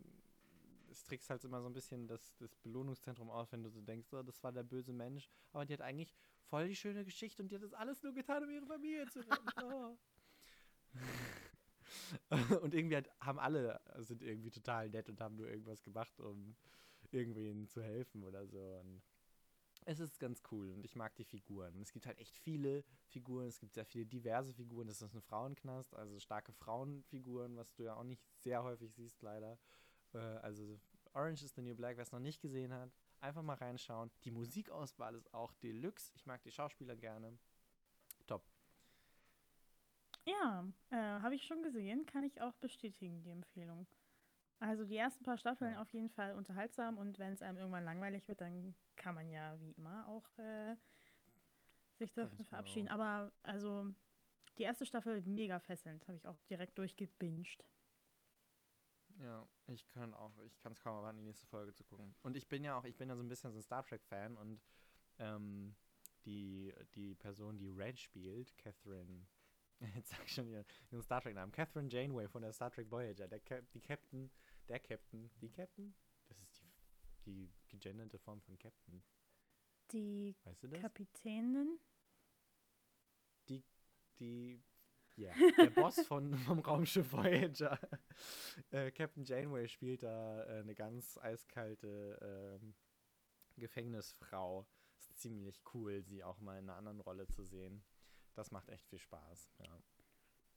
es 0.96 1.04
trickst 1.04 1.30
halt 1.30 1.44
immer 1.44 1.62
so 1.62 1.68
ein 1.68 1.74
bisschen 1.74 2.08
das, 2.08 2.36
das 2.38 2.56
Belohnungszentrum 2.56 3.30
aus, 3.30 3.52
wenn 3.52 3.64
du 3.64 3.70
so 3.70 3.82
denkst, 3.82 4.08
oh, 4.14 4.24
das 4.24 4.42
war 4.44 4.52
der 4.52 4.64
böse 4.64 4.94
Mensch, 4.94 5.30
aber 5.52 5.66
die 5.66 5.74
hat 5.74 5.82
eigentlich 5.82 6.14
voll 6.46 6.68
die 6.70 6.76
schöne 6.76 7.04
Geschichte 7.04 7.44
und 7.44 7.50
die 7.50 7.56
hat 7.56 7.64
das 7.64 7.74
alles 7.74 8.02
nur 8.02 8.14
getan, 8.14 8.44
um 8.44 8.50
ihre 8.50 8.66
Familie 8.66 9.06
zu 9.08 9.20
retten. 9.20 9.36
Oh. 12.32 12.32
und 12.62 12.74
irgendwie 12.74 12.96
halt, 12.96 13.10
haben 13.20 13.38
alle, 13.38 13.82
sind 13.98 14.24
irgendwie 14.24 14.50
total 14.50 14.90
nett 14.90 15.10
und 15.10 15.20
haben 15.20 15.36
nur 15.36 15.50
irgendwas 15.50 15.84
gemacht, 15.84 16.20
um 16.22 16.56
irgendwen 17.12 17.68
zu 17.68 17.84
helfen 17.84 18.24
oder 18.24 18.48
so. 18.48 18.80
Und 18.80 19.04
es 19.86 20.00
ist 20.00 20.20
ganz 20.20 20.42
cool 20.52 20.72
und 20.72 20.86
ich 20.86 20.96
mag 20.96 21.16
die 21.16 21.26
Figuren. 21.26 21.80
Es 21.82 21.92
gibt 21.92 22.06
halt 22.06 22.18
echt 22.20 22.38
viele 22.38 22.84
Figuren, 23.08 23.48
es 23.48 23.60
gibt 23.60 23.74
sehr 23.74 23.86
viele 23.86 24.06
diverse 24.06 24.54
Figuren. 24.54 24.88
Das 24.88 25.02
ist 25.02 25.14
ein 25.14 25.22
Frauenknast, 25.22 25.94
also 25.94 26.20
starke 26.20 26.54
Frauenfiguren, 26.54 27.56
was 27.58 27.74
du 27.74 27.84
ja 27.84 27.96
auch 27.96 28.04
nicht 28.04 28.24
sehr 28.40 28.64
häufig 28.64 28.94
siehst, 28.94 29.22
leider. 29.22 29.60
Äh, 30.16 30.40
also 30.42 30.80
Orange 31.14 31.44
is 31.44 31.54
the 31.56 31.62
New 31.62 31.76
Black, 31.76 31.98
wer 31.98 32.04
es 32.04 32.12
noch 32.12 32.20
nicht 32.20 32.42
gesehen 32.42 32.74
hat, 32.74 32.92
einfach 33.22 33.42
mal 33.42 33.56
reinschauen. 33.56 34.12
Die 34.24 34.32
Musikauswahl 34.32 35.16
ist 35.16 35.34
auch 35.34 35.54
Deluxe. 35.54 36.12
Ich 36.16 36.26
mag 36.26 36.42
die 36.44 36.52
Schauspieler 36.52 36.96
gerne. 36.96 37.38
Top. 38.28 38.44
Ja, 40.26 40.66
äh, 40.90 40.96
habe 40.96 41.36
ich 41.36 41.46
schon 41.46 41.62
gesehen, 41.62 42.06
kann 42.06 42.24
ich 42.24 42.42
auch 42.42 42.56
bestätigen, 42.56 43.22
die 43.22 43.30
Empfehlung. 43.30 43.88
Also 44.60 44.86
die 44.86 44.98
ersten 44.98 45.24
paar 45.24 45.38
Staffeln 45.38 45.74
Ja. 45.74 45.82
auf 45.82 45.94
jeden 45.94 46.10
Fall 46.10 46.34
unterhaltsam 46.34 46.98
und 46.98 47.20
wenn 47.20 47.34
es 47.34 47.42
einem 47.42 47.58
irgendwann 47.58 47.84
langweilig 47.84 48.28
wird, 48.28 48.42
dann 48.42 48.74
kann 48.96 49.14
man 49.14 49.30
ja 49.30 49.60
wie 49.60 49.72
immer 49.74 50.08
auch 50.08 50.26
äh, 50.40 50.76
sich 51.98 52.14
davon 52.14 52.44
verabschieden. 52.46 52.88
Aber 52.88 53.32
also 53.44 53.94
die 54.58 54.64
erste 54.64 54.86
Staffel 54.86 55.22
mega 55.24 55.60
fesselnd, 55.60 56.08
habe 56.08 56.18
ich 56.18 56.28
auch 56.28 56.40
direkt 56.50 56.78
durchgebinged. 56.78 57.64
Ja, 59.20 59.48
ich 59.68 59.88
kann 59.88 60.14
auch, 60.14 60.38
ich 60.40 60.58
kann 60.60 60.74
es 60.74 60.80
kaum 60.80 60.98
erwarten, 60.98 61.18
die 61.18 61.24
nächste 61.24 61.48
Folge 61.48 61.74
zu 61.74 61.84
gucken. 61.84 62.16
Und 62.22 62.36
ich 62.36 62.48
bin 62.48 62.64
ja 62.64 62.78
auch, 62.78 62.84
ich 62.84 62.98
bin 62.98 63.10
ja 63.10 63.16
so 63.16 63.24
ein 63.24 63.30
bisschen 63.30 63.52
so 63.52 63.60
ein 63.60 63.64
Star 63.64 63.84
Trek-Fan 63.84 64.38
und 64.38 64.62
ähm, 65.20 65.76
die, 66.26 66.74
die 66.96 67.16
Person, 67.16 67.58
die 67.58 67.70
Red 67.70 68.00
spielt, 68.00 68.58
Catherine, 68.58 69.26
jetzt 69.96 70.10
sag 70.10 70.26
ich 70.26 70.34
schon 70.34 70.48
ihren, 70.48 70.66
Star 71.02 71.22
Trek-Namen, 71.22 71.52
Catherine 71.52 71.90
Janeway 71.90 72.28
von 72.28 72.42
der 72.42 72.52
Star 72.52 72.72
Trek 72.72 72.92
Voyager, 72.92 73.28
der 73.28 73.40
Cap 73.40 73.72
die 73.72 73.82
Captain, 73.82 74.32
der 74.68 74.80
Captain, 74.80 75.32
die 75.42 75.50
Captain? 75.50 75.96
Das 76.28 76.42
ist 76.42 76.62
die, 76.62 76.74
die 77.26 77.52
gegenderte 77.70 78.20
Form 78.20 78.42
von 78.42 78.58
Captain. 78.58 79.04
Die 79.92 80.36
Weißt 80.44 80.64
du? 80.64 80.70
Kapitänin, 80.70 81.80
die, 83.48 83.64
ja, 85.18 85.32
der 85.58 85.70
Boss 85.70 86.00
von, 86.08 86.34
vom 86.46 86.60
Raumschiff 86.60 87.12
Voyager. 87.12 87.80
Äh, 88.72 88.92
Captain 88.92 89.24
Janeway 89.24 89.68
spielt 89.68 90.04
da 90.04 90.44
äh, 90.44 90.60
eine 90.60 90.76
ganz 90.76 91.18
eiskalte 91.18 92.60
ähm, 92.62 92.76
Gefängnisfrau. 93.58 94.66
Ist 94.98 95.18
ziemlich 95.20 95.62
cool, 95.74 96.02
sie 96.04 96.24
auch 96.24 96.40
mal 96.40 96.58
in 96.60 96.70
einer 96.70 96.78
anderen 96.78 97.00
Rolle 97.02 97.28
zu 97.28 97.44
sehen. 97.46 97.84
Das 98.34 98.52
macht 98.52 98.70
echt 98.70 98.86
viel 98.88 99.00
Spaß, 99.00 99.52
ja. 99.60 99.80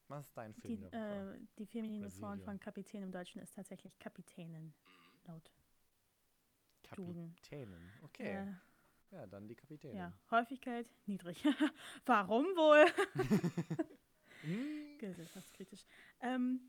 Was 0.08 0.26
ist 0.26 0.36
dein 0.36 0.54
Film 0.54 0.88
die, 0.90 0.96
äh, 0.96 1.38
die 1.58 1.66
feminine 1.66 2.10
Form 2.10 2.40
von 2.40 2.58
Kapitän 2.58 3.02
im 3.02 3.12
Deutschen 3.12 3.42
ist 3.42 3.54
tatsächlich 3.54 3.98
Kapitänin, 3.98 4.72
laut 5.26 5.52
Duden. 6.96 7.34
Kapitänin. 7.36 7.92
Okay, 8.02 8.32
Äh, 8.32 8.54
ja, 9.10 9.26
dann 9.26 9.46
die 9.46 9.54
Kapitänin. 9.54 9.96
ja, 9.98 10.12
Häufigkeit 10.30 10.86
niedrig. 11.06 11.44
Warum 12.06 12.44
wohl? 12.56 12.86
Hm, 14.42 14.98
Gesellschaftskritisch. 14.98 15.84
Ähm, 16.20 16.60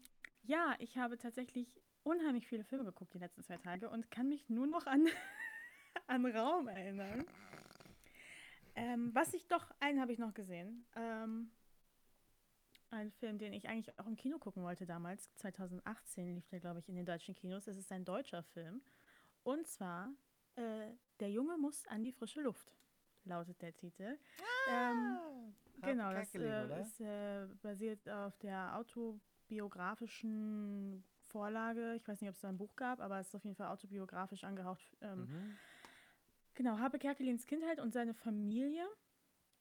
ja, 0.43 0.76
ich 0.80 0.97
habe 0.97 1.17
tatsächlich 1.17 1.82
unheimlich 2.03 2.47
viele 2.47 2.63
Filme 2.63 2.86
geguckt 2.86 3.13
die 3.13 3.20
letzten 3.20 3.43
zwei 3.43 3.57
Tage 3.57 3.89
und 3.89 4.09
kann 4.09 4.30
mich 4.30 4.49
nur 4.49 4.67
noch 4.67 4.86
an, 4.88 5.07
an 6.07 6.26
Raum 6.26 6.67
erinnern. 6.67 7.26
Ähm, 8.76 9.11
was 9.13 9.34
ich 9.34 9.47
doch, 9.47 9.72
einen 9.80 9.99
habe 9.99 10.13
ich 10.13 10.20
noch 10.20 10.34
gesehen. 10.34 10.86
Ähm, 10.95 11.51
ein 12.91 13.11
Film, 13.11 13.38
den 13.38 13.53
ich 13.53 13.67
eigentlich 13.70 13.97
auch 13.99 14.07
im 14.07 14.15
Kino 14.15 14.39
gucken 14.39 14.63
wollte 14.63 14.86
damals. 14.86 15.30
2018 15.36 16.34
lief 16.34 16.47
der, 16.47 16.59
glaube 16.59 16.80
ich, 16.80 16.89
in 16.89 16.95
den 16.95 17.05
deutschen 17.05 17.36
Kinos. 17.36 17.67
Es 17.67 17.78
ist 17.78 17.91
ein 17.91 18.05
deutscher 18.05 18.43
Film. 18.43 18.82
Und 19.43 19.67
zwar 19.67 20.11
äh, 20.55 20.93
Der 21.20 21.30
Junge 21.30 21.57
muss 21.57 21.86
an 21.88 22.03
die 22.03 22.11
frische 22.11 22.41
Luft, 22.41 22.72
lautet 23.30 23.62
der 23.62 23.74
Titel. 23.76 24.18
Ah, 24.68 24.92
Ähm, 24.92 25.20
genau, 25.82 26.12
das 26.14 26.34
äh, 26.36 26.82
ist 26.82 27.00
äh, 27.02 27.46
basiert 27.62 28.08
auf 28.10 28.38
der 28.40 28.76
autobiografischen 28.76 31.04
Vorlage. 31.28 31.96
Ich 31.96 32.08
weiß 32.08 32.20
nicht, 32.22 32.30
ob 32.30 32.36
es 32.36 32.42
da 32.42 32.50
ein 32.50 32.58
Buch 32.58 32.76
gab, 32.76 33.00
aber 33.00 33.20
es 33.20 33.28
ist 33.28 33.36
auf 33.36 33.44
jeden 33.44 33.56
Fall 33.56 33.68
autobiografisch 33.68 34.44
angehaucht. 34.44 34.98
Ähm, 35.02 35.28
Mhm. 35.30 35.58
Genau, 36.56 36.78
Habe 36.80 36.98
Kerkelins 37.00 37.46
Kindheit 37.46 37.80
und 37.80 37.94
seine 37.94 38.14
Familie 38.14 38.86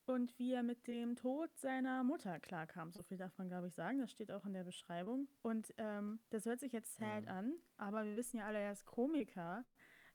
und 0.06 0.36
wie 0.38 0.52
er 0.54 0.62
mit 0.64 0.86
dem 0.88 1.14
Tod 1.14 1.48
seiner 1.58 2.02
Mutter 2.02 2.40
klarkam. 2.40 2.90
So 2.92 3.02
viel 3.04 3.18
darf 3.18 3.36
man, 3.38 3.48
glaube 3.48 3.68
ich, 3.68 3.74
sagen. 3.74 3.98
Das 4.00 4.10
steht 4.10 4.32
auch 4.32 4.44
in 4.46 4.52
der 4.54 4.64
Beschreibung. 4.64 5.28
Und 5.42 5.72
ähm, 5.76 6.18
das 6.30 6.44
hört 6.46 6.58
sich 6.60 6.72
jetzt 6.72 6.96
sad 6.96 7.22
Mhm. 7.24 7.28
an, 7.28 7.52
aber 7.76 8.04
wir 8.04 8.16
wissen 8.16 8.38
ja 8.38 8.46
alle, 8.46 8.58
er 8.58 8.72
ist 8.72 8.84
Komiker. 8.84 9.64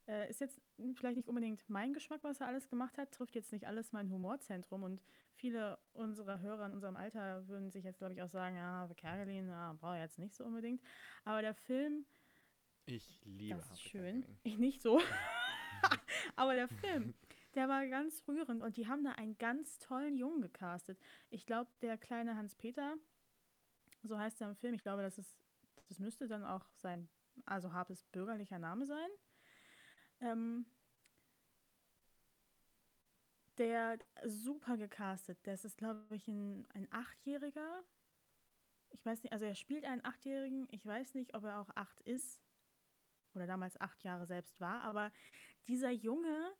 Äh, 0.07 0.29
ist 0.29 0.41
jetzt 0.41 0.61
vielleicht 0.95 1.17
nicht 1.17 1.29
unbedingt 1.29 1.63
mein 1.69 1.93
Geschmack, 1.93 2.19
was 2.23 2.41
er 2.41 2.47
alles 2.47 2.67
gemacht 2.67 2.97
hat, 2.97 3.11
trifft 3.11 3.35
jetzt 3.35 3.53
nicht 3.53 3.65
alles 3.65 3.93
mein 3.93 4.09
Humorzentrum 4.09 4.83
und 4.83 5.01
viele 5.33 5.79
unserer 5.93 6.41
Hörer 6.41 6.65
in 6.65 6.73
unserem 6.73 6.97
Alter 6.97 7.47
würden 7.47 7.71
sich 7.71 7.85
jetzt, 7.85 7.99
glaube 7.99 8.13
ich, 8.13 8.21
auch 8.21 8.29
sagen, 8.29 8.57
ja, 8.57 8.81
Habe 8.81 8.95
Kerkelin, 8.95 9.47
ja, 9.47 9.73
brauche 9.79 9.95
ich 9.95 10.01
jetzt 10.01 10.19
nicht 10.19 10.35
so 10.35 10.43
unbedingt. 10.43 10.81
Aber 11.23 11.41
der 11.41 11.53
Film 11.53 12.05
Ich 12.85 13.21
liebe 13.23 13.55
das 13.55 13.71
ist 13.71 13.81
schön. 13.81 14.25
Ich 14.43 14.57
nicht 14.57 14.81
so. 14.81 14.99
Aber 16.35 16.55
der 16.55 16.67
Film, 16.67 17.13
der 17.55 17.69
war 17.69 17.87
ganz 17.87 18.23
rührend 18.27 18.61
und 18.61 18.77
die 18.77 18.87
haben 18.87 19.03
da 19.03 19.11
einen 19.11 19.37
ganz 19.37 19.79
tollen 19.79 20.17
Jungen 20.17 20.41
gecastet. 20.41 20.99
Ich 21.29 21.45
glaube, 21.45 21.69
der 21.81 21.97
kleine 21.97 22.35
Hans-Peter, 22.35 22.95
so 24.03 24.17
heißt 24.17 24.41
er 24.41 24.49
im 24.49 24.55
Film, 24.55 24.73
ich 24.73 24.83
glaube, 24.83 25.01
das 25.01 25.17
ist, 25.17 25.35
das 25.87 25.99
müsste 25.99 26.27
dann 26.27 26.43
auch 26.43 26.65
sein, 26.75 27.09
also 27.45 27.73
Harpes 27.73 28.03
bürgerlicher 28.05 28.59
Name 28.59 28.85
sein. 28.85 29.09
Ähm, 30.23 30.65
der 33.57 33.99
super 34.25 34.77
gecastet. 34.77 35.37
Das 35.43 35.65
ist, 35.65 35.77
glaube 35.77 36.15
ich, 36.15 36.27
ein, 36.27 36.65
ein 36.73 36.87
Achtjähriger. 36.91 37.83
Ich 38.91 39.05
weiß 39.05 39.21
nicht, 39.21 39.33
also 39.33 39.45
er 39.45 39.55
spielt 39.55 39.85
einen 39.85 40.03
Achtjährigen. 40.05 40.67
Ich 40.71 40.85
weiß 40.85 41.13
nicht, 41.15 41.35
ob 41.35 41.43
er 41.43 41.59
auch 41.59 41.69
acht 41.75 41.99
ist 42.01 42.41
oder 43.35 43.47
damals 43.47 43.79
acht 43.81 44.03
Jahre 44.03 44.25
selbst 44.25 44.59
war, 44.61 44.81
aber 44.81 45.11
dieser 45.67 45.91
Junge 45.91 46.53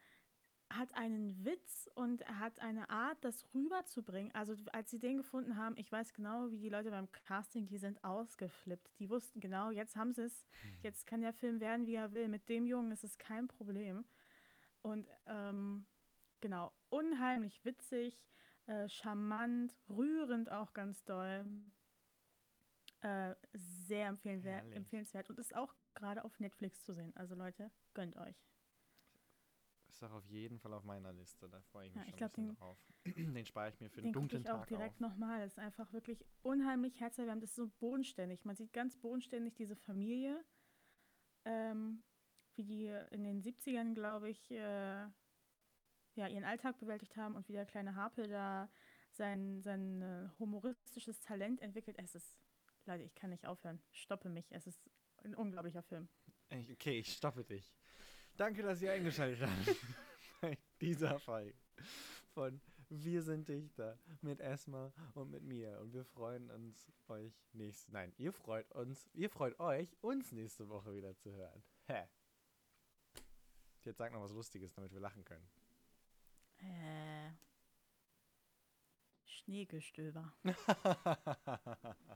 hat 0.77 0.93
einen 0.95 1.45
Witz 1.45 1.89
und 1.95 2.21
er 2.21 2.39
hat 2.39 2.59
eine 2.59 2.89
Art, 2.89 3.23
das 3.23 3.45
rüberzubringen. 3.53 4.33
Also 4.33 4.55
als 4.71 4.91
sie 4.91 4.99
den 4.99 5.17
gefunden 5.17 5.57
haben, 5.57 5.77
ich 5.77 5.91
weiß 5.91 6.13
genau, 6.13 6.51
wie 6.51 6.57
die 6.57 6.69
Leute 6.69 6.91
beim 6.91 7.11
Casting, 7.11 7.67
die 7.67 7.77
sind 7.77 8.03
ausgeflippt. 8.03 8.99
Die 8.99 9.09
wussten 9.09 9.39
genau, 9.39 9.71
jetzt 9.71 9.95
haben 9.95 10.13
sie 10.13 10.23
es, 10.23 10.45
jetzt 10.81 11.07
kann 11.07 11.21
der 11.21 11.33
Film 11.33 11.59
werden, 11.59 11.85
wie 11.85 11.95
er 11.95 12.13
will. 12.13 12.27
Mit 12.27 12.49
dem 12.49 12.65
Jungen 12.65 12.91
ist 12.91 13.03
es 13.03 13.17
kein 13.17 13.47
Problem. 13.47 14.05
Und 14.81 15.07
ähm, 15.27 15.85
genau, 16.41 16.73
unheimlich 16.89 17.63
witzig, 17.63 18.21
äh, 18.67 18.87
charmant, 18.89 19.75
rührend 19.89 20.51
auch 20.51 20.73
ganz 20.73 21.03
doll. 21.03 21.45
Äh, 23.01 23.35
sehr 23.53 24.07
empfehlenswert, 24.07 24.71
empfehlenswert 24.71 25.29
und 25.29 25.37
ist 25.37 25.55
auch 25.55 25.75
gerade 25.93 26.23
auf 26.23 26.39
Netflix 26.39 26.83
zu 26.83 26.93
sehen. 26.93 27.11
Also 27.15 27.35
Leute, 27.35 27.69
gönnt 27.93 28.15
euch. 28.15 28.52
Ist 29.93 30.03
auch 30.03 30.11
auf 30.11 30.25
jeden 30.25 30.57
Fall 30.59 30.73
auf 30.73 30.83
meiner 30.83 31.13
Liste. 31.13 31.47
Da 31.47 31.61
freue 31.61 31.87
ich 31.87 31.93
mich 31.93 32.01
Ja, 32.01 32.03
ich 32.03 32.09
schon 32.09 32.17
glaub, 32.17 32.31
ein 32.31 32.35
den- 32.35 32.47
bisschen 32.47 32.59
drauf. 32.59 32.77
Den 33.37 33.45
spare 33.45 33.69
ich 33.69 33.79
mir 33.79 33.89
für 33.89 34.01
den, 34.01 34.05
Den 34.05 34.13
dunklen 34.13 34.41
ich 34.41 34.49
auch 34.49 34.59
Tag 34.59 34.67
direkt 34.67 34.95
auf. 34.95 34.99
nochmal. 35.01 35.41
Das 35.41 35.53
ist 35.53 35.59
einfach 35.59 35.93
wirklich 35.93 36.25
unheimlich 36.41 36.99
herzerwärmend. 36.99 37.43
Das 37.43 37.51
ist 37.51 37.55
so 37.57 37.67
bodenständig. 37.79 38.43
Man 38.43 38.55
sieht 38.55 38.73
ganz 38.73 38.95
bodenständig 38.97 39.53
diese 39.53 39.75
Familie, 39.75 40.43
ähm, 41.45 42.03
wie 42.55 42.63
die 42.63 42.87
in 43.11 43.23
den 43.23 43.41
70ern, 43.43 43.93
glaube 43.93 44.29
ich, 44.29 44.49
äh, 44.51 45.05
ja, 46.15 46.27
ihren 46.27 46.43
Alltag 46.43 46.79
bewältigt 46.79 47.15
haben 47.15 47.35
und 47.35 47.47
wie 47.47 47.53
der 47.53 47.65
kleine 47.65 47.95
Harpe 47.95 48.27
da 48.27 48.69
sein, 49.11 49.61
sein 49.61 50.01
äh, 50.01 50.29
humoristisches 50.39 51.19
Talent 51.21 51.61
entwickelt. 51.61 51.97
Es 51.99 52.15
ist, 52.15 52.35
Leute, 52.85 53.03
ich 53.03 53.13
kann 53.13 53.29
nicht 53.29 53.45
aufhören. 53.45 53.79
Stoppe 53.91 54.29
mich. 54.29 54.51
Es 54.51 54.65
ist 54.65 54.81
ein 55.23 55.35
unglaublicher 55.35 55.83
Film. 55.83 56.07
Ich- 56.49 56.71
Okay, 56.71 56.97
ich 56.99 57.13
stoppe 57.13 57.43
dich. 57.43 57.75
Danke, 58.35 58.63
dass 58.63 58.81
ihr 58.81 58.91
eingeschaltet 58.91 59.47
habt 59.47 59.77
bei 60.41 60.57
dieser 60.81 61.19
Folge 61.19 61.53
von 62.33 62.59
Wir 62.89 63.21
sind 63.21 63.47
Dichter 63.47 63.99
mit 64.21 64.39
Esma 64.39 64.91
und 65.13 65.29
mit 65.29 65.43
mir. 65.43 65.79
Und 65.79 65.93
wir 65.93 66.03
freuen 66.03 66.49
uns, 66.49 66.91
euch 67.07 67.31
nächste, 67.53 67.91
nein, 67.91 68.11
ihr 68.17 68.33
freut 68.33 68.71
uns, 68.71 69.07
ihr 69.13 69.29
freut 69.29 69.59
euch, 69.59 69.95
uns 70.01 70.31
nächste 70.31 70.67
Woche 70.67 70.95
wieder 70.95 71.15
zu 71.15 71.31
hören. 71.31 71.63
Hä? 71.85 72.07
Jetzt 73.83 73.97
sag 73.97 74.11
noch 74.11 74.21
was 74.21 74.31
Lustiges, 74.31 74.73
damit 74.73 74.93
wir 74.93 74.99
lachen 74.99 75.23
können. 75.23 75.47
Äh, 76.57 77.31
Schneegestöber. 79.25 80.33